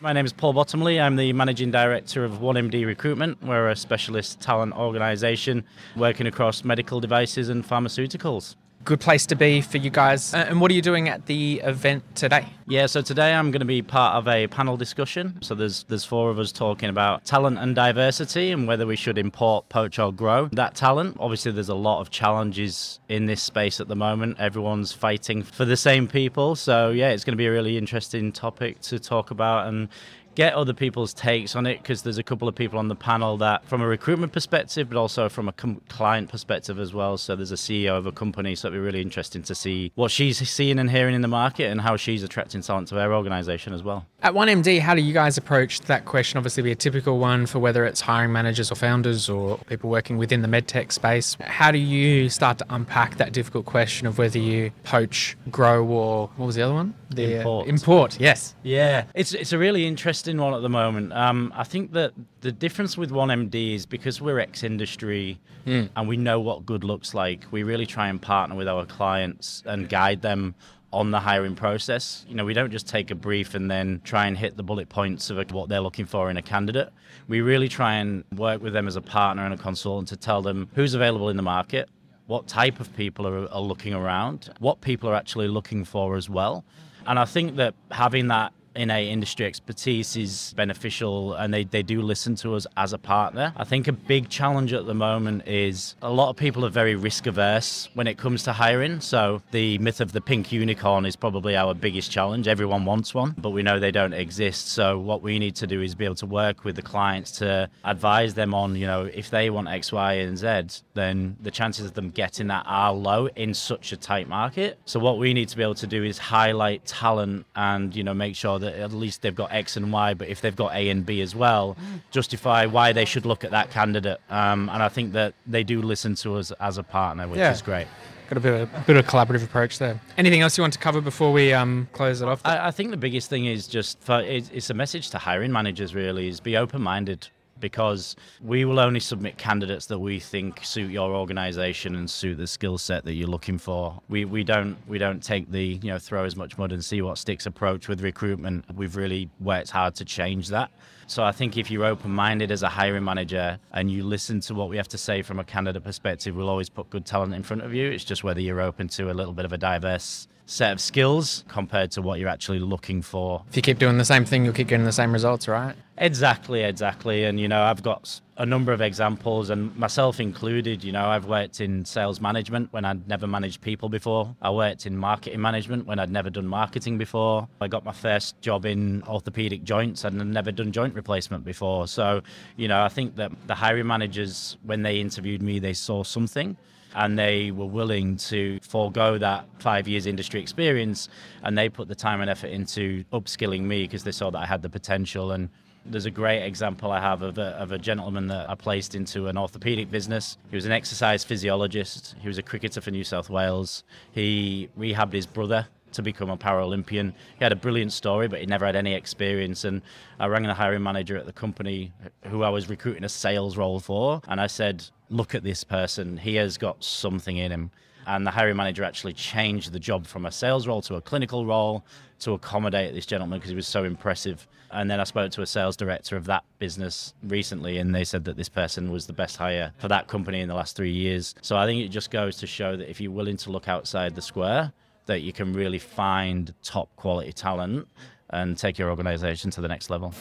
My 0.03 0.15
name 0.15 0.25
is 0.25 0.33
Paul 0.33 0.55
Bottomley. 0.55 0.99
I'm 0.99 1.17
the 1.17 1.35
Managing 1.35 1.71
Director 1.71 2.25
of 2.25 2.39
1MD 2.41 2.87
Recruitment. 2.87 3.43
We're 3.43 3.69
a 3.69 3.77
specialist 3.77 4.41
talent 4.41 4.73
organisation 4.73 5.63
working 5.95 6.27
across 6.27 6.65
medical 6.65 7.01
devices 7.01 7.51
and 7.51 7.63
pharmaceuticals. 7.63 8.57
Good 8.83 9.01
place 9.01 9.27
to 9.27 9.37
be 9.37 9.61
for 9.61 9.77
you 9.77 9.91
guys. 9.91 10.33
Uh, 10.33 10.47
and 10.49 10.59
what 10.59 10.71
are 10.71 10.75
you 10.75 10.81
doing 10.81 11.09
at 11.11 11.27
the 11.27 11.61
event 11.65 12.03
today? 12.17 12.47
Yeah, 12.67 12.87
so 12.87 13.03
today 13.03 13.35
I'm 13.35 13.51
going 13.51 13.61
to 13.61 13.67
be 13.67 13.83
part 13.83 14.17
of 14.17 14.27
a 14.27 14.47
panel 14.47 14.79
discussion. 14.79 15.37
So 15.43 15.55
there's 15.55 15.85
there's 15.85 16.05
four 16.05 16.31
of 16.31 16.39
us 16.39 16.51
talking 16.51 16.89
about 16.89 17.27
talent 17.27 17.59
and 17.59 17.75
diversity 17.75 18.53
and 18.53 18.67
whether 18.67 18.87
we 18.87 18.97
should 18.97 19.19
import, 19.19 19.69
poach 19.69 19.99
or 19.99 20.13
grow 20.13 20.49
that 20.53 20.77
talent. 20.77 21.19
Obviously 21.21 21.53
there's 21.53 21.69
a 21.69 21.75
lot 21.75 22.01
of 22.01 22.11
challenges 22.11 23.01
in 23.11 23.27
this 23.27 23.43
space 23.43 23.81
at 23.81 23.89
the 23.89 23.97
moment. 23.97 24.41
Everyone's 24.41 24.93
fighting 24.93 25.43
for 25.43 25.67
the 25.67 25.77
same 25.77 26.09
people. 26.09 26.57
So 26.57 26.91
yeah, 26.91 27.11
it's 27.11 27.25
going 27.25 27.35
to 27.35 27.39
be 27.39 27.47
a 27.47 27.53
really 27.53 27.77
interesting 27.77 28.33
topic 28.33 28.81
to 28.83 28.99
talk 28.99 29.31
about 29.31 29.67
and 29.67 29.89
get 30.35 30.55
other 30.55 30.73
people's 30.73 31.13
takes 31.13 31.57
on 31.57 31.67
it 31.67 31.83
because 31.83 32.03
there's 32.03 32.19
a 32.19 32.23
couple 32.23 32.49
of 32.49 32.55
people 32.55 32.79
on 32.79 32.89
the 32.89 32.95
panel 32.95 33.37
that 33.37 33.65
from 33.67 33.83
a 33.83 33.87
recruitment 33.87 34.33
perspective 34.33 34.89
but 34.89 34.97
also 34.99 35.29
from 35.29 35.49
a 35.49 35.53
com- 35.53 35.81
client 35.89 36.29
perspective 36.29 36.79
as 36.79 36.95
well 36.95 37.17
so 37.19 37.35
there's 37.35 37.53
a 37.53 37.57
ceo 37.57 37.99
of 37.99 38.07
a 38.07 38.13
company 38.13 38.55
so 38.55 38.69
it'll 38.69 38.77
be 38.77 38.81
really 38.81 39.03
interesting 39.03 39.43
to 39.43 39.55
see 39.55 39.91
what 39.97 40.11
she's 40.11 40.39
seeing 40.49 40.79
and 40.79 40.91
hearing 40.91 41.15
in 41.15 41.21
the 41.23 41.29
market 41.29 41.65
and 41.71 41.81
how 41.81 41.97
she's 41.97 42.23
attracting 42.23 42.63
talent 42.63 42.89
to 42.89 42.95
her 42.95 43.13
organization 43.15 43.73
as 43.73 43.83
well 43.83 44.07
At 44.23 44.35
1MD, 44.35 44.81
how 44.81 44.95
do 44.95 45.01
you 45.01 45.15
guys 45.15 45.39
approach 45.39 45.81
that 45.83 46.05
question? 46.05 46.37
Obviously, 46.37 46.63
be 46.63 46.73
a 46.73 46.75
typical 46.75 47.19
one 47.19 47.47
for 47.47 47.59
whether 47.59 47.87
it's 47.87 48.03
hiring 48.03 48.33
managers 48.33 48.71
or 48.71 48.75
founders 48.75 49.31
or 49.31 49.57
people 49.67 49.89
working 49.89 50.19
within 50.19 50.43
the 50.43 50.49
medtech 50.49 50.93
space. 50.93 51.39
How 51.41 51.71
do 51.71 51.79
you 51.79 52.29
start 52.29 52.59
to 52.59 52.67
unpack 52.69 53.17
that 53.17 53.33
difficult 53.33 53.65
question 53.65 54.07
of 54.07 54.19
whether 54.19 54.39
you 54.39 54.73
poach, 54.85 55.39
grow, 55.51 55.87
or 55.87 56.29
what 56.37 56.47
was 56.47 56.55
the 56.57 56.63
other 56.63 56.75
one? 56.75 56.95
The 57.09 57.37
uh, 57.37 57.39
Import. 57.39 57.67
import, 57.69 58.21
yes. 58.21 58.55
Yeah, 58.63 59.05
it's 59.15 59.33
it's 59.33 59.53
a 59.55 59.59
really 59.59 59.87
interesting 59.87 60.20
one 60.29 60.55
at 60.55 60.63
the 60.63 60.69
moment. 60.69 61.13
Um, 61.13 61.53
I 61.57 61.65
think 61.65 61.93
that 61.93 62.13
the 62.41 62.53
difference 62.53 62.97
with 62.97 63.11
1MD 63.11 63.75
is 63.75 63.87
because 63.87 64.21
we're 64.21 64.39
ex-industry 64.39 65.39
Mm. 65.67 65.91
and 65.95 66.09
we 66.09 66.17
know 66.17 66.41
what 66.41 66.65
good 66.65 66.85
looks 66.85 67.13
like. 67.13 67.45
We 67.51 67.63
really 67.65 67.85
try 67.85 68.09
and 68.09 68.21
partner 68.21 68.57
with 68.57 68.67
our 68.67 68.87
clients 68.87 69.63
and 69.67 69.91
guide 69.91 70.23
them 70.23 70.55
on 70.91 71.11
the 71.11 71.21
hiring 71.21 71.55
process. 71.55 72.25
You 72.27 72.35
know, 72.35 72.47
we 72.47 72.55
don't 72.55 72.71
just 72.71 72.89
take 72.89 73.11
a 73.11 73.15
brief 73.15 73.55
and 73.55 73.71
then 73.71 74.01
try 74.03 74.27
and 74.27 74.39
hit 74.39 74.57
the 74.57 74.63
bullet 74.63 74.89
points 74.89 75.29
of 75.29 75.37
what 75.53 75.69
they're 75.69 75.83
looking 75.83 76.07
for 76.07 76.31
in 76.31 76.39
a 76.39 76.43
candidate. 76.43 76.89
We 77.29 77.43
really 77.43 77.69
try 77.69 77.97
and 77.97 78.25
work 78.35 78.63
with 78.63 78.73
them 78.73 78.89
as 78.89 78.97
a 78.97 79.03
partner 79.03 79.45
and 79.45 79.53
a 79.53 79.59
consultant 79.59 80.09
to 80.09 80.17
tell 80.17 80.41
them 80.41 80.69
who's 80.75 80.95
available 80.95 81.29
in 81.29 81.37
the 81.37 81.43
market, 81.43 81.91
what 82.27 82.49
type 82.49 82.81
of 82.81 82.97
people 82.97 83.27
are, 83.27 83.47
are 83.53 83.61
looking 83.61 83.93
around, 83.93 84.51
what 84.61 84.81
people 84.81 85.11
are 85.11 85.15
actually 85.15 85.49
looking 85.49 85.85
for 85.85 86.17
as 86.17 86.31
well. 86.31 86.65
And 87.07 87.19
I 87.19 87.27
think 87.27 87.57
that 87.57 87.75
having 87.91 88.29
that 88.29 88.55
innate 88.75 89.09
industry 89.09 89.47
expertise 89.47 90.17
is 90.17 90.55
beneficial 90.57 91.35
and 91.35 91.53
they, 91.53 91.65
they 91.65 91.83
do 91.83 92.03
listen 92.03 92.35
to 92.37 92.55
us 92.55 92.67
as 92.77 92.93
a 92.93 92.99
partner. 92.99 93.53
I 93.57 93.65
think 93.65 93.89
a 93.89 93.93
big 93.93 94.29
challenge 94.29 94.73
at 94.73 94.87
the 94.87 94.95
moment 94.95 95.47
is 95.47 95.95
a 96.03 96.11
lot 96.11 96.31
of 96.31 96.37
people 96.37 96.65
are 96.65 96.71
very 96.71 96.95
risk 96.95 97.27
averse 97.27 97.89
when 97.95 98.07
it 98.07 98.19
comes 98.19 98.43
to 98.45 98.53
hiring. 98.53 99.01
So 99.01 99.43
the 99.51 99.79
myth 99.79 100.01
of 100.01 100.13
the 100.13 100.21
pink 100.21 100.53
unicorn 100.53 101.07
is 101.07 101.17
probably 101.17 101.57
our 101.57 101.75
biggest 101.75 102.11
challenge. 102.11 102.49
Everyone 102.49 102.85
wants 102.85 103.15
one, 103.15 103.35
but 103.39 103.51
we 103.51 103.63
know 103.63 103.79
they 103.79 103.91
don't 103.91 104.13
exist. 104.13 104.69
So 104.69 104.99
what 104.99 105.23
we 105.23 105.39
need 105.39 105.57
to 105.57 105.67
do 105.67 105.83
is 105.83 105.95
be 105.95 106.05
able 106.05 106.15
to 106.17 106.27
work 106.27 106.65
with 106.65 106.77
the 106.77 106.83
clients 106.83 107.33
to 107.39 107.69
advise 107.85 108.35
them 108.35 108.55
on, 108.55 108.77
you 108.77 108.87
know, 108.87 109.05
if 109.13 109.31
they 109.31 109.51
want 109.51 109.69
X, 109.69 109.93
Y, 109.93 110.13
and 110.15 110.39
Z, 110.39 110.83
then 110.95 111.37
the 111.41 111.51
chances 111.51 111.87
of 111.87 111.95
them 111.95 112.11
getting 112.11 112.47
that 112.49 112.65
are 112.67 112.93
low 112.93 113.27
in 113.37 113.55
such 113.55 113.93
a 113.93 113.97
tight 113.97 114.29
market. 114.29 114.79
So 114.85 115.01
what 115.01 115.19
we 115.19 115.35
need 115.35 115.49
to 115.49 115.57
be 115.57 115.63
able 115.63 115.75
to 115.77 115.87
do 115.87 116.05
is 116.05 116.19
highlight 116.19 116.85
talent 116.85 117.47
and, 117.57 117.95
you 117.95 118.05
know, 118.05 118.15
make 118.15 118.37
sure 118.37 118.60
that 118.61 118.75
at 118.75 118.93
least 118.93 119.23
they've 119.23 119.35
got 119.35 119.53
X 119.53 119.77
and 119.77 119.93
Y, 119.93 120.15
but 120.15 120.29
if 120.29 120.41
they've 120.41 120.55
got 120.57 120.75
A 120.75 120.89
and 120.89 121.05
B 121.05 121.21
as 121.21 121.35
well, 121.35 121.77
justify 122.11 122.67
why 122.67 122.93
they 122.93 123.05
should 123.05 123.27
look 123.27 123.45
at 123.45 123.51
that 123.51 123.71
candidate. 123.71 124.19
Um, 124.31 124.69
and 124.73 124.83
I 124.83 124.89
think 124.89 125.13
that 125.13 125.35
they 125.47 125.65
do 125.65 125.83
listen 125.83 126.15
to 126.17 126.37
us 126.37 126.53
as 126.61 126.79
a 126.79 126.83
partner, 126.83 127.27
which 127.29 127.39
Yeah. 127.39 127.53
is 127.53 127.63
great. 127.63 127.87
Got 128.29 128.37
a 128.37 128.41
bit 128.41 128.55
of 128.63 128.75
a 128.75 128.81
bit 128.87 128.97
of 128.97 129.05
a 129.05 129.09
collaborative 129.09 129.43
approach 129.43 129.79
there. 129.81 130.01
Anything 130.17 130.41
else 130.41 130.57
you 130.57 130.63
want 130.63 130.73
to 130.75 130.79
cover 130.79 131.01
before 131.01 131.33
we 131.33 131.53
um, 131.53 131.89
close 131.93 132.23
it 132.23 132.29
off? 132.29 132.41
I, 132.45 132.69
I 132.69 132.71
think 132.71 132.93
the 132.93 132.97
biggest 132.97 133.29
thing 133.29 133.47
is 133.47 133.67
just 133.67 133.99
for 134.01 134.21
it's, 134.21 134.49
it's 134.55 134.71
a 134.71 134.75
message 134.75 135.11
to 135.11 135.19
hiring 135.19 135.51
managers 135.51 135.97
really 135.97 136.29
is 136.29 136.39
be 136.39 136.57
open 136.57 136.81
minded 136.81 137.27
because 137.61 138.17
we 138.41 138.65
will 138.65 138.81
only 138.81 139.01
submit 139.01 139.39
candidates 139.39 139.87
that 139.87 139.99
we 139.99 140.19
think 140.19 140.65
suit 140.65 140.91
your 140.91 141.15
organization 141.15 141.95
and 141.97 142.11
suit 142.11 142.37
the 142.37 142.47
skill 142.47 142.79
set 142.79 143.05
that 143.05 143.15
you're 143.15 143.29
looking 143.29 143.59
for. 143.59 144.01
We 144.09 144.25
we 144.25 144.45
don't 144.45 144.77
we 144.89 144.99
don't 144.99 145.23
take 145.23 145.51
the 145.51 145.79
you 145.83 145.91
know 145.91 145.99
throw 145.99 146.25
as 146.25 146.37
much 146.37 146.59
mud 146.59 146.73
and 146.73 146.85
see 146.85 147.03
what 147.03 147.19
sticks 147.19 147.47
approach 147.47 147.89
with 147.89 148.01
recruitment. 148.01 148.65
We've 148.75 148.97
really 148.97 149.29
worked 149.41 149.71
hard 149.71 149.95
to 149.97 150.05
change 150.05 150.49
that. 150.49 150.71
So 151.07 151.25
I 151.25 151.33
think 151.33 151.57
if 151.57 151.73
you're 151.73 151.87
open 151.87 152.13
minded 152.13 152.53
as 152.53 152.63
a 152.63 152.69
hiring 152.69 153.03
manager 153.03 153.59
and 153.73 153.91
you 153.91 154.05
listen 154.05 154.39
to 154.43 154.55
what 154.55 154.69
we 154.69 154.77
have 154.77 154.87
to 154.89 154.99
say 154.99 155.23
from 155.23 155.41
a 155.41 155.45
candidate 155.45 155.83
perspective, 155.83 156.37
we'll 156.37 156.49
always 156.49 156.69
put 156.69 156.89
good 156.89 157.05
talent 157.05 157.35
in 157.35 157.43
front 157.43 157.63
of 157.63 157.75
you. 157.75 157.91
It's 157.91 158.05
just 158.05 158.23
whether 158.23 158.41
you're 158.41 158.61
open 158.61 158.87
to 158.91 159.11
a 159.11 159.15
little 159.15 159.33
bit 159.33 159.45
of 159.45 159.53
a 159.53 159.59
diverse 159.59 160.29
set 160.47 160.73
of 160.73 160.81
skills 160.81 161.45
compared 161.49 161.91
to 161.93 162.03
what 162.03 162.19
you're 162.19 162.29
actually 162.29 162.59
looking 162.59 163.03
for. 163.03 163.43
If 163.49 163.57
you 163.57 163.63
keep 163.63 163.79
doing 163.79 163.99
the 163.99 164.05
same 164.05 164.25
thing, 164.25 164.45
you'll 164.45 164.55
keep 164.55 164.69
getting 164.69 164.85
the 164.85 164.93
same 164.93 165.13
results, 165.13 165.49
right? 165.49 165.75
Exactly, 166.03 166.63
exactly. 166.63 167.25
And, 167.25 167.39
you 167.39 167.47
know, 167.47 167.63
I've 167.63 167.83
got 167.83 168.23
a 168.39 168.47
number 168.47 168.73
of 168.73 168.81
examples, 168.81 169.51
and 169.51 169.77
myself 169.77 170.19
included. 170.19 170.83
You 170.83 170.93
know, 170.93 171.05
I've 171.07 171.27
worked 171.27 171.61
in 171.61 171.85
sales 171.85 172.23
management 172.23 172.73
when 172.73 172.87
I'd 172.87 173.07
never 173.07 173.27
managed 173.27 173.61
people 173.61 173.91
before. 173.91 174.35
I 174.41 174.51
worked 174.51 174.87
in 174.87 174.97
marketing 174.97 175.43
management 175.43 175.85
when 175.87 175.99
I'd 175.99 176.11
never 176.11 176.31
done 176.31 176.47
marketing 176.47 176.97
before. 176.97 177.47
I 177.61 177.69
got 177.69 177.85
my 177.85 177.93
first 177.93 178.41
job 178.41 178.65
in 178.65 179.03
orthopedic 179.03 179.63
joints 179.63 180.05
and 180.05 180.19
I'd 180.23 180.27
never 180.29 180.51
done 180.51 180.73
joint 180.73 180.95
replacement 180.95 181.45
before. 181.45 181.87
So, 181.87 182.23
you 182.57 182.67
know, 182.67 182.83
I 182.83 182.89
think 182.89 183.17
that 183.17 183.31
the 183.47 183.55
hiring 183.55 183.87
managers, 183.87 184.57
when 184.63 184.81
they 184.83 185.01
interviewed 185.01 185.43
me, 185.43 185.59
they 185.59 185.75
saw 185.75 186.03
something 186.03 186.57
and 186.95 187.19
they 187.19 187.51
were 187.51 187.67
willing 187.67 188.17
to 188.17 188.59
forego 188.63 189.19
that 189.19 189.45
five 189.59 189.87
years 189.87 190.07
industry 190.07 190.41
experience 190.41 191.11
and 191.43 191.59
they 191.59 191.69
put 191.69 191.89
the 191.89 191.95
time 191.95 192.23
and 192.23 192.31
effort 192.31 192.49
into 192.49 193.05
upskilling 193.13 193.63
me 193.63 193.83
because 193.83 194.03
they 194.03 194.13
saw 194.13 194.31
that 194.31 194.39
I 194.39 194.47
had 194.47 194.63
the 194.63 194.71
potential 194.71 195.33
and 195.33 195.51
there's 195.85 196.07
a 196.07 196.11
great 196.11 196.45
example 196.45 196.91
I 196.91 197.01
have 197.01 197.23
of 197.23 197.39
a, 197.39 197.49
of 197.59 197.73
a 197.73 197.79
gentleman 197.79 198.29
that 198.29 198.49
I 198.49 198.55
placed 198.55 198.95
into 198.95 199.29
an 199.29 199.37
orthopedic 199.37 199.91
business. 199.91 200.37
He 200.51 200.57
was 200.57 200.67
an 200.67 200.73
exercise 200.73 201.25
physiologist. 201.25 202.15
He 202.21 202.29
was 202.29 202.39
a 202.39 202.43
cricketer 202.43 202.81
for 202.81 202.91
New 202.91 203.05
South 203.05 203.31
Wales. 203.31 203.85
He 204.13 204.69
rehabbed 204.79 205.13
his 205.13 205.27
brother 205.27 205.67
to 205.93 206.03
become 206.03 206.31
a 206.31 206.37
Paralympian. 206.37 207.13
He 207.39 207.45
had 207.45 207.53
a 207.53 207.57
brilliant 207.57 207.93
story, 207.93 208.29
but 208.29 208.41
he 208.41 208.47
never 208.47 208.67
had 208.67 208.77
any 208.77 208.95
experience. 208.95 209.65
And 209.65 209.83
I 210.19 210.27
rang 210.27 210.45
the 210.45 210.55
hiring 210.55 210.83
manager 210.83 211.17
at 211.17 211.27
the 211.27 211.33
company 211.33 211.93
who 212.27 212.43
I 212.43 212.51
was 212.51 212.69
recruiting 212.69 213.05
a 213.05 213.09
sales 213.09 213.57
role 213.57 213.81
for, 213.81 214.21
and 214.29 214.41
I 214.41 214.47
said, 214.47 214.85
Look 215.09 215.35
at 215.35 215.43
this 215.43 215.65
person. 215.65 216.19
He 216.19 216.37
has 216.37 216.57
got 216.57 216.85
something 216.85 217.37
in 217.37 217.51
him. 217.51 217.73
And 218.07 218.27
the 218.27 218.31
hiring 218.31 218.57
manager 218.57 218.85
actually 218.85 219.13
changed 219.13 219.73
the 219.73 219.79
job 219.79 220.07
from 220.07 220.27
a 220.27 220.33
sales 220.33 220.67
role 220.67 220.83
to 220.83 220.97
a 220.97 221.01
clinical 221.01 221.47
role 221.47 221.85
to 222.21 222.33
accommodate 222.33 222.95
this 222.95 223.07
gentleman 223.07 223.39
because 223.39 223.51
he 223.51 223.57
was 223.57 223.67
so 223.67 223.85
impressive. 223.85 224.47
And 224.71 224.91
then 224.91 225.01
I 225.01 225.05
spoke 225.05 225.33
to 225.33 225.43
a 225.43 225.47
sales 225.47 225.77
director 225.77 226.17
of 226.17 226.27
that 226.27 226.45
business 226.59 227.15
recently, 227.23 227.79
and 227.79 227.95
they 227.95 228.05
said 228.05 228.25
that 228.25 228.37
this 228.37 228.49
person 228.49 228.91
was 228.91 229.07
the 229.07 229.13
best 229.13 229.37
hire 229.37 229.73
for 229.79 229.89
that 229.89 230.07
company 230.07 230.41
in 230.41 230.49
the 230.49 230.55
last 230.55 230.77
three 230.77 230.93
years. 230.93 231.35
So 231.43 231.57
I 231.57 231.67
think 231.67 231.85
it 231.85 231.89
just 231.89 232.11
goes 232.11 232.37
to 232.39 232.47
show 232.47 232.77
that 232.77 232.89
if 232.89 233.01
you're 233.01 233.11
willing 233.11 233.37
to 233.39 233.51
look 233.51 233.69
outside 233.69 234.15
the 234.15 234.23
square, 234.23 234.73
that 235.07 235.23
you 235.23 235.33
can 235.33 235.53
really 235.53 235.79
find 235.79 236.55
top 236.63 236.95
quality 236.97 237.33
talent 237.33 237.89
and 238.31 238.57
take 238.57 238.79
your 238.79 238.91
organization 238.91 239.51
to 239.51 239.61
the 239.61 239.69
next 239.69 239.91
level. 239.91 240.15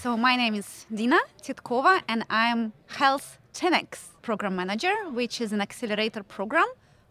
So 0.00 0.16
my 0.16 0.36
name 0.36 0.54
is 0.54 0.86
Dina 0.92 1.18
Titkova 1.42 2.02
and 2.08 2.24
I'm 2.28 2.72
Health 2.86 3.38
10X 3.54 4.09
Program 4.30 4.54
Manager, 4.54 4.94
which 5.10 5.40
is 5.40 5.52
an 5.52 5.60
accelerator 5.60 6.22
program 6.22 6.68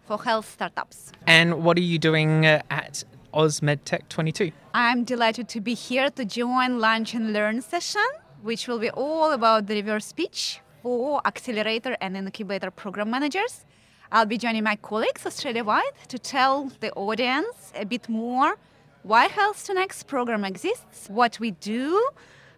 for 0.07 0.23
health 0.23 0.49
startups. 0.49 1.11
And 1.27 1.65
what 1.65 1.75
are 1.77 1.87
you 1.93 1.99
doing 1.99 2.45
uh, 2.45 2.61
at 2.69 3.03
AusMedTech 3.33 4.07
22? 4.07 4.53
I'm 4.73 5.03
delighted 5.03 5.49
to 5.49 5.59
be 5.59 5.73
here 5.73 6.09
to 6.11 6.23
join 6.23 6.79
Lunch 6.79 7.13
and 7.15 7.33
Learn 7.33 7.61
session, 7.61 8.07
which 8.41 8.69
will 8.69 8.79
be 8.79 8.89
all 8.91 9.33
about 9.33 9.67
the 9.67 9.75
reverse 9.75 10.05
speech 10.05 10.61
for 10.81 11.21
accelerator 11.27 11.97
and 11.99 12.15
incubator 12.15 12.71
program 12.71 13.11
managers. 13.11 13.65
I'll 14.13 14.25
be 14.25 14.37
joining 14.37 14.63
my 14.63 14.77
colleagues 14.77 15.25
Australia-wide 15.25 15.91
to 16.07 16.17
tell 16.17 16.71
the 16.79 16.93
audience 16.93 17.73
a 17.75 17.83
bit 17.85 18.07
more 18.07 18.57
why 19.03 19.25
Health 19.25 19.67
10X 19.67 20.07
program 20.07 20.45
exists, 20.45 21.09
what 21.09 21.37
we 21.37 21.51
do, 21.51 22.01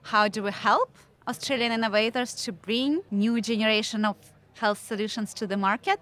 how 0.03 0.27
do 0.27 0.43
we 0.43 0.51
help 0.51 0.95
Australian 1.27 1.71
innovators 1.71 2.35
to 2.45 2.51
bring 2.51 3.01
new 3.09 3.41
generation 3.41 4.05
of 4.05 4.15
health 4.53 4.85
solutions 4.85 5.33
to 5.35 5.47
the 5.47 5.57
market, 5.57 5.99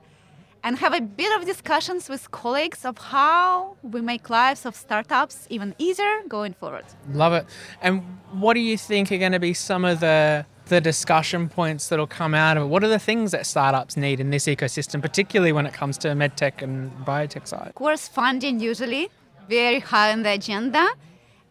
and 0.64 0.78
have 0.78 0.94
a 0.94 1.02
bit 1.02 1.40
of 1.40 1.46
discussions 1.46 2.10
with 2.10 2.32
colleagues 2.32 2.84
of 2.84 2.98
how 2.98 3.78
we 3.82 4.02
make 4.02 4.30
lives 4.30 4.66
of 4.66 4.76
startups 4.76 5.48
even 5.50 5.74
easier 5.78 6.22
going 6.28 6.54
forward. 6.54 6.86
Love 7.14 7.34
it. 7.34 7.46
And 7.82 8.02
what 8.32 8.56
do 8.56 8.60
you 8.60 8.78
think 8.78 9.12
are 9.12 9.18
going 9.18 9.32
to 9.32 9.40
be 9.40 9.54
some 9.54 9.86
of 9.86 10.00
the 10.00 10.46
the 10.70 10.80
discussion 10.80 11.50
points 11.50 11.90
that'll 11.90 12.08
come 12.08 12.34
out 12.34 12.56
of 12.56 12.64
it? 12.64 12.68
What 12.68 12.84
are 12.84 12.88
the 12.88 13.00
things 13.00 13.32
that 13.32 13.46
startups 13.46 13.98
need 13.98 14.20
in 14.20 14.30
this 14.30 14.46
ecosystem, 14.46 15.02
particularly 15.02 15.52
when 15.52 15.66
it 15.66 15.74
comes 15.74 15.98
to 16.00 16.10
medtech 16.10 16.62
and 16.62 16.92
biotech 17.06 17.48
side? 17.48 17.70
Of 17.70 17.76
course, 17.76 18.08
funding 18.08 18.60
usually 18.60 19.10
very 19.50 19.80
high 19.80 20.12
on 20.12 20.22
the 20.22 20.34
agenda, 20.34 20.88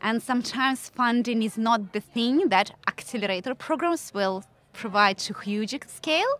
and 0.01 0.23
sometimes 0.23 0.89
funding 0.89 1.43
is 1.43 1.59
not 1.59 1.93
the 1.93 2.01
thing 2.01 2.49
that 2.49 2.71
accelerator 2.87 3.55
programs 3.55 4.13
will 4.15 4.45
provide 4.73 5.19
to 5.19 5.35
huge 5.35 5.77
scale. 5.89 6.33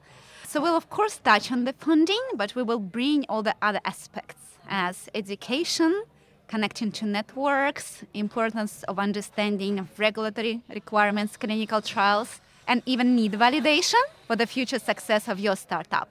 So 0.51 0.63
we'll 0.63 0.79
of 0.79 0.89
course 0.89 1.19
touch 1.19 1.53
on 1.53 1.65
the 1.65 1.75
funding, 1.75 2.23
but 2.35 2.55
we 2.55 2.63
will 2.63 2.79
bring 2.79 3.27
all 3.29 3.43
the 3.43 3.55
other 3.61 3.81
aspects 3.85 4.57
as 4.67 5.11
education, 5.15 6.05
connecting 6.47 6.91
to 6.93 7.05
networks, 7.05 8.03
importance 8.15 8.83
of 8.85 8.99
understanding 8.99 9.79
of 9.79 9.87
regulatory 9.99 10.63
requirements, 10.71 11.37
clinical 11.37 11.83
trials, 11.83 12.41
and 12.67 12.81
even 12.87 13.15
need 13.15 13.33
validation 13.33 14.03
for 14.27 14.37
the 14.37 14.47
future 14.47 14.79
success 14.79 15.29
of 15.29 15.39
your 15.39 15.55
startup. 15.55 16.09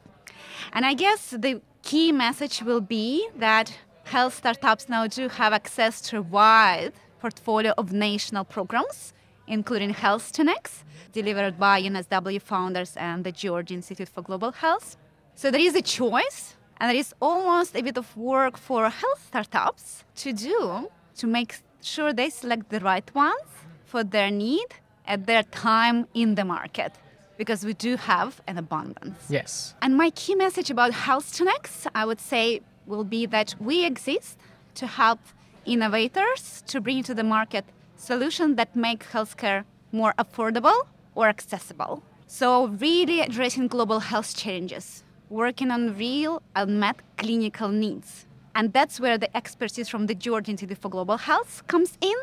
And 0.72 0.86
I 0.86 0.94
guess 0.94 1.32
the 1.32 1.60
key 1.82 2.12
message 2.12 2.62
will 2.62 2.82
be 2.82 3.28
that 3.38 3.74
health 4.04 4.36
startups 4.36 4.88
now 4.88 5.08
do 5.08 5.30
have 5.30 5.52
access 5.52 6.00
to 6.10 6.20
a 6.20 6.22
wide 6.22 6.94
portfolio 7.20 7.74
of 7.76 7.92
national 7.92 8.44
programs, 8.44 9.14
including 9.48 9.92
Health 9.92 10.32
10X, 10.34 10.84
delivered 11.12 11.58
by 11.58 11.82
UNSW 11.82 12.42
founders 12.42 12.96
and 12.98 13.24
the 13.24 13.32
George 13.32 13.72
Institute 13.72 14.10
for 14.10 14.22
Global 14.22 14.52
Health. 14.52 14.98
So 15.36 15.50
there 15.52 15.62
is 15.62 15.76
a 15.76 15.82
choice, 15.82 16.56
and 16.80 16.90
there 16.90 16.98
is 16.98 17.14
almost 17.22 17.76
a 17.76 17.82
bit 17.82 17.98
of 17.98 18.16
work 18.16 18.58
for 18.58 18.90
health 18.90 19.26
startups 19.28 20.04
to 20.18 20.34
do 20.34 20.90
to 21.16 21.28
make 21.28 21.60
sure 21.82 22.14
they 22.14 22.30
select 22.30 22.70
the 22.70 22.80
right 22.80 23.10
ones 23.16 23.50
for 23.86 24.04
their 24.04 24.30
need 24.30 24.68
at 25.06 25.26
their 25.26 25.44
time 25.44 26.08
in 26.14 26.36
the 26.36 26.44
market, 26.44 26.92
because 27.38 27.64
we 27.64 27.74
do 27.74 27.96
have 27.96 28.42
an 28.48 28.58
abundance. 28.58 29.18
Yes. 29.30 29.74
And 29.82 29.96
my 29.96 30.10
key 30.10 30.36
message 30.36 30.70
about 30.70 30.92
Health 30.92 31.32
10X, 31.34 31.88
I 31.96 32.04
would 32.06 32.20
say, 32.20 32.62
will 32.86 33.04
be 33.04 33.26
that 33.28 33.56
we 33.60 33.86
exist 33.86 34.38
to 34.76 34.88
help 34.88 35.20
innovators 35.66 36.64
to 36.68 36.82
bring 36.82 37.04
to 37.04 37.14
the 37.14 37.24
market 37.24 37.66
solutions 37.98 38.56
that 38.56 38.76
make 38.76 39.04
healthcare 39.12 39.66
more 39.92 40.14
affordable 40.18 40.88
or 41.16 41.28
accessible. 41.28 42.04
So, 42.28 42.68
really 42.68 43.22
addressing 43.22 43.68
global 43.68 44.00
health 44.00 44.36
challenges, 44.36 45.04
working 45.30 45.72
on 45.72 45.98
real 45.98 46.42
unmet 46.56 46.98
clinical 47.18 47.70
needs. 47.70 48.26
And 48.54 48.74
that's 48.74 49.00
where 49.00 49.18
the 49.18 49.36
expertise 49.36 49.88
from 49.88 50.08
the 50.08 50.16
George 50.16 50.50
Institute 50.50 50.78
for 50.80 50.90
Global 50.90 51.18
Health 51.18 51.64
comes 51.68 51.98
in. 52.02 52.16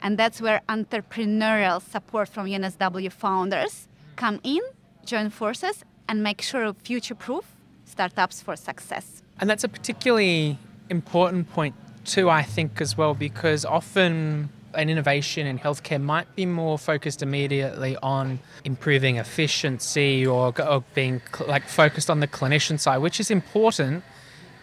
And 0.00 0.18
that's 0.18 0.40
where 0.40 0.60
entrepreneurial 0.68 1.80
support 1.82 2.28
from 2.28 2.46
UNSW 2.46 3.12
founders 3.12 3.88
come 4.16 4.40
in, 4.42 4.60
join 5.04 5.30
forces, 5.30 5.84
and 6.08 6.22
make 6.22 6.40
sure 6.42 6.72
future 6.72 7.14
proof 7.14 7.44
startups 7.84 8.40
for 8.40 8.56
success. 8.56 9.22
And 9.40 9.50
that's 9.50 9.64
a 9.64 9.68
particularly 9.68 10.58
important 10.88 11.50
point, 11.50 11.74
too, 12.04 12.30
I 12.30 12.42
think, 12.42 12.80
as 12.80 12.96
well, 12.96 13.14
because 13.14 13.64
often 13.64 14.48
an 14.74 14.90
innovation 14.90 15.46
in 15.46 15.58
healthcare 15.58 16.00
might 16.00 16.34
be 16.36 16.46
more 16.46 16.78
focused 16.78 17.22
immediately 17.22 17.96
on 18.02 18.38
improving 18.64 19.16
efficiency 19.16 20.26
or, 20.26 20.54
or 20.60 20.84
being 20.94 21.20
cl- 21.34 21.48
like 21.48 21.68
focused 21.68 22.10
on 22.10 22.20
the 22.20 22.28
clinician 22.28 22.78
side, 22.78 22.98
which 22.98 23.20
is 23.20 23.30
important. 23.30 24.04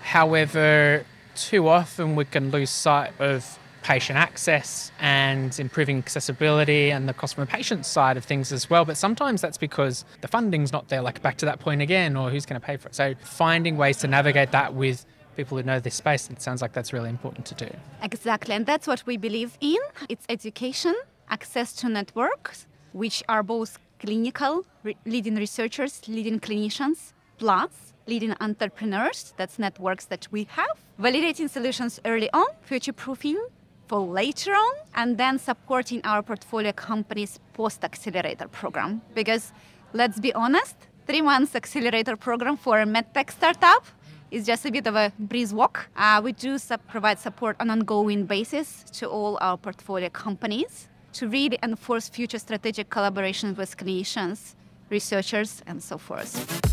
However, 0.02 1.06
too 1.36 1.68
often 1.68 2.16
we 2.16 2.26
can 2.26 2.52
lose 2.52 2.70
sight 2.70 3.12
of 3.20 3.60
patient 3.82 4.20
access 4.20 4.92
and 5.00 5.58
improving 5.60 5.98
accessibility 5.98 6.92
and 6.92 7.08
the 7.08 7.14
cost 7.14 7.36
from 7.36 7.44
a 7.44 7.48
patient 7.48 7.86
side 7.86 8.18
of 8.18 8.26
things 8.26 8.52
as 8.52 8.70
well. 8.70 8.86
But 8.86 8.98
sometimes 8.98 9.42
that's 9.42 9.58
because 9.58 10.06
the 10.22 10.28
funding's 10.28 10.72
not 10.72 10.90
there, 10.90 11.02
like 11.02 11.22
back 11.22 11.38
to 11.38 11.46
that 11.46 11.60
point 11.60 11.82
again, 11.82 12.18
or 12.18 12.30
who's 12.30 12.46
going 12.46 12.60
to 12.60 12.66
pay 12.66 12.78
for 12.78 12.90
it. 12.90 12.96
So 12.96 13.16
finding 13.22 13.78
ways 13.78 13.98
to 13.98 14.08
navigate 14.08 14.52
that 14.52 14.74
with 14.74 15.06
people 15.40 15.58
who 15.58 15.64
know 15.64 15.80
this 15.80 15.96
space, 16.04 16.24
it 16.30 16.42
sounds 16.48 16.62
like 16.64 16.74
that's 16.78 16.92
really 16.98 17.12
important 17.18 17.44
to 17.52 17.56
do. 17.66 17.70
Exactly, 18.10 18.54
and 18.58 18.66
that's 18.72 18.88
what 18.92 19.02
we 19.10 19.16
believe 19.28 19.52
in. 19.62 19.82
It's 20.14 20.26
education, 20.38 20.96
access 21.38 21.70
to 21.80 21.86
networks, 21.88 22.68
which 22.92 23.18
are 23.34 23.44
both 23.56 23.72
clinical, 24.04 24.54
re- 24.84 24.98
leading 25.06 25.36
researchers, 25.46 25.94
leading 26.18 26.38
clinicians, 26.48 27.00
plus 27.38 27.72
leading 28.06 28.34
entrepreneurs. 28.48 29.34
That's 29.38 29.56
networks 29.68 30.06
that 30.12 30.28
we 30.34 30.42
have. 30.60 30.76
Validating 31.00 31.50
solutions 31.58 31.94
early 32.12 32.30
on, 32.34 32.48
future 32.72 32.96
proofing 33.06 33.40
for 33.88 34.02
later 34.22 34.52
on, 34.66 34.74
and 35.00 35.18
then 35.18 35.40
supporting 35.40 36.02
our 36.04 36.22
portfolio 36.22 36.74
companies 36.74 37.40
post 37.54 37.86
accelerator 37.90 38.48
program. 38.50 39.02
Because 39.16 39.54
let's 39.94 40.20
be 40.20 40.34
honest, 40.34 40.76
three 41.08 41.22
months 41.22 41.56
accelerator 41.56 42.16
program 42.18 42.58
for 42.58 42.76
a 42.82 42.86
medtech 42.86 43.32
startup 43.32 43.84
is 44.32 44.46
just 44.46 44.66
a 44.66 44.72
bit 44.72 44.88
of 44.88 44.96
a 44.96 45.12
breeze 45.20 45.54
walk. 45.54 45.90
Uh, 45.96 46.22
we 46.24 46.32
do 46.32 46.58
sub- 46.58 46.86
provide 46.88 47.20
support 47.20 47.56
on 47.60 47.70
an 47.70 47.80
ongoing 47.80 48.26
basis 48.26 48.84
to 48.94 49.08
all 49.08 49.38
our 49.42 49.58
portfolio 49.58 50.10
companies 50.10 50.88
to 51.14 51.28
really 51.28 51.58
enforce 51.64 52.10
future 52.10 52.40
strategic 52.40 52.90
collaboration 52.90 53.56
with 53.56 53.76
clinicians, 53.78 54.56
researchers, 54.90 55.62
and 55.66 55.82
so 55.82 55.98
forth. 55.98 56.70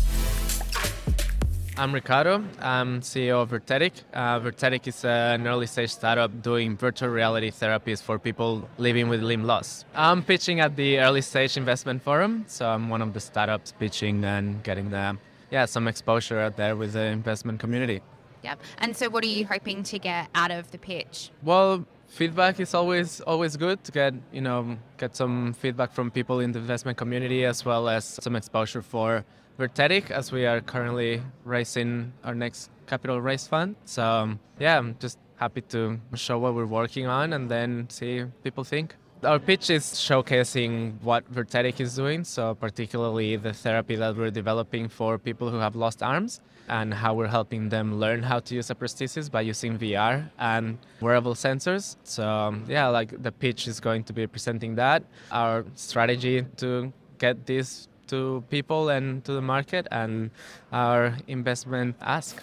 I'm 1.79 1.93
Ricardo. 1.93 2.43
I'm 2.59 3.01
CEO 3.01 3.43
of 3.43 3.51
Virtetic. 3.51 3.91
Uh, 4.11 4.39
Virtetic 4.39 4.87
is 4.87 5.05
an 5.05 5.45
early 5.45 5.67
stage 5.67 5.91
startup 5.91 6.41
doing 6.41 6.75
virtual 6.75 7.09
reality 7.09 7.51
therapies 7.51 8.01
for 8.01 8.17
people 8.17 8.67
living 8.79 9.09
with 9.09 9.21
limb 9.21 9.43
loss. 9.43 9.85
I'm 9.93 10.23
pitching 10.23 10.59
at 10.59 10.75
the 10.75 10.99
early 10.99 11.21
stage 11.21 11.55
investment 11.55 12.01
forum, 12.01 12.45
so 12.47 12.67
I'm 12.67 12.89
one 12.89 13.03
of 13.03 13.13
the 13.13 13.19
startups 13.19 13.73
pitching 13.73 14.23
and 14.23 14.63
getting 14.63 14.89
the 14.89 15.17
yeah 15.51 15.65
some 15.65 15.87
exposure 15.87 16.39
out 16.39 16.57
there 16.57 16.75
with 16.75 16.93
the 16.93 17.05
investment 17.05 17.59
community. 17.59 18.01
Yep. 18.43 18.59
And 18.77 18.95
so, 18.95 19.09
what 19.09 19.23
are 19.23 19.27
you 19.27 19.45
hoping 19.45 19.83
to 19.83 19.99
get 19.99 20.29
out 20.35 20.51
of 20.51 20.71
the 20.71 20.77
pitch? 20.77 21.31
Well, 21.43 21.85
feedback 22.07 22.59
is 22.59 22.73
always 22.73 23.21
always 23.21 23.57
good 23.57 23.83
to 23.83 23.91
get 23.91 24.13
you 24.31 24.41
know 24.41 24.77
get 24.97 25.15
some 25.15 25.53
feedback 25.53 25.91
from 25.91 26.11
people 26.11 26.39
in 26.39 26.51
the 26.51 26.59
investment 26.59 26.97
community 26.97 27.45
as 27.45 27.65
well 27.65 27.89
as 27.89 28.05
some 28.05 28.35
exposure 28.35 28.81
for 28.81 29.25
Virtetic 29.59 30.11
as 30.11 30.31
we 30.31 30.45
are 30.45 30.61
currently 30.61 31.21
raising 31.43 32.13
our 32.23 32.35
next 32.35 32.69
capital 32.85 33.19
raise 33.19 33.47
fund. 33.47 33.75
So 33.85 34.03
um, 34.03 34.39
yeah, 34.59 34.77
I'm 34.77 34.95
just 34.99 35.17
happy 35.37 35.61
to 35.61 35.99
show 36.15 36.37
what 36.39 36.53
we're 36.53 36.65
working 36.65 37.07
on 37.07 37.33
and 37.33 37.49
then 37.49 37.89
see 37.89 38.23
what 38.23 38.43
people 38.43 38.63
think. 38.63 38.95
Our 39.23 39.39
pitch 39.39 39.71
is 39.71 39.83
showcasing 39.83 41.01
what 41.01 41.25
Virtetic 41.33 41.79
is 41.79 41.95
doing, 41.95 42.23
so 42.23 42.53
particularly 42.53 43.35
the 43.35 43.51
therapy 43.51 43.95
that 43.95 44.15
we're 44.15 44.29
developing 44.29 44.87
for 44.87 45.17
people 45.17 45.49
who 45.49 45.57
have 45.57 45.75
lost 45.75 46.03
arms 46.03 46.39
and 46.69 46.93
how 46.93 47.15
we're 47.15 47.27
helping 47.27 47.69
them 47.69 47.99
learn 47.99 48.21
how 48.21 48.39
to 48.39 48.53
use 48.53 48.69
a 48.69 48.75
prosthesis 48.75 49.31
by 49.31 49.41
using 49.41 49.75
VR 49.79 50.29
and 50.37 50.77
wearable 51.01 51.33
sensors. 51.33 51.95
So 52.03 52.55
yeah, 52.67 52.87
like 52.89 53.23
the 53.23 53.31
pitch 53.31 53.67
is 53.67 53.79
going 53.79 54.03
to 54.03 54.13
be 54.13 54.27
presenting 54.27 54.75
that, 54.75 55.03
our 55.31 55.65
strategy 55.73 56.45
to 56.57 56.93
get 57.17 57.47
this 57.47 57.87
to 58.07 58.43
people 58.51 58.89
and 58.89 59.25
to 59.25 59.33
the 59.33 59.41
market 59.41 59.87
and 59.91 60.29
our 60.71 61.17
investment 61.27 61.95
ask. 62.01 62.39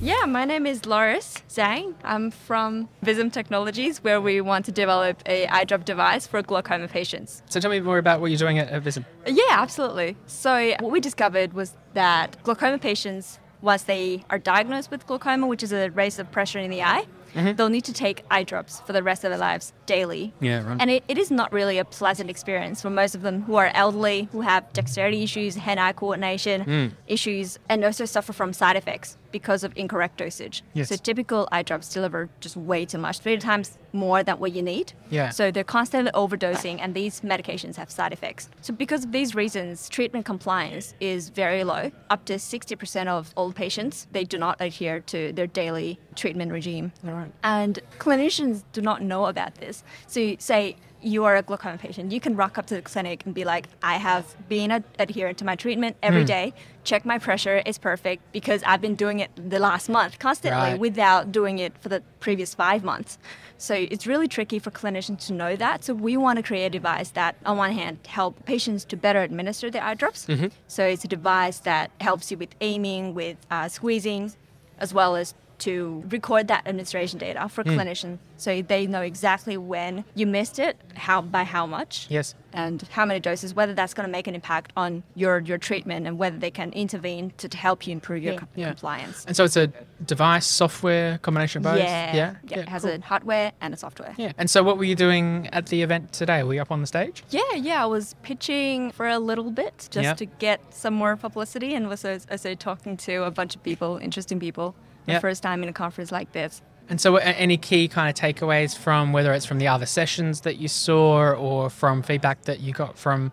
Yeah, 0.00 0.26
my 0.26 0.44
name 0.44 0.64
is 0.64 0.86
Loris 0.86 1.42
Zhang. 1.48 1.92
I'm 2.04 2.30
from 2.30 2.88
Vism 3.04 3.32
Technologies, 3.32 3.98
where 4.04 4.20
we 4.20 4.40
want 4.40 4.64
to 4.66 4.72
develop 4.72 5.20
a 5.26 5.48
eye 5.48 5.64
drop 5.64 5.84
device 5.84 6.24
for 6.24 6.40
glaucoma 6.40 6.86
patients. 6.86 7.42
So 7.48 7.58
tell 7.58 7.68
me 7.68 7.80
more 7.80 7.98
about 7.98 8.20
what 8.20 8.30
you're 8.30 8.38
doing 8.38 8.60
at, 8.60 8.68
at 8.68 8.84
Vism. 8.84 9.04
Yeah, 9.26 9.42
absolutely. 9.48 10.16
So 10.26 10.76
what 10.78 10.92
we 10.92 11.00
discovered 11.00 11.52
was 11.52 11.74
that 11.94 12.40
glaucoma 12.44 12.78
patients, 12.78 13.40
once 13.60 13.82
they 13.82 14.22
are 14.30 14.38
diagnosed 14.38 14.92
with 14.92 15.04
glaucoma, 15.04 15.48
which 15.48 15.64
is 15.64 15.72
a 15.72 15.90
raise 15.90 16.20
of 16.20 16.30
pressure 16.30 16.60
in 16.60 16.70
the 16.70 16.80
eye, 16.80 17.04
Mhm. 17.34 17.56
they'll 17.56 17.68
need 17.68 17.84
to 17.84 17.92
take 17.92 18.24
eye 18.30 18.42
drops 18.44 18.80
for 18.86 18.92
the 18.92 19.02
rest 19.02 19.24
of 19.24 19.30
their 19.30 19.38
lives 19.38 19.72
daily. 19.86 20.32
Yeah, 20.40 20.62
right. 20.66 20.76
And 20.80 20.90
it, 20.90 21.04
it 21.08 21.18
is 21.18 21.30
not 21.30 21.52
really 21.52 21.78
a 21.78 21.84
pleasant 21.84 22.30
experience 22.30 22.82
for 22.82 22.90
most 22.90 23.14
of 23.14 23.22
them 23.22 23.42
who 23.42 23.56
are 23.56 23.70
elderly, 23.74 24.28
who 24.32 24.42
have 24.42 24.72
dexterity 24.72 25.22
issues, 25.22 25.56
hand 25.56 25.80
eye 25.80 25.92
coordination 25.92 26.64
Mm. 26.64 26.92
issues, 27.06 27.58
and 27.68 27.84
also 27.84 28.04
suffer 28.04 28.32
from 28.32 28.52
side 28.52 28.76
effects 28.76 29.16
because 29.30 29.62
of 29.62 29.72
incorrect 29.76 30.16
dosage. 30.18 30.62
Yes. 30.72 30.88
So 30.88 30.96
typical 30.96 31.48
eye 31.52 31.62
drops 31.62 31.92
deliver 31.92 32.30
just 32.40 32.56
way 32.56 32.86
too 32.86 32.96
much, 32.98 33.18
three 33.18 33.36
times 33.36 33.76
more 33.92 34.22
than 34.22 34.38
what 34.38 34.52
you 34.52 34.62
need. 34.62 34.92
Yeah. 35.10 35.28
So 35.30 35.50
they're 35.50 35.64
constantly 35.64 36.10
overdosing, 36.12 36.78
and 36.80 36.94
these 36.94 37.20
medications 37.20 37.76
have 37.76 37.90
side 37.90 38.12
effects. 38.12 38.48
So 38.62 38.72
because 38.72 39.04
of 39.04 39.12
these 39.12 39.34
reasons, 39.34 39.88
treatment 39.90 40.24
compliance 40.24 40.94
is 41.00 41.28
very 41.28 41.62
low. 41.64 41.90
Up 42.08 42.24
to 42.26 42.38
60% 42.38 43.06
of 43.08 43.32
old 43.36 43.54
patients 43.54 44.06
they 44.12 44.24
do 44.24 44.38
not 44.38 44.56
adhere 44.60 45.00
to 45.00 45.32
their 45.32 45.46
daily 45.46 45.98
treatment 46.14 46.50
regime. 46.52 46.92
All 47.06 47.12
right. 47.12 47.27
And 47.42 47.80
clinicians 47.98 48.62
do 48.72 48.80
not 48.80 49.02
know 49.02 49.26
about 49.26 49.54
this. 49.56 49.82
So 50.06 50.20
you 50.20 50.36
say 50.38 50.76
you 51.00 51.24
are 51.24 51.36
a 51.36 51.42
glaucoma 51.42 51.78
patient, 51.78 52.10
you 52.10 52.18
can 52.18 52.34
rock 52.34 52.58
up 52.58 52.66
to 52.66 52.74
the 52.74 52.82
clinic 52.82 53.24
and 53.24 53.32
be 53.32 53.44
like, 53.44 53.68
I 53.84 53.98
have 53.98 54.34
been 54.48 54.72
ad- 54.72 54.82
adherent 54.98 55.38
to 55.38 55.44
my 55.44 55.54
treatment 55.54 55.96
every 56.02 56.22
Hmm. 56.22 56.26
day. 56.26 56.52
Check 56.82 57.04
my 57.04 57.18
pressure 57.18 57.62
is 57.64 57.78
perfect 57.78 58.20
because 58.32 58.64
I've 58.64 58.80
been 58.80 58.96
doing 58.96 59.20
it 59.20 59.30
the 59.36 59.60
last 59.60 59.88
month 59.88 60.18
constantly 60.18 60.70
Right. 60.72 60.78
without 60.78 61.30
doing 61.30 61.60
it 61.60 61.72
for 61.78 61.88
the 61.88 62.02
previous 62.18 62.52
five 62.52 62.82
months. 62.82 63.16
So 63.58 63.74
it's 63.74 64.08
really 64.08 64.26
tricky 64.26 64.58
for 64.58 64.72
clinicians 64.72 65.24
to 65.28 65.34
know 65.34 65.54
that. 65.54 65.84
So 65.84 65.94
we 65.94 66.16
want 66.16 66.38
to 66.38 66.42
create 66.42 66.66
a 66.66 66.70
device 66.70 67.10
that, 67.10 67.36
on 67.46 67.56
one 67.58 67.72
hand, 67.72 67.98
help 68.08 68.44
patients 68.44 68.84
to 68.86 68.96
better 68.96 69.20
administer 69.22 69.70
their 69.70 69.84
eye 69.84 69.94
drops. 69.94 70.26
Mhm. 70.26 70.50
So 70.66 70.84
it's 70.84 71.04
a 71.04 71.08
device 71.08 71.60
that 71.60 71.92
helps 72.00 72.32
you 72.32 72.38
with 72.38 72.56
aiming, 72.60 73.14
with 73.14 73.36
uh, 73.52 73.68
squeezing, 73.68 74.32
as 74.80 74.92
well 74.92 75.14
as 75.14 75.34
to 75.58 76.04
record 76.10 76.48
that 76.48 76.66
administration 76.66 77.18
data 77.18 77.48
for 77.48 77.64
Mm. 77.64 77.76
clinicians 77.76 78.18
so 78.36 78.62
they 78.62 78.86
know 78.86 79.00
exactly 79.02 79.56
when 79.56 80.04
you 80.14 80.26
missed 80.26 80.58
it, 80.58 80.76
how 80.94 81.20
by 81.20 81.42
how 81.44 81.66
much, 81.66 82.06
Yes. 82.08 82.34
and 82.52 82.82
how 82.92 83.04
many 83.04 83.18
doses, 83.18 83.52
whether 83.54 83.74
that's 83.74 83.92
going 83.94 84.06
to 84.06 84.12
make 84.12 84.28
an 84.28 84.34
impact 84.36 84.72
on 84.76 85.02
your, 85.16 85.40
your 85.40 85.58
treatment 85.58 86.06
and 86.06 86.18
whether 86.18 86.38
they 86.38 86.50
can 86.50 86.70
intervene 86.72 87.32
to, 87.38 87.48
to 87.48 87.56
help 87.58 87.86
you 87.86 87.92
improve 87.92 88.22
your 88.22 88.34
Yeah. 88.34 88.38
com- 88.38 88.48
Yeah. 88.54 88.68
compliance. 88.68 89.24
And 89.26 89.34
so 89.36 89.42
it's 89.44 89.56
a 89.56 89.66
device, 90.06 90.46
software 90.46 91.18
combination 91.18 91.58
of 91.58 91.64
both. 91.64 91.78
Yeah, 91.82 92.14
Yeah. 92.14 92.34
yeah, 92.48 92.58
it 92.60 92.68
has 92.68 92.84
a 92.84 93.00
hardware 93.00 93.52
and 93.60 93.74
a 93.74 93.76
software. 93.76 94.14
Yeah. 94.16 94.32
And 94.38 94.48
so 94.48 94.62
what 94.62 94.78
were 94.78 94.84
you 94.84 94.94
doing 94.94 95.48
at 95.52 95.66
the 95.66 95.82
event 95.82 96.12
today? 96.12 96.44
Were 96.44 96.54
you 96.54 96.62
up 96.62 96.70
on 96.70 96.80
the 96.80 96.86
stage? 96.86 97.24
Yeah, 97.30 97.40
yeah, 97.56 97.82
I 97.82 97.86
was 97.86 98.14
pitching 98.22 98.92
for 98.92 99.08
a 99.08 99.18
little 99.18 99.50
bit 99.50 99.88
just 99.90 100.18
to 100.18 100.26
get 100.26 100.60
some 100.70 100.94
more 100.94 101.16
publicity 101.16 101.74
and 101.74 101.88
was 101.88 102.04
also 102.04 102.54
talking 102.54 102.96
to 102.98 103.24
a 103.24 103.30
bunch 103.32 103.56
of 103.56 103.62
people, 103.64 103.98
interesting 103.98 104.38
people, 104.38 104.76
the 105.08 105.14
Yeah. 105.14 105.18
first 105.20 105.42
time 105.42 105.62
in 105.62 105.68
a 105.68 105.72
conference 105.72 106.12
like 106.12 106.32
this. 106.32 106.62
And 106.90 107.00
so, 107.00 107.16
any 107.16 107.56
key 107.58 107.86
kind 107.88 108.08
of 108.08 108.14
takeaways 108.14 108.76
from 108.76 109.12
whether 109.12 109.32
it's 109.34 109.44
from 109.44 109.58
the 109.58 109.68
other 109.68 109.84
sessions 109.86 110.40
that 110.42 110.56
you 110.56 110.68
saw 110.68 111.32
or 111.32 111.68
from 111.68 112.02
feedback 112.02 112.42
that 112.42 112.60
you 112.60 112.72
got 112.72 112.96
from 112.96 113.30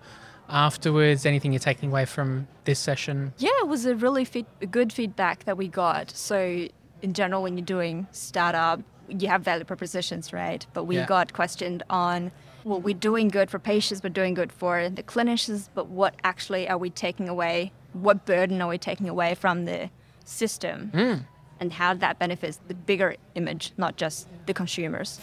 afterwards? 0.50 1.26
Anything 1.26 1.54
you're 1.54 1.60
taking 1.60 1.90
away 1.90 2.06
from 2.06 2.48
this 2.66 2.80
session? 2.80 3.34
Yeah, 3.38 3.52
it 3.62 3.68
was 3.68 3.86
a 3.86 3.96
really 3.96 4.26
feed- 4.26 4.46
good 4.72 4.92
feedback 4.92 5.46
that 5.46 5.56
we 5.58 5.68
got. 5.70 6.12
So, 6.12 6.68
in 7.02 7.14
general, 7.14 7.44
when 7.44 7.58
you're 7.58 7.66
doing 7.66 8.08
startup, 8.12 8.82
you 9.08 9.28
have 9.30 9.42
value 9.44 9.64
propositions, 9.64 10.34
right? 10.34 10.66
But 10.74 10.84
we 10.86 10.98
Yeah. 10.98 11.06
got 11.06 11.32
questioned 11.32 11.84
on, 11.90 12.32
well, 12.66 12.82
we're 12.82 12.94
doing 12.96 13.30
good 13.30 13.50
for 13.50 13.60
patients, 13.60 14.02
we're 14.04 14.10
doing 14.10 14.34
good 14.34 14.52
for 14.52 14.90
the 14.90 15.04
clinicians, 15.04 15.70
but 15.76 15.88
what 15.88 16.16
actually 16.24 16.68
are 16.68 16.78
we 16.78 16.90
taking 16.90 17.30
away? 17.30 17.72
What 17.94 18.26
burden 18.26 18.62
are 18.62 18.68
we 18.68 18.78
taking 18.80 19.08
away 19.08 19.36
from 19.36 19.64
the 19.66 19.90
system? 20.26 20.92
Mm. 20.94 21.26
And 21.60 21.74
how 21.74 21.94
that 21.94 22.20
benefits 22.20 22.60
the 22.68 22.74
bigger 22.74 23.16
image, 23.36 23.72
not 23.78 23.96
just 23.96 24.28
the 24.46 24.54
consumers. 24.54 25.20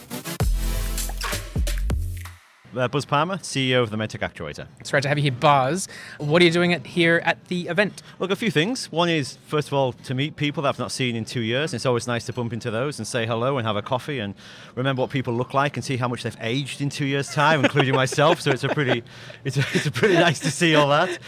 Uh, 2.76 2.88
Buzz 2.88 3.04
Palmer, 3.04 3.36
CEO 3.38 3.82
of 3.82 3.90
the 3.90 3.96
MedTech 3.96 4.20
Actuator. 4.20 4.66
It's 4.80 4.90
great 4.90 5.02
to 5.02 5.08
have 5.08 5.18
you 5.18 5.22
here, 5.22 5.32
Buzz. 5.32 5.88
What 6.18 6.40
are 6.42 6.44
you 6.44 6.50
doing 6.50 6.72
at, 6.72 6.86
here 6.86 7.20
at 7.24 7.44
the 7.48 7.68
event? 7.68 8.02
Look, 8.18 8.30
a 8.30 8.36
few 8.36 8.50
things. 8.50 8.90
One 8.90 9.08
is, 9.08 9.36
first 9.46 9.68
of 9.68 9.74
all, 9.74 9.92
to 9.92 10.14
meet 10.14 10.36
people 10.36 10.62
that 10.62 10.70
I've 10.70 10.78
not 10.78 10.92
seen 10.92 11.16
in 11.16 11.24
two 11.24 11.40
years. 11.40 11.74
It's 11.74 11.86
always 11.86 12.06
nice 12.06 12.24
to 12.26 12.32
bump 12.32 12.52
into 12.52 12.70
those 12.70 12.98
and 12.98 13.06
say 13.06 13.26
hello 13.26 13.58
and 13.58 13.66
have 13.66 13.76
a 13.76 13.82
coffee 13.82 14.18
and 14.18 14.34
remember 14.74 15.00
what 15.02 15.10
people 15.10 15.34
look 15.34 15.54
like 15.54 15.76
and 15.76 15.84
see 15.84 15.96
how 15.96 16.08
much 16.08 16.22
they've 16.22 16.36
aged 16.40 16.80
in 16.80 16.88
two 16.88 17.04
years' 17.04 17.32
time, 17.34 17.64
including 17.64 17.94
myself. 17.94 18.40
So 18.40 18.50
it's 18.50 18.64
a 18.64 18.68
pretty, 18.68 19.02
it's 19.44 19.56
a, 19.56 19.64
it's 19.72 19.86
a 19.86 19.90
pretty 19.90 20.14
nice 20.14 20.40
to 20.40 20.50
see 20.50 20.74
all 20.74 20.88
that. 20.88 21.18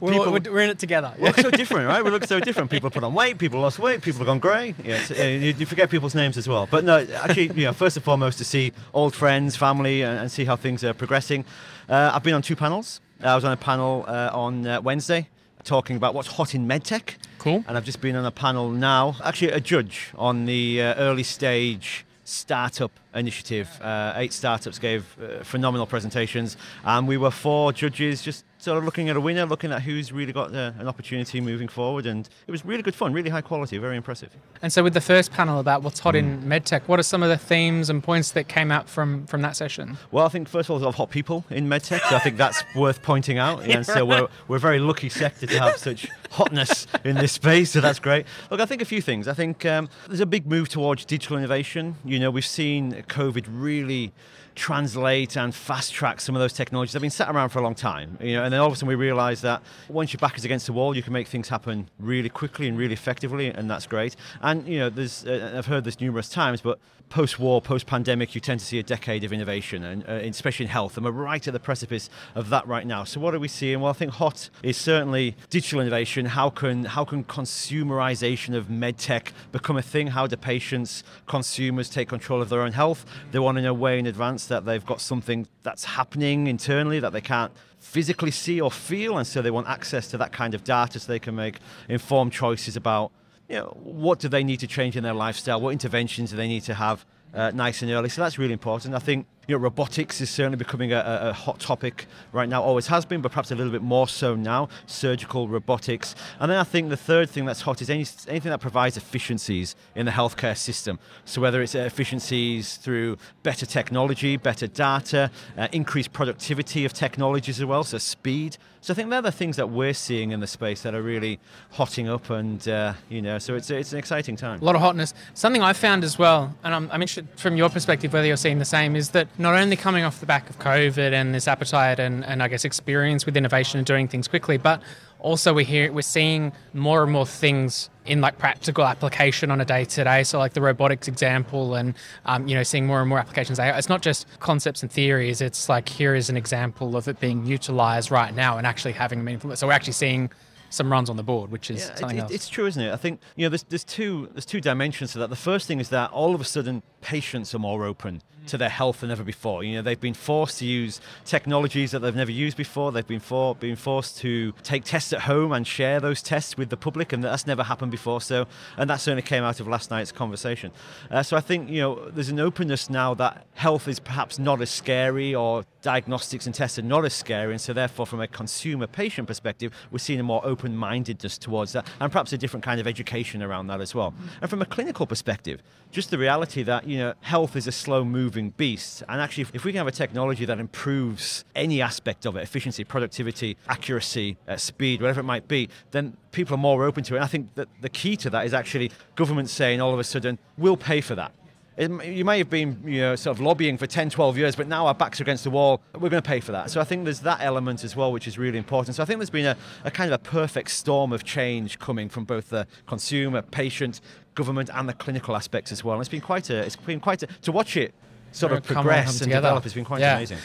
We're, 0.00 0.12
people- 0.12 0.32
we're, 0.32 0.52
we're 0.52 0.60
in 0.60 0.70
it 0.70 0.78
together. 0.78 1.12
we 1.18 1.24
look 1.24 1.38
so 1.38 1.50
different, 1.50 1.88
right? 1.88 2.04
We 2.04 2.10
look 2.10 2.24
so 2.24 2.40
different. 2.40 2.70
People 2.70 2.90
put 2.90 3.04
on 3.04 3.14
weight, 3.14 3.38
people 3.38 3.60
lost 3.60 3.78
weight, 3.78 4.02
people 4.02 4.18
have 4.18 4.26
gone 4.26 4.38
grey. 4.38 4.74
Yes, 4.84 5.10
uh, 5.10 5.14
you, 5.14 5.54
you 5.58 5.66
forget 5.66 5.90
people's 5.90 6.14
names 6.14 6.36
as 6.36 6.48
well. 6.48 6.68
But 6.70 6.84
no, 6.84 7.06
actually, 7.14 7.48
you 7.52 7.64
know, 7.66 7.72
first 7.72 7.96
and 7.96 8.04
foremost, 8.04 8.38
to 8.38 8.44
see 8.44 8.72
old 8.92 9.14
friends, 9.14 9.56
family, 9.56 10.02
and, 10.02 10.18
and 10.18 10.30
see 10.30 10.44
how 10.44 10.56
things 10.56 10.81
are 10.84 10.94
progressing. 10.94 11.44
Uh, 11.88 12.10
I've 12.14 12.22
been 12.22 12.34
on 12.34 12.42
two 12.42 12.56
panels. 12.56 13.00
I 13.20 13.34
was 13.34 13.44
on 13.44 13.52
a 13.52 13.56
panel 13.56 14.04
uh, 14.08 14.30
on 14.32 14.66
uh, 14.66 14.80
Wednesday 14.80 15.28
talking 15.64 15.96
about 15.96 16.14
what's 16.14 16.28
hot 16.28 16.54
in 16.54 16.66
medtech. 16.66 17.16
Cool. 17.38 17.64
And 17.66 17.76
I've 17.76 17.84
just 17.84 18.00
been 18.00 18.16
on 18.16 18.24
a 18.24 18.30
panel 18.30 18.70
now, 18.70 19.16
actually 19.22 19.52
a 19.52 19.60
judge 19.60 20.10
on 20.16 20.46
the 20.46 20.82
uh, 20.82 20.94
early 20.94 21.22
stage 21.22 22.04
startup 22.24 22.92
initiative. 23.14 23.80
Uh, 23.80 24.14
eight 24.16 24.32
startups 24.32 24.78
gave 24.78 25.16
uh, 25.20 25.42
phenomenal 25.42 25.86
presentations, 25.86 26.56
and 26.84 27.06
we 27.08 27.16
were 27.16 27.30
four 27.30 27.72
judges 27.72 28.22
just 28.22 28.44
sort 28.62 28.78
of 28.78 28.84
looking 28.84 29.08
at 29.08 29.16
a 29.16 29.20
winner, 29.20 29.44
looking 29.44 29.72
at 29.72 29.82
who's 29.82 30.12
really 30.12 30.32
got 30.32 30.54
uh, 30.54 30.72
an 30.78 30.86
opportunity 30.86 31.40
moving 31.40 31.66
forward, 31.66 32.06
and 32.06 32.28
it 32.46 32.50
was 32.50 32.64
really 32.64 32.82
good 32.82 32.94
fun, 32.94 33.12
really 33.12 33.28
high 33.28 33.40
quality, 33.40 33.76
very 33.78 33.96
impressive. 33.96 34.30
And 34.62 34.72
so, 34.72 34.84
with 34.84 34.94
the 34.94 35.00
first 35.00 35.32
panel 35.32 35.58
about 35.58 35.82
what's 35.82 35.98
hot 35.98 36.14
in 36.14 36.42
medtech, 36.42 36.82
what 36.86 37.00
are 37.00 37.02
some 37.02 37.22
of 37.22 37.28
the 37.28 37.36
themes 37.36 37.90
and 37.90 38.02
points 38.02 38.30
that 38.32 38.46
came 38.46 38.70
out 38.70 38.88
from 38.88 39.26
from 39.26 39.42
that 39.42 39.56
session? 39.56 39.98
Well, 40.12 40.24
I 40.24 40.28
think 40.28 40.48
first 40.48 40.66
of 40.66 40.70
all, 40.70 40.76
there's 40.78 40.84
a 40.84 40.86
lot 40.86 40.94
of 40.94 40.96
hot 40.96 41.10
people 41.10 41.44
in 41.50 41.68
medtech, 41.68 42.00
so 42.08 42.14
I 42.14 42.20
think 42.20 42.36
that's 42.36 42.62
worth 42.76 43.02
pointing 43.02 43.38
out. 43.38 43.64
And 43.64 43.84
so 43.84 44.04
we're, 44.04 44.28
we're 44.46 44.56
a 44.56 44.60
very 44.60 44.78
lucky 44.78 45.08
sector 45.08 45.46
to 45.46 45.58
have 45.58 45.76
such 45.76 46.06
hotness 46.30 46.86
in 47.04 47.16
this 47.16 47.32
space, 47.32 47.72
so 47.72 47.80
that's 47.80 47.98
great. 47.98 48.26
Look, 48.50 48.60
I 48.60 48.66
think 48.66 48.80
a 48.80 48.86
few 48.86 49.02
things. 49.02 49.26
I 49.26 49.34
think 49.34 49.66
um, 49.66 49.88
there's 50.06 50.20
a 50.20 50.26
big 50.26 50.46
move 50.46 50.68
towards 50.68 51.04
digital 51.04 51.36
innovation. 51.36 51.96
You 52.04 52.20
know, 52.20 52.30
we've 52.30 52.46
seen 52.46 52.92
COVID 53.08 53.46
really 53.48 54.12
translate 54.54 55.36
and 55.36 55.54
fast 55.54 55.92
track 55.92 56.20
some 56.20 56.34
of 56.34 56.40
those 56.40 56.52
technologies. 56.52 56.92
They've 56.92 57.02
been 57.02 57.10
sat 57.10 57.28
around 57.28 57.50
for 57.50 57.58
a 57.58 57.62
long 57.62 57.74
time, 57.74 58.18
you 58.20 58.34
know, 58.34 58.44
and 58.44 58.52
then 58.52 58.60
all 58.60 58.66
of 58.66 58.72
a 58.72 58.76
sudden 58.76 58.88
we 58.88 58.94
realise 58.94 59.40
that 59.42 59.62
once 59.88 60.12
your 60.12 60.18
back 60.18 60.36
is 60.36 60.44
against 60.44 60.66
the 60.66 60.72
wall, 60.72 60.96
you 60.96 61.02
can 61.02 61.12
make 61.12 61.28
things 61.28 61.48
happen 61.48 61.88
really 61.98 62.28
quickly 62.28 62.68
and 62.68 62.76
really 62.78 62.94
effectively, 62.94 63.48
and 63.48 63.70
that's 63.70 63.86
great. 63.86 64.16
And 64.40 64.66
you 64.66 64.78
know, 64.78 64.90
there's 64.90 65.24
uh, 65.24 65.54
I've 65.56 65.66
heard 65.66 65.84
this 65.84 66.00
numerous 66.00 66.28
times, 66.28 66.60
but 66.60 66.78
post-war, 67.08 67.60
post-pandemic, 67.60 68.34
you 68.34 68.40
tend 68.40 68.58
to 68.58 68.64
see 68.64 68.78
a 68.78 68.82
decade 68.82 69.22
of 69.22 69.34
innovation, 69.34 69.84
and 69.84 70.02
uh, 70.08 70.12
especially 70.12 70.64
in 70.64 70.70
health, 70.70 70.96
and 70.96 71.04
we're 71.04 71.12
right 71.12 71.46
at 71.46 71.52
the 71.52 71.60
precipice 71.60 72.08
of 72.34 72.48
that 72.48 72.66
right 72.66 72.86
now. 72.86 73.04
So 73.04 73.20
what 73.20 73.34
are 73.34 73.38
we 73.38 73.48
seeing? 73.48 73.80
Well, 73.80 73.90
I 73.90 73.92
think 73.92 74.12
hot 74.12 74.48
is 74.62 74.78
certainly 74.78 75.36
digital 75.50 75.80
innovation. 75.80 76.24
How 76.24 76.48
can 76.48 76.84
how 76.84 77.04
can 77.04 77.24
consumerization 77.24 78.54
of 78.54 78.68
medtech 78.68 79.32
become 79.52 79.76
a 79.76 79.82
thing? 79.82 80.08
How 80.08 80.26
do 80.26 80.36
patients, 80.36 81.04
consumers 81.26 81.90
take 81.90 82.08
control 82.08 82.40
of 82.40 82.48
their 82.48 82.62
own 82.62 82.72
health? 82.72 83.04
They 83.30 83.38
want 83.38 83.56
to 83.56 83.62
know 83.62 83.74
way 83.74 83.98
in 83.98 84.06
advance 84.06 84.41
that 84.46 84.64
they've 84.64 84.84
got 84.84 85.00
something 85.00 85.46
that's 85.62 85.84
happening 85.84 86.46
internally 86.46 87.00
that 87.00 87.12
they 87.12 87.20
can't 87.20 87.52
physically 87.78 88.30
see 88.30 88.60
or 88.60 88.70
feel, 88.70 89.18
and 89.18 89.26
so 89.26 89.42
they 89.42 89.50
want 89.50 89.68
access 89.68 90.08
to 90.08 90.18
that 90.18 90.32
kind 90.32 90.54
of 90.54 90.64
data 90.64 90.98
so 90.98 91.10
they 91.10 91.18
can 91.18 91.34
make 91.34 91.58
informed 91.88 92.32
choices 92.32 92.76
about 92.76 93.12
you 93.48 93.56
know, 93.56 93.76
what 93.82 94.18
do 94.18 94.28
they 94.28 94.44
need 94.44 94.60
to 94.60 94.66
change 94.66 94.96
in 94.96 95.02
their 95.02 95.14
lifestyle? 95.14 95.60
What 95.60 95.70
interventions 95.70 96.30
do 96.30 96.36
they 96.36 96.48
need 96.48 96.62
to 96.62 96.74
have 96.74 97.04
uh, 97.34 97.50
nice 97.50 97.82
and 97.82 97.90
early? 97.90 98.08
So 98.08 98.22
that's 98.22 98.38
really 98.38 98.52
important. 98.52 98.94
I 98.94 98.98
think 98.98 99.26
you 99.48 99.56
know, 99.56 99.60
robotics 99.60 100.20
is 100.20 100.30
certainly 100.30 100.56
becoming 100.56 100.92
a, 100.92 101.00
a, 101.00 101.32
hot 101.32 101.58
topic 101.58 102.06
right 102.32 102.48
now. 102.48 102.62
Always 102.62 102.86
has 102.86 103.04
been, 103.04 103.20
but 103.20 103.32
perhaps 103.32 103.50
a 103.50 103.56
little 103.56 103.72
bit 103.72 103.82
more 103.82 104.06
so 104.06 104.36
now. 104.36 104.68
Surgical 104.86 105.48
robotics, 105.48 106.14
and 106.38 106.50
then 106.50 106.58
I 106.58 106.64
think 106.64 106.90
the 106.90 106.96
third 106.96 107.28
thing 107.28 107.44
that's 107.44 107.62
hot 107.62 107.82
is 107.82 107.90
any, 107.90 108.06
anything 108.28 108.50
that 108.50 108.60
provides 108.60 108.96
efficiencies 108.96 109.74
in 109.96 110.06
the 110.06 110.12
healthcare 110.12 110.56
system. 110.56 110.98
So 111.24 111.40
whether 111.40 111.60
it's 111.60 111.74
efficiencies 111.74 112.76
through 112.76 113.18
better 113.42 113.66
technology, 113.66 114.36
better 114.36 114.68
data, 114.68 115.30
uh, 115.58 115.68
increased 115.72 116.12
productivity 116.12 116.84
of 116.84 116.92
technologies 116.92 117.58
as 117.58 117.66
well, 117.66 117.82
so 117.84 117.98
speed. 117.98 118.58
So 118.82 118.92
I 118.92 118.96
think 118.96 119.10
they're 119.10 119.22
the 119.22 119.30
things 119.30 119.58
that 119.58 119.70
we're 119.70 119.94
seeing 119.94 120.32
in 120.32 120.40
the 120.40 120.46
space 120.48 120.82
that 120.82 120.92
are 120.92 121.02
really 121.02 121.38
hotting 121.70 122.08
up, 122.08 122.30
and 122.30 122.66
uh, 122.66 122.94
you 123.08 123.22
know, 123.22 123.38
so 123.38 123.54
it's 123.54 123.70
it's 123.70 123.92
an 123.92 123.98
exciting 124.00 124.34
time. 124.34 124.60
A 124.60 124.64
lot 124.64 124.74
of 124.74 124.80
hotness. 124.80 125.14
Something 125.34 125.62
I 125.62 125.72
found 125.72 126.02
as 126.02 126.18
well, 126.18 126.52
and 126.64 126.74
I'm, 126.74 126.90
I'm 126.90 127.00
interested 127.00 127.28
from 127.38 127.56
your 127.56 127.70
perspective 127.70 128.12
whether 128.12 128.26
you're 128.26 128.36
seeing 128.36 128.58
the 128.58 128.64
same, 128.64 128.96
is 128.96 129.10
that 129.10 129.28
not 129.38 129.54
only 129.54 129.76
coming 129.76 130.02
off 130.02 130.18
the 130.18 130.26
back 130.26 130.50
of 130.50 130.58
COVID 130.58 131.12
and 131.12 131.32
this 131.32 131.46
appetite 131.46 132.00
and, 132.00 132.24
and 132.24 132.42
I 132.42 132.48
guess 132.48 132.64
experience 132.64 133.24
with 133.24 133.36
innovation 133.36 133.78
and 133.78 133.86
doing 133.86 134.08
things 134.08 134.26
quickly, 134.26 134.56
but 134.56 134.82
also 135.22 135.54
we're 135.54 135.64
here 135.64 135.90
we're 135.92 136.02
seeing 136.02 136.52
more 136.74 137.02
and 137.02 137.10
more 137.12 137.24
things 137.26 137.88
in 138.04 138.20
like 138.20 138.36
practical 138.38 138.84
application 138.84 139.50
on 139.50 139.60
a 139.60 139.64
day 139.64 139.84
to 139.84 140.04
day. 140.04 140.24
So 140.24 140.38
like 140.38 140.52
the 140.52 140.60
robotics 140.60 141.08
example, 141.08 141.74
and 141.76 141.94
um, 142.26 142.46
you 142.48 142.54
know 142.54 142.62
seeing 142.64 142.86
more 142.86 143.00
and 143.00 143.08
more 143.08 143.18
applications. 143.18 143.58
It's 143.60 143.88
not 143.88 144.02
just 144.02 144.26
concepts 144.40 144.82
and 144.82 144.90
theories. 144.90 145.40
It's 145.40 145.68
like 145.68 145.88
here 145.88 146.14
is 146.14 146.28
an 146.28 146.36
example 146.36 146.96
of 146.96 147.08
it 147.08 147.20
being 147.20 147.46
utilized 147.46 148.10
right 148.10 148.34
now 148.34 148.58
and 148.58 148.66
actually 148.66 148.92
having 148.92 149.20
a 149.20 149.22
meaningful. 149.22 149.54
So 149.56 149.66
we're 149.66 149.72
actually 149.72 149.92
seeing 149.94 150.30
some 150.70 150.90
runs 150.90 151.10
on 151.10 151.16
the 151.18 151.22
board, 151.22 151.50
which 151.52 151.70
is 151.70 151.80
Yeah, 151.86 151.94
something 151.96 152.18
it- 152.18 152.22
else. 152.22 152.32
It's 152.32 152.48
true, 152.48 152.66
isn't 152.66 152.82
it? 152.82 152.92
I 152.92 152.96
think 152.96 153.20
you 153.36 153.44
know 153.46 153.50
there's, 153.50 153.62
there's 153.64 153.84
two 153.84 154.28
there's 154.32 154.46
two 154.46 154.60
dimensions 154.60 155.12
to 155.12 155.18
that. 155.20 155.30
The 155.30 155.36
first 155.36 155.66
thing 155.68 155.78
is 155.80 155.90
that 155.90 156.10
all 156.10 156.34
of 156.34 156.40
a 156.40 156.44
sudden 156.44 156.82
patients 157.02 157.54
are 157.54 157.58
more 157.60 157.84
open 157.84 158.22
to 158.46 158.58
their 158.58 158.68
health 158.68 159.00
than 159.00 159.10
ever 159.10 159.24
before. 159.24 159.64
You 159.64 159.76
know 159.76 159.82
they've 159.82 160.00
been 160.00 160.14
forced 160.14 160.58
to 160.58 160.66
use 160.66 161.00
technologies 161.24 161.90
that 161.92 162.00
they've 162.00 162.14
never 162.14 162.30
used 162.30 162.56
before. 162.56 162.92
They've 162.92 163.06
been 163.06 163.20
for, 163.20 163.54
been 163.54 163.76
forced 163.76 164.18
to 164.18 164.52
take 164.62 164.84
tests 164.84 165.12
at 165.12 165.22
home 165.22 165.52
and 165.52 165.66
share 165.66 166.00
those 166.00 166.22
tests 166.22 166.56
with 166.56 166.70
the 166.70 166.76
public, 166.76 167.12
and 167.12 167.22
that's 167.22 167.46
never 167.46 167.62
happened 167.62 167.90
before. 167.90 168.20
So 168.20 168.46
and 168.76 168.88
that 168.90 168.96
certainly 168.96 169.22
came 169.22 169.44
out 169.44 169.60
of 169.60 169.68
last 169.68 169.90
night's 169.90 170.12
conversation. 170.12 170.72
Uh, 171.10 171.22
so 171.22 171.36
I 171.36 171.40
think 171.40 171.70
you 171.70 171.80
know 171.80 172.10
there's 172.10 172.28
an 172.28 172.40
openness 172.40 172.90
now 172.90 173.14
that 173.14 173.46
health 173.54 173.88
is 173.88 173.98
perhaps 173.98 174.38
not 174.38 174.60
as 174.60 174.70
scary 174.70 175.34
or 175.34 175.64
diagnostics 175.82 176.46
and 176.46 176.54
tests 176.54 176.78
are 176.78 176.82
not 176.82 177.04
as 177.04 177.12
scary, 177.12 177.52
and 177.52 177.60
so 177.60 177.72
therefore, 177.72 178.06
from 178.06 178.20
a 178.20 178.28
consumer 178.28 178.86
patient 178.86 179.28
perspective, 179.28 179.72
we're 179.90 179.98
seeing 179.98 180.20
a 180.20 180.22
more 180.22 180.44
open 180.44 180.76
mindedness 180.76 181.38
towards 181.38 181.72
that, 181.72 181.86
and 182.00 182.10
perhaps 182.10 182.32
a 182.32 182.38
different 182.38 182.64
kind 182.64 182.80
of 182.80 182.86
education 182.86 183.42
around 183.42 183.66
that 183.66 183.80
as 183.80 183.94
well. 183.94 184.14
And 184.40 184.48
from 184.48 184.62
a 184.62 184.66
clinical 184.66 185.06
perspective, 185.06 185.62
just 185.90 186.10
the 186.10 186.18
reality 186.18 186.62
that 186.62 186.86
you 186.86 186.98
know 186.98 187.14
health 187.20 187.56
is 187.56 187.66
a 187.66 187.72
slow 187.72 188.04
moving 188.32 188.50
beast, 188.50 189.02
and 189.10 189.20
actually, 189.20 189.46
if, 189.52 189.62
we 189.62 189.72
can 189.72 189.76
have 189.76 189.86
a 189.86 189.92
technology 189.92 190.46
that 190.46 190.58
improves 190.58 191.44
any 191.54 191.82
aspect 191.82 192.24
of 192.24 192.34
it, 192.34 192.42
efficiency, 192.42 192.82
productivity, 192.82 193.58
accuracy, 193.68 194.38
uh, 194.48 194.56
speed, 194.56 195.02
whatever 195.02 195.20
it 195.20 195.24
might 195.24 195.46
be, 195.48 195.68
then 195.90 196.16
people 196.30 196.54
are 196.54 196.58
more 196.58 196.84
open 196.84 197.04
to 197.04 197.14
it. 197.14 197.18
And 197.18 197.24
I 197.24 197.26
think 197.26 197.54
that 197.56 197.68
the 197.82 197.90
key 197.90 198.16
to 198.16 198.30
that 198.30 198.46
is 198.46 198.54
actually 198.54 198.90
government 199.16 199.50
saying 199.50 199.82
all 199.82 199.92
of 199.92 200.00
a 200.00 200.04
sudden, 200.04 200.38
we'll 200.56 200.78
pay 200.78 201.02
for 201.02 201.14
that. 201.14 201.32
It, 201.76 201.90
you 202.06 202.24
may 202.24 202.38
have 202.38 202.48
been 202.48 202.82
you 202.86 203.00
know, 203.00 203.16
sort 203.16 203.36
of 203.36 203.42
lobbying 203.42 203.76
for 203.76 203.86
10, 203.86 204.08
12 204.08 204.38
years, 204.38 204.56
but 204.56 204.66
now 204.66 204.86
our 204.86 204.94
backs 204.94 205.20
are 205.20 205.24
against 205.24 205.44
the 205.44 205.50
wall. 205.50 205.82
We're 205.94 206.08
going 206.08 206.22
to 206.22 206.28
pay 206.28 206.40
for 206.40 206.52
that. 206.52 206.70
So 206.70 206.80
I 206.80 206.84
think 206.84 207.04
there's 207.04 207.20
that 207.20 207.40
element 207.42 207.84
as 207.84 207.94
well, 207.94 208.12
which 208.12 208.26
is 208.26 208.38
really 208.38 208.58
important. 208.58 208.96
So 208.96 209.02
I 209.02 209.06
think 209.06 209.18
there's 209.18 209.30
been 209.30 209.46
a, 209.46 209.56
a 209.84 209.90
kind 209.90 210.10
of 210.10 210.18
a 210.18 210.22
perfect 210.22 210.70
storm 210.70 211.12
of 211.12 211.24
change 211.24 211.78
coming 211.78 212.08
from 212.08 212.24
both 212.24 212.48
the 212.48 212.66
consumer, 212.86 213.42
patient, 213.42 214.00
government, 214.34 214.70
and 214.72 214.88
the 214.88 214.94
clinical 214.94 215.36
aspects 215.36 215.70
as 215.70 215.84
well. 215.84 215.96
And 215.96 216.00
it's 216.00 216.10
been 216.10 216.22
quite 216.22 216.48
a, 216.48 216.58
it's 216.58 216.76
been 216.76 217.00
quite 217.00 217.22
a, 217.22 217.26
to 217.26 217.52
watch 217.52 217.76
it 217.76 217.94
sort 218.32 218.52
of 218.52 218.62
progress 218.62 219.12
and 219.20 219.24
together. 219.28 219.46
develop 219.48 219.62
has 219.64 219.74
been 219.74 219.84
quite 219.84 220.00
Yeah. 220.00 220.16
amazing. 220.16 220.38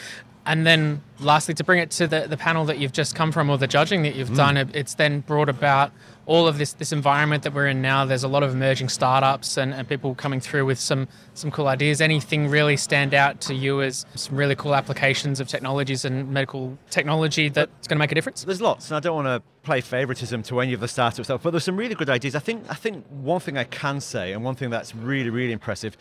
And 0.46 0.66
then, 0.66 1.02
lastly, 1.20 1.52
to 1.54 1.64
bring 1.64 1.78
it 1.78 1.90
to 1.92 2.06
the, 2.06 2.20
the 2.26 2.38
panel 2.38 2.64
that 2.66 2.78
you've 2.78 2.92
just 2.92 3.14
come 3.14 3.32
from, 3.32 3.50
or 3.50 3.58
the 3.58 3.66
judging 3.66 4.02
that 4.04 4.14
you've 4.14 4.30
Mm. 4.30 4.36
done, 4.36 4.56
it, 4.56 4.68
it's 4.74 4.94
then 4.94 5.20
brought 5.20 5.50
about 5.50 5.92
all 6.24 6.46
of 6.46 6.56
this 6.58 6.72
this 6.74 6.90
environment 6.92 7.42
that 7.42 7.52
we're 7.52 7.66
in 7.66 7.82
now. 7.82 8.06
There's 8.06 8.22
a 8.24 8.28
lot 8.28 8.42
of 8.42 8.52
emerging 8.52 8.88
startups 8.88 9.58
and, 9.58 9.74
and 9.74 9.86
people 9.86 10.14
coming 10.14 10.40
through 10.40 10.64
with 10.64 10.78
some 10.78 11.06
some 11.34 11.50
cool 11.50 11.68
ideas. 11.68 12.00
Anything 12.00 12.48
really 12.48 12.78
stand 12.78 13.12
out 13.12 13.42
to 13.42 13.54
you 13.54 13.82
as 13.82 14.06
some 14.14 14.36
really 14.36 14.54
cool 14.54 14.74
applications 14.74 15.38
of 15.38 15.48
technologies 15.48 16.04
and 16.06 16.30
medical 16.30 16.78
technology 16.90 17.50
that's 17.50 17.86
going 17.86 17.96
to 17.96 18.00
make 18.00 18.12
a 18.12 18.14
difference? 18.14 18.42
There's 18.44 18.62
lots, 18.62 18.88
and 18.90 18.96
I 18.96 19.00
don't 19.00 19.16
want 19.16 19.26
to 19.26 19.42
play 19.62 19.80
favoritism 19.82 20.42
to 20.44 20.60
any 20.60 20.72
of 20.72 20.80
the 20.80 20.88
startup 20.88 21.24
stuff, 21.26 21.42
but 21.42 21.50
there's 21.50 21.64
some 21.64 21.76
really 21.76 21.94
good 21.94 22.08
ideas. 22.08 22.34
I 22.34 22.38
think 22.40 22.64
I 22.70 22.74
think 22.74 23.04
one 23.10 23.40
thing 23.40 23.58
I 23.58 23.64
can 23.64 24.00
say, 24.00 24.32
and 24.32 24.42
one 24.44 24.54
thing 24.54 24.70
that's 24.70 24.94
really 24.94 25.28
really 25.30 25.52
impressive, 25.52 25.94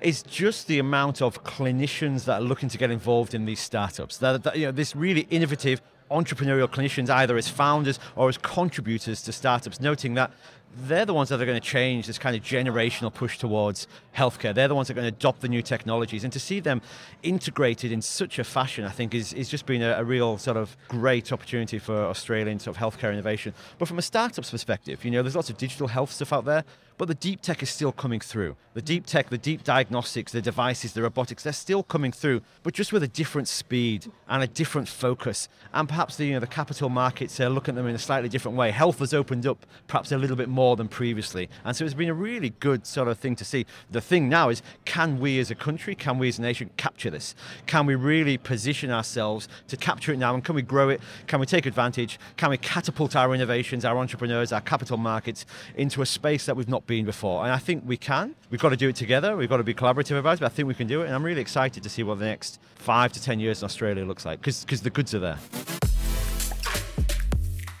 is 0.00 0.22
just 0.22 0.66
the 0.66 0.78
amount 0.78 1.20
of 1.22 1.44
clinicians 1.44 2.24
that 2.24 2.40
are 2.40 2.44
looking 2.44 2.68
to 2.68 2.78
get 2.78 2.90
involved 2.90 3.34
in 3.34 3.44
these 3.44 3.60
startups. 3.60 4.18
That, 4.18 4.42
that 4.42 4.58
you 4.58 4.66
know, 4.66 4.72
this 4.72 4.96
really 4.96 5.26
innovative 5.30 5.80
entrepreneurial 6.10 6.68
clinicians, 6.68 7.08
either 7.08 7.36
as 7.36 7.48
founders 7.48 7.98
or 8.16 8.28
as 8.28 8.36
contributors 8.38 9.22
to 9.22 9.32
startups, 9.32 9.80
noting 9.80 10.14
that 10.14 10.32
they're 10.76 11.04
the 11.04 11.14
ones 11.14 11.28
that 11.30 11.40
are 11.40 11.44
going 11.44 11.60
to 11.60 11.66
change 11.66 12.06
this 12.06 12.18
kind 12.18 12.36
of 12.36 12.42
generational 12.42 13.12
push 13.12 13.38
towards 13.38 13.88
healthcare. 14.16 14.54
They're 14.54 14.68
the 14.68 14.74
ones 14.74 14.88
that 14.88 14.94
are 14.94 15.00
going 15.00 15.10
to 15.10 15.16
adopt 15.16 15.40
the 15.40 15.48
new 15.48 15.62
technologies. 15.62 16.22
And 16.22 16.32
to 16.32 16.38
see 16.38 16.60
them 16.60 16.80
integrated 17.22 17.90
in 17.90 18.00
such 18.00 18.38
a 18.38 18.44
fashion, 18.44 18.84
I 18.84 18.90
think, 18.90 19.14
is, 19.14 19.32
is 19.32 19.48
just 19.48 19.66
been 19.66 19.82
a, 19.82 19.94
a 19.94 20.04
real 20.04 20.38
sort 20.38 20.56
of 20.56 20.76
great 20.88 21.32
opportunity 21.32 21.78
for 21.80 22.04
Australian 22.04 22.60
sort 22.60 22.76
of 22.76 22.82
healthcare 22.82 23.12
innovation. 23.12 23.52
But 23.78 23.88
from 23.88 23.98
a 23.98 24.02
startup's 24.02 24.50
perspective, 24.50 25.04
you 25.04 25.10
know, 25.10 25.22
there's 25.22 25.36
lots 25.36 25.50
of 25.50 25.58
digital 25.58 25.88
health 25.88 26.12
stuff 26.12 26.32
out 26.32 26.44
there. 26.44 26.64
But 27.00 27.08
the 27.08 27.14
deep 27.14 27.40
tech 27.40 27.62
is 27.62 27.70
still 27.70 27.92
coming 27.92 28.20
through. 28.20 28.54
The 28.74 28.82
deep 28.82 29.06
tech, 29.06 29.30
the 29.30 29.38
deep 29.38 29.64
diagnostics, 29.64 30.32
the 30.32 30.42
devices, 30.42 30.92
the 30.92 31.00
robotics, 31.00 31.42
they're 31.42 31.54
still 31.54 31.82
coming 31.82 32.12
through, 32.12 32.42
but 32.62 32.74
just 32.74 32.92
with 32.92 33.02
a 33.02 33.08
different 33.08 33.48
speed 33.48 34.12
and 34.28 34.42
a 34.42 34.46
different 34.46 34.86
focus. 34.86 35.48
And 35.72 35.88
perhaps 35.88 36.16
the, 36.16 36.26
you 36.26 36.34
know, 36.34 36.40
the 36.40 36.46
capital 36.46 36.90
markets 36.90 37.40
are 37.40 37.48
looking 37.48 37.72
at 37.72 37.76
them 37.76 37.86
in 37.86 37.94
a 37.94 37.98
slightly 37.98 38.28
different 38.28 38.58
way. 38.58 38.70
Health 38.70 38.98
has 38.98 39.14
opened 39.14 39.46
up 39.46 39.64
perhaps 39.86 40.12
a 40.12 40.18
little 40.18 40.36
bit 40.36 40.50
more 40.50 40.76
than 40.76 40.88
previously. 40.88 41.48
And 41.64 41.74
so 41.74 41.86
it's 41.86 41.94
been 41.94 42.10
a 42.10 42.14
really 42.14 42.50
good 42.50 42.86
sort 42.86 43.08
of 43.08 43.18
thing 43.18 43.34
to 43.36 43.46
see. 43.46 43.64
The 43.90 44.02
thing 44.02 44.28
now 44.28 44.50
is 44.50 44.60
can 44.84 45.20
we 45.20 45.40
as 45.40 45.50
a 45.50 45.54
country, 45.54 45.94
can 45.94 46.18
we 46.18 46.28
as 46.28 46.38
a 46.38 46.42
nation 46.42 46.68
capture 46.76 47.08
this? 47.08 47.34
Can 47.64 47.86
we 47.86 47.94
really 47.94 48.36
position 48.36 48.90
ourselves 48.90 49.48
to 49.68 49.78
capture 49.78 50.12
it 50.12 50.18
now 50.18 50.34
and 50.34 50.44
can 50.44 50.54
we 50.54 50.60
grow 50.60 50.90
it? 50.90 51.00
Can 51.28 51.40
we 51.40 51.46
take 51.46 51.64
advantage? 51.64 52.20
Can 52.36 52.50
we 52.50 52.58
catapult 52.58 53.16
our 53.16 53.34
innovations, 53.34 53.86
our 53.86 53.96
entrepreneurs, 53.96 54.52
our 54.52 54.60
capital 54.60 54.98
markets 54.98 55.46
into 55.76 56.02
a 56.02 56.06
space 56.06 56.44
that 56.44 56.54
we've 56.54 56.68
not 56.68 56.86
been 56.90 57.06
before? 57.06 57.44
And 57.44 57.52
I 57.52 57.58
think 57.58 57.84
we 57.86 57.96
can. 57.96 58.34
We've 58.50 58.60
got 58.60 58.70
to 58.70 58.76
do 58.76 58.88
it 58.88 58.96
together. 58.96 59.36
We've 59.36 59.48
got 59.48 59.58
to 59.58 59.64
be 59.64 59.74
collaborative 59.74 60.18
about 60.18 60.34
it, 60.34 60.40
but 60.40 60.46
I 60.46 60.48
think 60.48 60.66
we 60.66 60.74
can 60.74 60.88
do 60.88 61.02
it. 61.02 61.06
And 61.06 61.14
I'm 61.14 61.24
really 61.24 61.40
excited 61.40 61.82
to 61.84 61.88
see 61.88 62.02
what 62.02 62.18
the 62.18 62.24
next 62.24 62.60
five 62.74 63.12
to 63.12 63.22
10 63.22 63.38
years 63.38 63.62
in 63.62 63.66
Australia 63.66 64.04
looks 64.04 64.26
like 64.26 64.42
because 64.42 64.82
the 64.82 64.90
goods 64.90 65.14
are 65.14 65.20
there. 65.20 65.38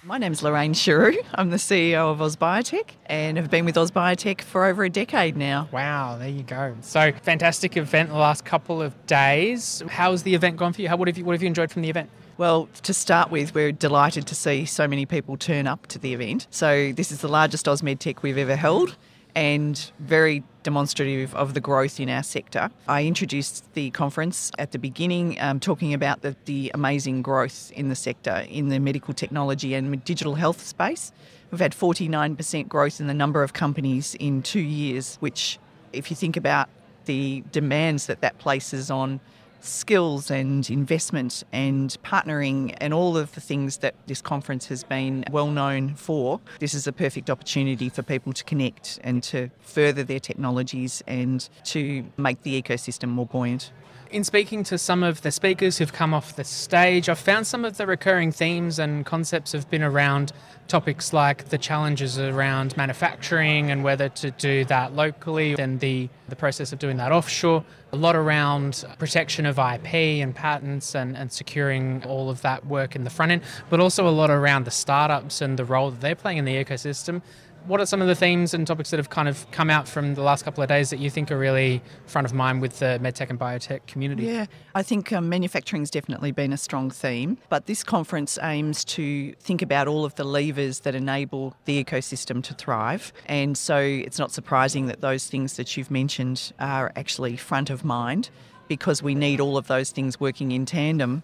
My 0.04 0.18
name's 0.18 0.42
Lorraine 0.42 0.72
Chiroiu. 0.72 1.24
I'm 1.34 1.50
the 1.50 1.56
CEO 1.56 2.10
of 2.10 2.18
AusBiotech 2.18 2.90
and 3.06 3.36
have 3.36 3.50
been 3.50 3.64
with 3.64 3.76
AusBiotech 3.76 4.40
for 4.40 4.64
over 4.64 4.84
a 4.84 4.90
decade 4.90 5.36
now. 5.36 5.68
Wow, 5.72 6.16
there 6.16 6.28
you 6.28 6.42
go. 6.42 6.76
So 6.80 7.12
fantastic 7.22 7.76
event 7.76 8.10
the 8.10 8.16
last 8.16 8.44
couple 8.44 8.80
of 8.80 9.06
days. 9.06 9.82
How's 9.88 10.22
the 10.22 10.34
event 10.34 10.56
gone 10.56 10.72
for 10.72 10.82
you? 10.82 10.88
How 10.88 10.96
what 10.96 11.08
have 11.08 11.18
you 11.18 11.24
what 11.24 11.32
have 11.32 11.42
you 11.42 11.48
enjoyed 11.48 11.70
from 11.70 11.82
the 11.82 11.90
event? 11.90 12.10
Well, 12.40 12.70
to 12.84 12.94
start 12.94 13.30
with, 13.30 13.54
we're 13.54 13.70
delighted 13.70 14.26
to 14.28 14.34
see 14.34 14.64
so 14.64 14.88
many 14.88 15.04
people 15.04 15.36
turn 15.36 15.66
up 15.66 15.88
to 15.88 15.98
the 15.98 16.14
event. 16.14 16.46
So 16.48 16.90
this 16.90 17.12
is 17.12 17.20
the 17.20 17.28
largest 17.28 17.66
AusMedTech 17.66 18.22
we've 18.22 18.38
ever 18.38 18.56
held 18.56 18.96
and 19.34 19.92
very 19.98 20.42
demonstrative 20.62 21.34
of 21.34 21.52
the 21.52 21.60
growth 21.60 22.00
in 22.00 22.08
our 22.08 22.22
sector. 22.22 22.70
I 22.88 23.04
introduced 23.04 23.70
the 23.74 23.90
conference 23.90 24.52
at 24.58 24.72
the 24.72 24.78
beginning, 24.78 25.38
um, 25.38 25.60
talking 25.60 25.92
about 25.92 26.22
the, 26.22 26.34
the 26.46 26.70
amazing 26.72 27.20
growth 27.20 27.70
in 27.72 27.90
the 27.90 27.94
sector 27.94 28.46
in 28.48 28.70
the 28.70 28.80
medical 28.80 29.12
technology 29.12 29.74
and 29.74 30.02
digital 30.06 30.34
health 30.34 30.62
space. 30.62 31.12
We've 31.50 31.60
had 31.60 31.72
49% 31.72 32.68
growth 32.68 33.02
in 33.02 33.06
the 33.06 33.12
number 33.12 33.42
of 33.42 33.52
companies 33.52 34.14
in 34.14 34.40
two 34.40 34.60
years, 34.60 35.16
which, 35.16 35.58
if 35.92 36.10
you 36.10 36.16
think 36.16 36.38
about 36.38 36.70
the 37.04 37.44
demands 37.52 38.06
that 38.06 38.22
that 38.22 38.38
places 38.38 38.90
on 38.90 39.20
skills 39.60 40.30
and 40.30 40.68
investment 40.70 41.44
and 41.52 41.96
partnering 42.04 42.74
and 42.80 42.92
all 42.94 43.16
of 43.16 43.34
the 43.34 43.40
things 43.40 43.78
that 43.78 43.94
this 44.06 44.20
conference 44.20 44.66
has 44.66 44.84
been 44.84 45.24
well 45.30 45.50
known 45.50 45.94
for, 45.94 46.40
this 46.58 46.74
is 46.74 46.86
a 46.86 46.92
perfect 46.92 47.30
opportunity 47.30 47.88
for 47.88 48.02
people 48.02 48.32
to 48.32 48.44
connect 48.44 48.98
and 49.02 49.22
to 49.22 49.50
further 49.60 50.02
their 50.04 50.20
technologies 50.20 51.02
and 51.06 51.48
to 51.64 52.04
make 52.16 52.42
the 52.42 52.60
ecosystem 52.60 53.08
more 53.08 53.26
buoyant. 53.26 53.72
In 54.10 54.24
speaking 54.24 54.64
to 54.64 54.76
some 54.76 55.04
of 55.04 55.22
the 55.22 55.30
speakers 55.30 55.78
who've 55.78 55.92
come 55.92 56.12
off 56.12 56.34
the 56.34 56.42
stage, 56.42 57.08
I've 57.08 57.18
found 57.18 57.46
some 57.46 57.64
of 57.64 57.76
the 57.76 57.86
recurring 57.86 58.32
themes 58.32 58.80
and 58.80 59.06
concepts 59.06 59.52
have 59.52 59.70
been 59.70 59.84
around 59.84 60.32
topics 60.66 61.12
like 61.12 61.50
the 61.50 61.58
challenges 61.58 62.18
around 62.18 62.76
manufacturing 62.76 63.70
and 63.70 63.84
whether 63.84 64.08
to 64.08 64.32
do 64.32 64.64
that 64.64 64.96
locally 64.96 65.54
and 65.60 65.78
the, 65.78 66.08
the 66.28 66.34
process 66.34 66.72
of 66.72 66.80
doing 66.80 66.96
that 66.96 67.12
offshore. 67.12 67.64
A 67.92 67.96
lot 67.96 68.14
around 68.14 68.84
protection 68.98 69.46
of 69.46 69.58
IP 69.58 69.94
and 69.94 70.34
patents 70.34 70.94
and, 70.94 71.16
and 71.16 71.30
securing 71.32 72.04
all 72.04 72.30
of 72.30 72.40
that 72.42 72.64
work 72.66 72.94
in 72.94 73.04
the 73.04 73.10
front 73.10 73.32
end, 73.32 73.42
but 73.68 73.80
also 73.80 74.06
a 74.06 74.10
lot 74.10 74.30
around 74.30 74.64
the 74.64 74.70
startups 74.70 75.40
and 75.40 75.58
the 75.58 75.64
role 75.64 75.90
that 75.90 76.00
they're 76.00 76.14
playing 76.14 76.38
in 76.38 76.44
the 76.44 76.54
ecosystem 76.54 77.20
what 77.66 77.80
are 77.80 77.86
some 77.86 78.00
of 78.00 78.08
the 78.08 78.14
themes 78.14 78.54
and 78.54 78.66
topics 78.66 78.90
that 78.90 78.96
have 78.96 79.10
kind 79.10 79.28
of 79.28 79.50
come 79.50 79.70
out 79.70 79.88
from 79.88 80.14
the 80.14 80.22
last 80.22 80.44
couple 80.44 80.62
of 80.62 80.68
days 80.68 80.90
that 80.90 80.98
you 80.98 81.10
think 81.10 81.30
are 81.30 81.38
really 81.38 81.82
front 82.06 82.26
of 82.26 82.34
mind 82.34 82.60
with 82.60 82.78
the 82.78 82.98
medtech 83.02 83.30
and 83.30 83.38
biotech 83.38 83.86
community? 83.86 84.24
Yeah, 84.24 84.46
I 84.74 84.82
think 84.82 85.12
um, 85.12 85.28
manufacturing 85.28 85.82
has 85.82 85.90
definitely 85.90 86.32
been 86.32 86.52
a 86.52 86.56
strong 86.56 86.90
theme, 86.90 87.38
but 87.48 87.66
this 87.66 87.82
conference 87.82 88.38
aims 88.42 88.84
to 88.86 89.32
think 89.34 89.62
about 89.62 89.88
all 89.88 90.04
of 90.04 90.14
the 90.16 90.24
levers 90.24 90.80
that 90.80 90.94
enable 90.94 91.54
the 91.64 91.82
ecosystem 91.82 92.42
to 92.44 92.54
thrive. 92.54 93.12
And 93.26 93.56
so 93.56 93.78
it's 93.78 94.18
not 94.18 94.32
surprising 94.32 94.86
that 94.86 95.00
those 95.00 95.26
things 95.26 95.56
that 95.56 95.76
you've 95.76 95.90
mentioned 95.90 96.52
are 96.58 96.92
actually 96.96 97.36
front 97.36 97.70
of 97.70 97.84
mind 97.84 98.30
because 98.68 99.02
we 99.02 99.14
need 99.14 99.40
all 99.40 99.56
of 99.56 99.66
those 99.66 99.90
things 99.90 100.20
working 100.20 100.52
in 100.52 100.64
tandem 100.64 101.22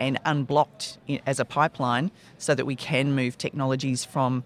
and 0.00 0.18
unblocked 0.24 0.98
as 1.26 1.38
a 1.38 1.44
pipeline 1.44 2.10
so 2.38 2.54
that 2.54 2.66
we 2.66 2.74
can 2.74 3.14
move 3.14 3.38
technologies 3.38 4.04
from 4.04 4.44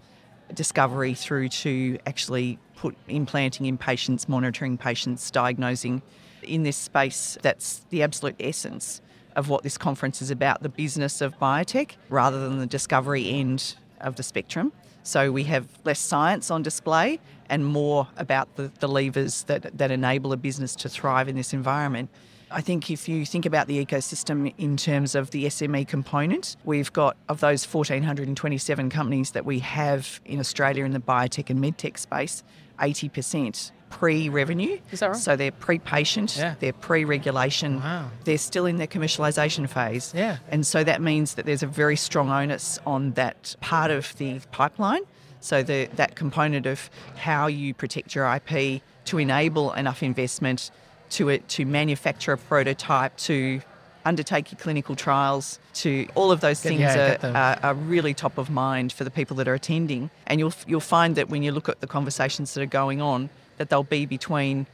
discovery 0.55 1.13
through 1.13 1.49
to 1.49 1.97
actually 2.05 2.59
put 2.75 2.95
implanting 3.07 3.65
in 3.65 3.77
patients, 3.77 4.27
monitoring 4.27 4.77
patients, 4.77 5.31
diagnosing 5.31 6.01
in 6.41 6.63
this 6.63 6.77
space. 6.77 7.37
That's 7.41 7.85
the 7.89 8.03
absolute 8.03 8.35
essence 8.39 9.01
of 9.35 9.49
what 9.49 9.63
this 9.63 9.77
conference 9.77 10.21
is 10.21 10.29
about 10.29 10.61
the 10.61 10.69
business 10.69 11.21
of 11.21 11.37
biotech 11.39 11.91
rather 12.09 12.47
than 12.47 12.59
the 12.59 12.67
discovery 12.67 13.29
end 13.29 13.75
of 14.01 14.15
the 14.15 14.23
spectrum. 14.23 14.71
So 15.03 15.31
we 15.31 15.43
have 15.45 15.67
less 15.83 15.99
science 15.99 16.51
on 16.51 16.63
display 16.63 17.19
and 17.49 17.65
more 17.65 18.07
about 18.17 18.55
the, 18.55 18.71
the 18.79 18.87
levers 18.87 19.43
that, 19.43 19.77
that 19.77 19.91
enable 19.91 20.31
a 20.33 20.37
business 20.37 20.75
to 20.77 20.89
thrive 20.89 21.27
in 21.27 21.35
this 21.35 21.53
environment. 21.53 22.09
I 22.53 22.61
think 22.61 22.91
if 22.91 23.09
you 23.09 23.25
think 23.25 23.45
about 23.47 23.67
the 23.67 23.83
ecosystem 23.83 24.53
in 24.59 24.77
terms 24.77 25.15
of 25.15 25.31
the 25.31 25.45
SME 25.45 25.87
component, 25.87 26.55
we've 26.63 26.93
got 26.93 27.17
of 27.27 27.39
those 27.39 27.65
1,427 27.65 28.89
companies 28.91 29.31
that 29.31 29.43
we 29.43 29.59
have 29.59 30.21
in 30.25 30.39
Australia 30.39 30.85
in 30.85 30.91
the 30.91 30.99
biotech 30.99 31.49
and 31.49 31.59
medtech 31.59 31.97
space, 31.97 32.43
80% 32.79 33.71
pre-revenue. 33.89 34.79
Is 34.91 34.99
that 34.99 35.07
right? 35.07 35.15
So 35.15 35.35
they're 35.35 35.51
pre-patient, 35.51 36.35
Yeah. 36.37 36.53
they're 36.59 36.73
pre-regulation, 36.73 37.79
Wow. 37.81 38.11
they're 38.23 38.37
still 38.37 38.65
in 38.67 38.77
their 38.77 38.87
commercialisation 38.87 39.67
phase. 39.67 40.13
Yeah. 40.15 40.37
And 40.49 40.65
so 40.65 40.83
that 40.83 41.01
means 41.01 41.33
that 41.35 41.45
there's 41.47 41.63
a 41.63 41.67
very 41.67 41.95
strong 41.95 42.29
onus 42.29 42.77
on 42.85 43.11
that 43.13 43.55
part 43.61 43.89
of 43.89 44.15
the 44.17 44.39
pipeline. 44.51 45.01
So 45.39 45.61
the, 45.63 45.89
that 45.95 46.15
component 46.15 46.65
of 46.67 46.89
how 47.17 47.47
you 47.47 47.73
protect 47.73 48.13
your 48.15 48.25
IP 48.35 48.81
to 49.05 49.17
enable 49.17 49.73
enough 49.73 50.01
investment 50.01 50.71
to 51.13 51.29
it 51.29 51.47
to 51.49 51.65
manufacture 51.65 52.33
a 52.33 52.37
prototype 52.37 53.15
to 53.17 53.61
undertake 54.05 54.51
your 54.51 54.59
clinical 54.59 54.95
trials 54.95 55.59
to 55.73 56.07
all 56.15 56.31
of 56.31 56.41
those 56.41 56.61
things 56.61 56.81
yeah, 56.81 57.17
are, 57.23 57.37
are, 57.37 57.59
are 57.63 57.73
really 57.73 58.13
top 58.13 58.37
of 58.37 58.49
mind 58.49 58.91
for 58.91 59.03
the 59.03 59.11
people 59.11 59.37
that 59.37 59.47
are 59.47 59.53
attending. 59.53 60.09
And 60.27 60.39
you'll 60.39 60.53
you'll 60.67 60.79
find 60.79 61.15
that 61.15 61.29
when 61.29 61.43
you 61.43 61.51
look 61.51 61.69
at 61.69 61.79
the 61.81 61.87
conversations 61.87 62.53
that 62.53 62.61
are 62.61 62.65
going 62.65 63.01
on 63.01 63.29
that 63.57 63.69
they'll 63.69 63.83
be 63.83 64.05
between 64.05 64.65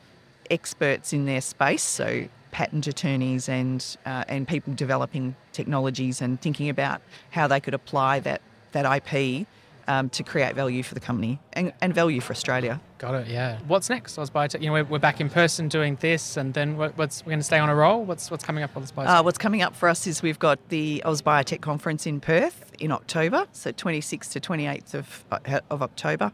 experts 0.50 1.14
in 1.14 1.26
their 1.26 1.42
space 1.42 1.84
so 1.84 2.26
patent 2.52 2.88
attorneys 2.88 3.48
and 3.48 3.98
uh, 4.06 4.24
and 4.28 4.48
people 4.48 4.74
developing 4.74 5.36
technologies 5.54 6.22
and 6.22 6.42
thinking 6.42 6.70
about 6.70 7.02
how 7.32 7.48
they 7.48 7.60
could 7.60 7.74
apply 7.74 8.20
that 8.20 8.42
that 8.72 8.86
IP 8.86 9.46
um, 9.90 10.08
to 10.12 10.24
create 10.24 10.56
value 10.56 10.84
for 10.84 10.94
the 10.94 11.00
company 11.00 11.40
and, 11.54 11.74
and 11.82 11.94
value 11.94 12.22
for 12.22 12.32
Australia. 12.32 12.80
Got 13.00 13.16
it. 13.16 13.28
Yeah. 13.28 13.58
What's 13.68 13.90
next? 13.90 14.18
AusBiotech. 14.18 14.62
You 14.62 14.68
know, 14.68 14.74
we're, 14.74 14.84
we're 14.84 15.00
back 15.00 15.20
in 15.20 15.30
person 15.30 15.68
doing 15.68 15.98
this, 16.00 16.38
and 16.38 16.54
then 16.54 16.78
what, 16.78 16.96
what's 16.98 17.26
we're 17.26 17.32
going 17.32 17.40
to 17.40 17.44
stay 17.44 17.58
on 17.58 17.70
a 17.70 17.76
roll. 17.76 18.06
What's 18.06 18.30
what's 18.30 18.44
coming 18.44 18.64
up 18.64 18.76
on 18.76 18.84
this 18.84 18.92
Biotech? 18.92 19.20
Uh, 19.20 19.24
what's 19.24 19.40
coming 19.40 19.64
up 19.64 19.76
for 19.76 19.90
us 19.90 20.06
is 20.06 20.22
we've 20.22 20.40
got 20.40 20.60
the 20.70 21.02
AusBiotech 21.06 21.62
conference 21.62 22.06
in 22.06 22.20
Perth 22.20 22.72
in 22.80 22.92
October, 22.92 23.48
so 23.52 23.72
26th 23.72 24.32
to 24.34 24.40
28th 24.40 24.94
of, 24.94 25.26
uh, 25.32 25.60
of 25.72 25.82
October. 25.82 26.32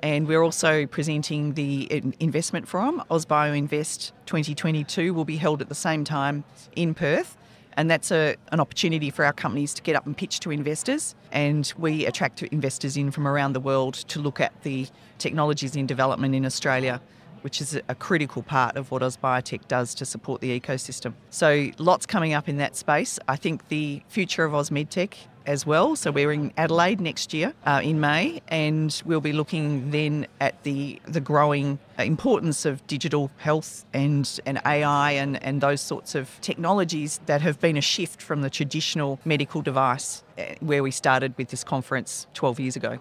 And 0.00 0.28
we're 0.28 0.42
also 0.42 0.86
presenting 0.86 1.54
the 1.54 1.84
in- 1.84 2.14
investment 2.20 2.68
forum. 2.68 3.02
AusBioInvest 3.10 4.12
2022 4.26 5.12
will 5.14 5.24
be 5.24 5.38
held 5.38 5.60
at 5.60 5.68
the 5.68 5.74
same 5.74 6.04
time 6.04 6.44
in 6.76 6.94
Perth. 6.94 7.36
And 7.76 7.90
that's 7.90 8.10
a, 8.10 8.36
an 8.52 8.60
opportunity 8.60 9.10
for 9.10 9.24
our 9.24 9.32
companies 9.32 9.74
to 9.74 9.82
get 9.82 9.94
up 9.94 10.06
and 10.06 10.16
pitch 10.16 10.40
to 10.40 10.50
investors. 10.50 11.14
And 11.30 11.72
we 11.78 12.06
attract 12.06 12.42
investors 12.42 12.96
in 12.96 13.10
from 13.10 13.28
around 13.28 13.52
the 13.52 13.60
world 13.60 13.94
to 13.94 14.20
look 14.20 14.40
at 14.40 14.62
the 14.62 14.86
technologies 15.18 15.76
in 15.76 15.86
development 15.86 16.34
in 16.34 16.44
Australia 16.44 17.00
which 17.42 17.60
is 17.60 17.80
a 17.88 17.94
critical 17.94 18.42
part 18.42 18.76
of 18.76 18.90
what 18.90 19.02
AusBiotech 19.02 19.68
does 19.68 19.94
to 19.94 20.04
support 20.04 20.40
the 20.40 20.58
ecosystem. 20.58 21.14
So 21.30 21.70
lots 21.78 22.06
coming 22.06 22.32
up 22.32 22.48
in 22.48 22.56
that 22.58 22.76
space. 22.76 23.18
I 23.28 23.36
think 23.36 23.68
the 23.68 24.02
future 24.08 24.44
of 24.44 24.52
AusMedTech 24.52 25.14
as 25.48 25.64
well. 25.64 25.96
So 25.96 26.12
we're 26.12 26.30
in 26.30 26.52
Adelaide 26.56 27.00
next 27.00 27.32
year 27.32 27.54
uh, 27.64 27.80
in 27.82 27.98
May, 27.98 28.40
and 28.48 29.02
we'll 29.06 29.22
be 29.22 29.32
looking 29.32 29.90
then 29.90 30.26
at 30.40 30.62
the 30.62 31.00
the 31.06 31.20
growing 31.20 31.78
importance 31.98 32.64
of 32.64 32.86
digital 32.86 33.30
health 33.38 33.84
and, 33.92 34.38
and 34.46 34.60
AI 34.64 35.12
and, 35.12 35.42
and 35.42 35.60
those 35.60 35.80
sorts 35.80 36.14
of 36.14 36.40
technologies 36.40 37.18
that 37.26 37.40
have 37.40 37.58
been 37.58 37.76
a 37.76 37.80
shift 37.80 38.22
from 38.22 38.42
the 38.42 38.50
traditional 38.50 39.18
medical 39.24 39.62
device 39.62 40.22
uh, 40.38 40.42
where 40.60 40.82
we 40.82 40.92
started 40.92 41.34
with 41.36 41.48
this 41.48 41.64
conference 41.64 42.28
12 42.34 42.60
years 42.60 42.76
ago. 42.76 42.98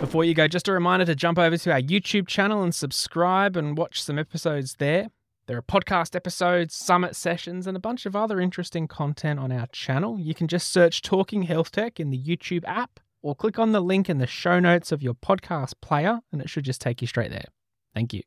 Before 0.00 0.24
you 0.24 0.34
go, 0.34 0.48
just 0.48 0.66
a 0.66 0.72
reminder 0.72 1.04
to 1.04 1.14
jump 1.14 1.38
over 1.38 1.56
to 1.58 1.72
our 1.72 1.80
YouTube 1.80 2.26
channel 2.26 2.62
and 2.62 2.74
subscribe 2.74 3.56
and 3.56 3.76
watch 3.76 4.02
some 4.02 4.18
episodes 4.18 4.76
there. 4.78 5.08
There 5.50 5.58
are 5.58 5.62
podcast 5.62 6.14
episodes, 6.14 6.76
summit 6.76 7.16
sessions, 7.16 7.66
and 7.66 7.76
a 7.76 7.80
bunch 7.80 8.06
of 8.06 8.14
other 8.14 8.40
interesting 8.40 8.86
content 8.86 9.40
on 9.40 9.50
our 9.50 9.66
channel. 9.72 10.16
You 10.16 10.32
can 10.32 10.46
just 10.46 10.70
search 10.70 11.02
Talking 11.02 11.42
Health 11.42 11.72
Tech 11.72 11.98
in 11.98 12.10
the 12.10 12.22
YouTube 12.22 12.62
app. 12.68 13.00
or 13.20 13.34
click 13.34 13.58
on 13.58 13.72
the 13.72 13.80
link 13.80 14.08
in 14.08 14.18
the 14.18 14.28
show 14.28 14.60
notes 14.60 14.92
of 14.92 15.02
your 15.02 15.14
podcast 15.14 15.72
player 15.82 16.20
and 16.30 16.40
it 16.40 16.48
should 16.48 16.64
just 16.64 16.80
take 16.80 17.00
you 17.00 17.08
straight 17.08 17.32
there. 17.32 17.46
Thank 17.92 18.14
you. 18.14 18.22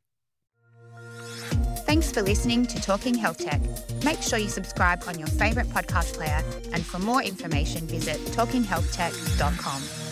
Thanks 1.86 2.12
for 2.12 2.20
listening 2.20 2.66
to 2.66 2.78
Talking 2.78 3.14
Health 3.14 3.38
Tech. 3.38 3.62
Make 4.04 4.20
sure 4.20 4.38
you 4.38 4.50
subscribe 4.50 5.02
on 5.08 5.18
your 5.18 5.28
favourite 5.28 5.70
podcast 5.70 6.12
player, 6.12 6.44
and 6.74 6.84
for 6.84 6.98
more 6.98 7.22
information, 7.22 7.86
visit 7.86 8.18
talkinghealthtech.com. 8.36 10.03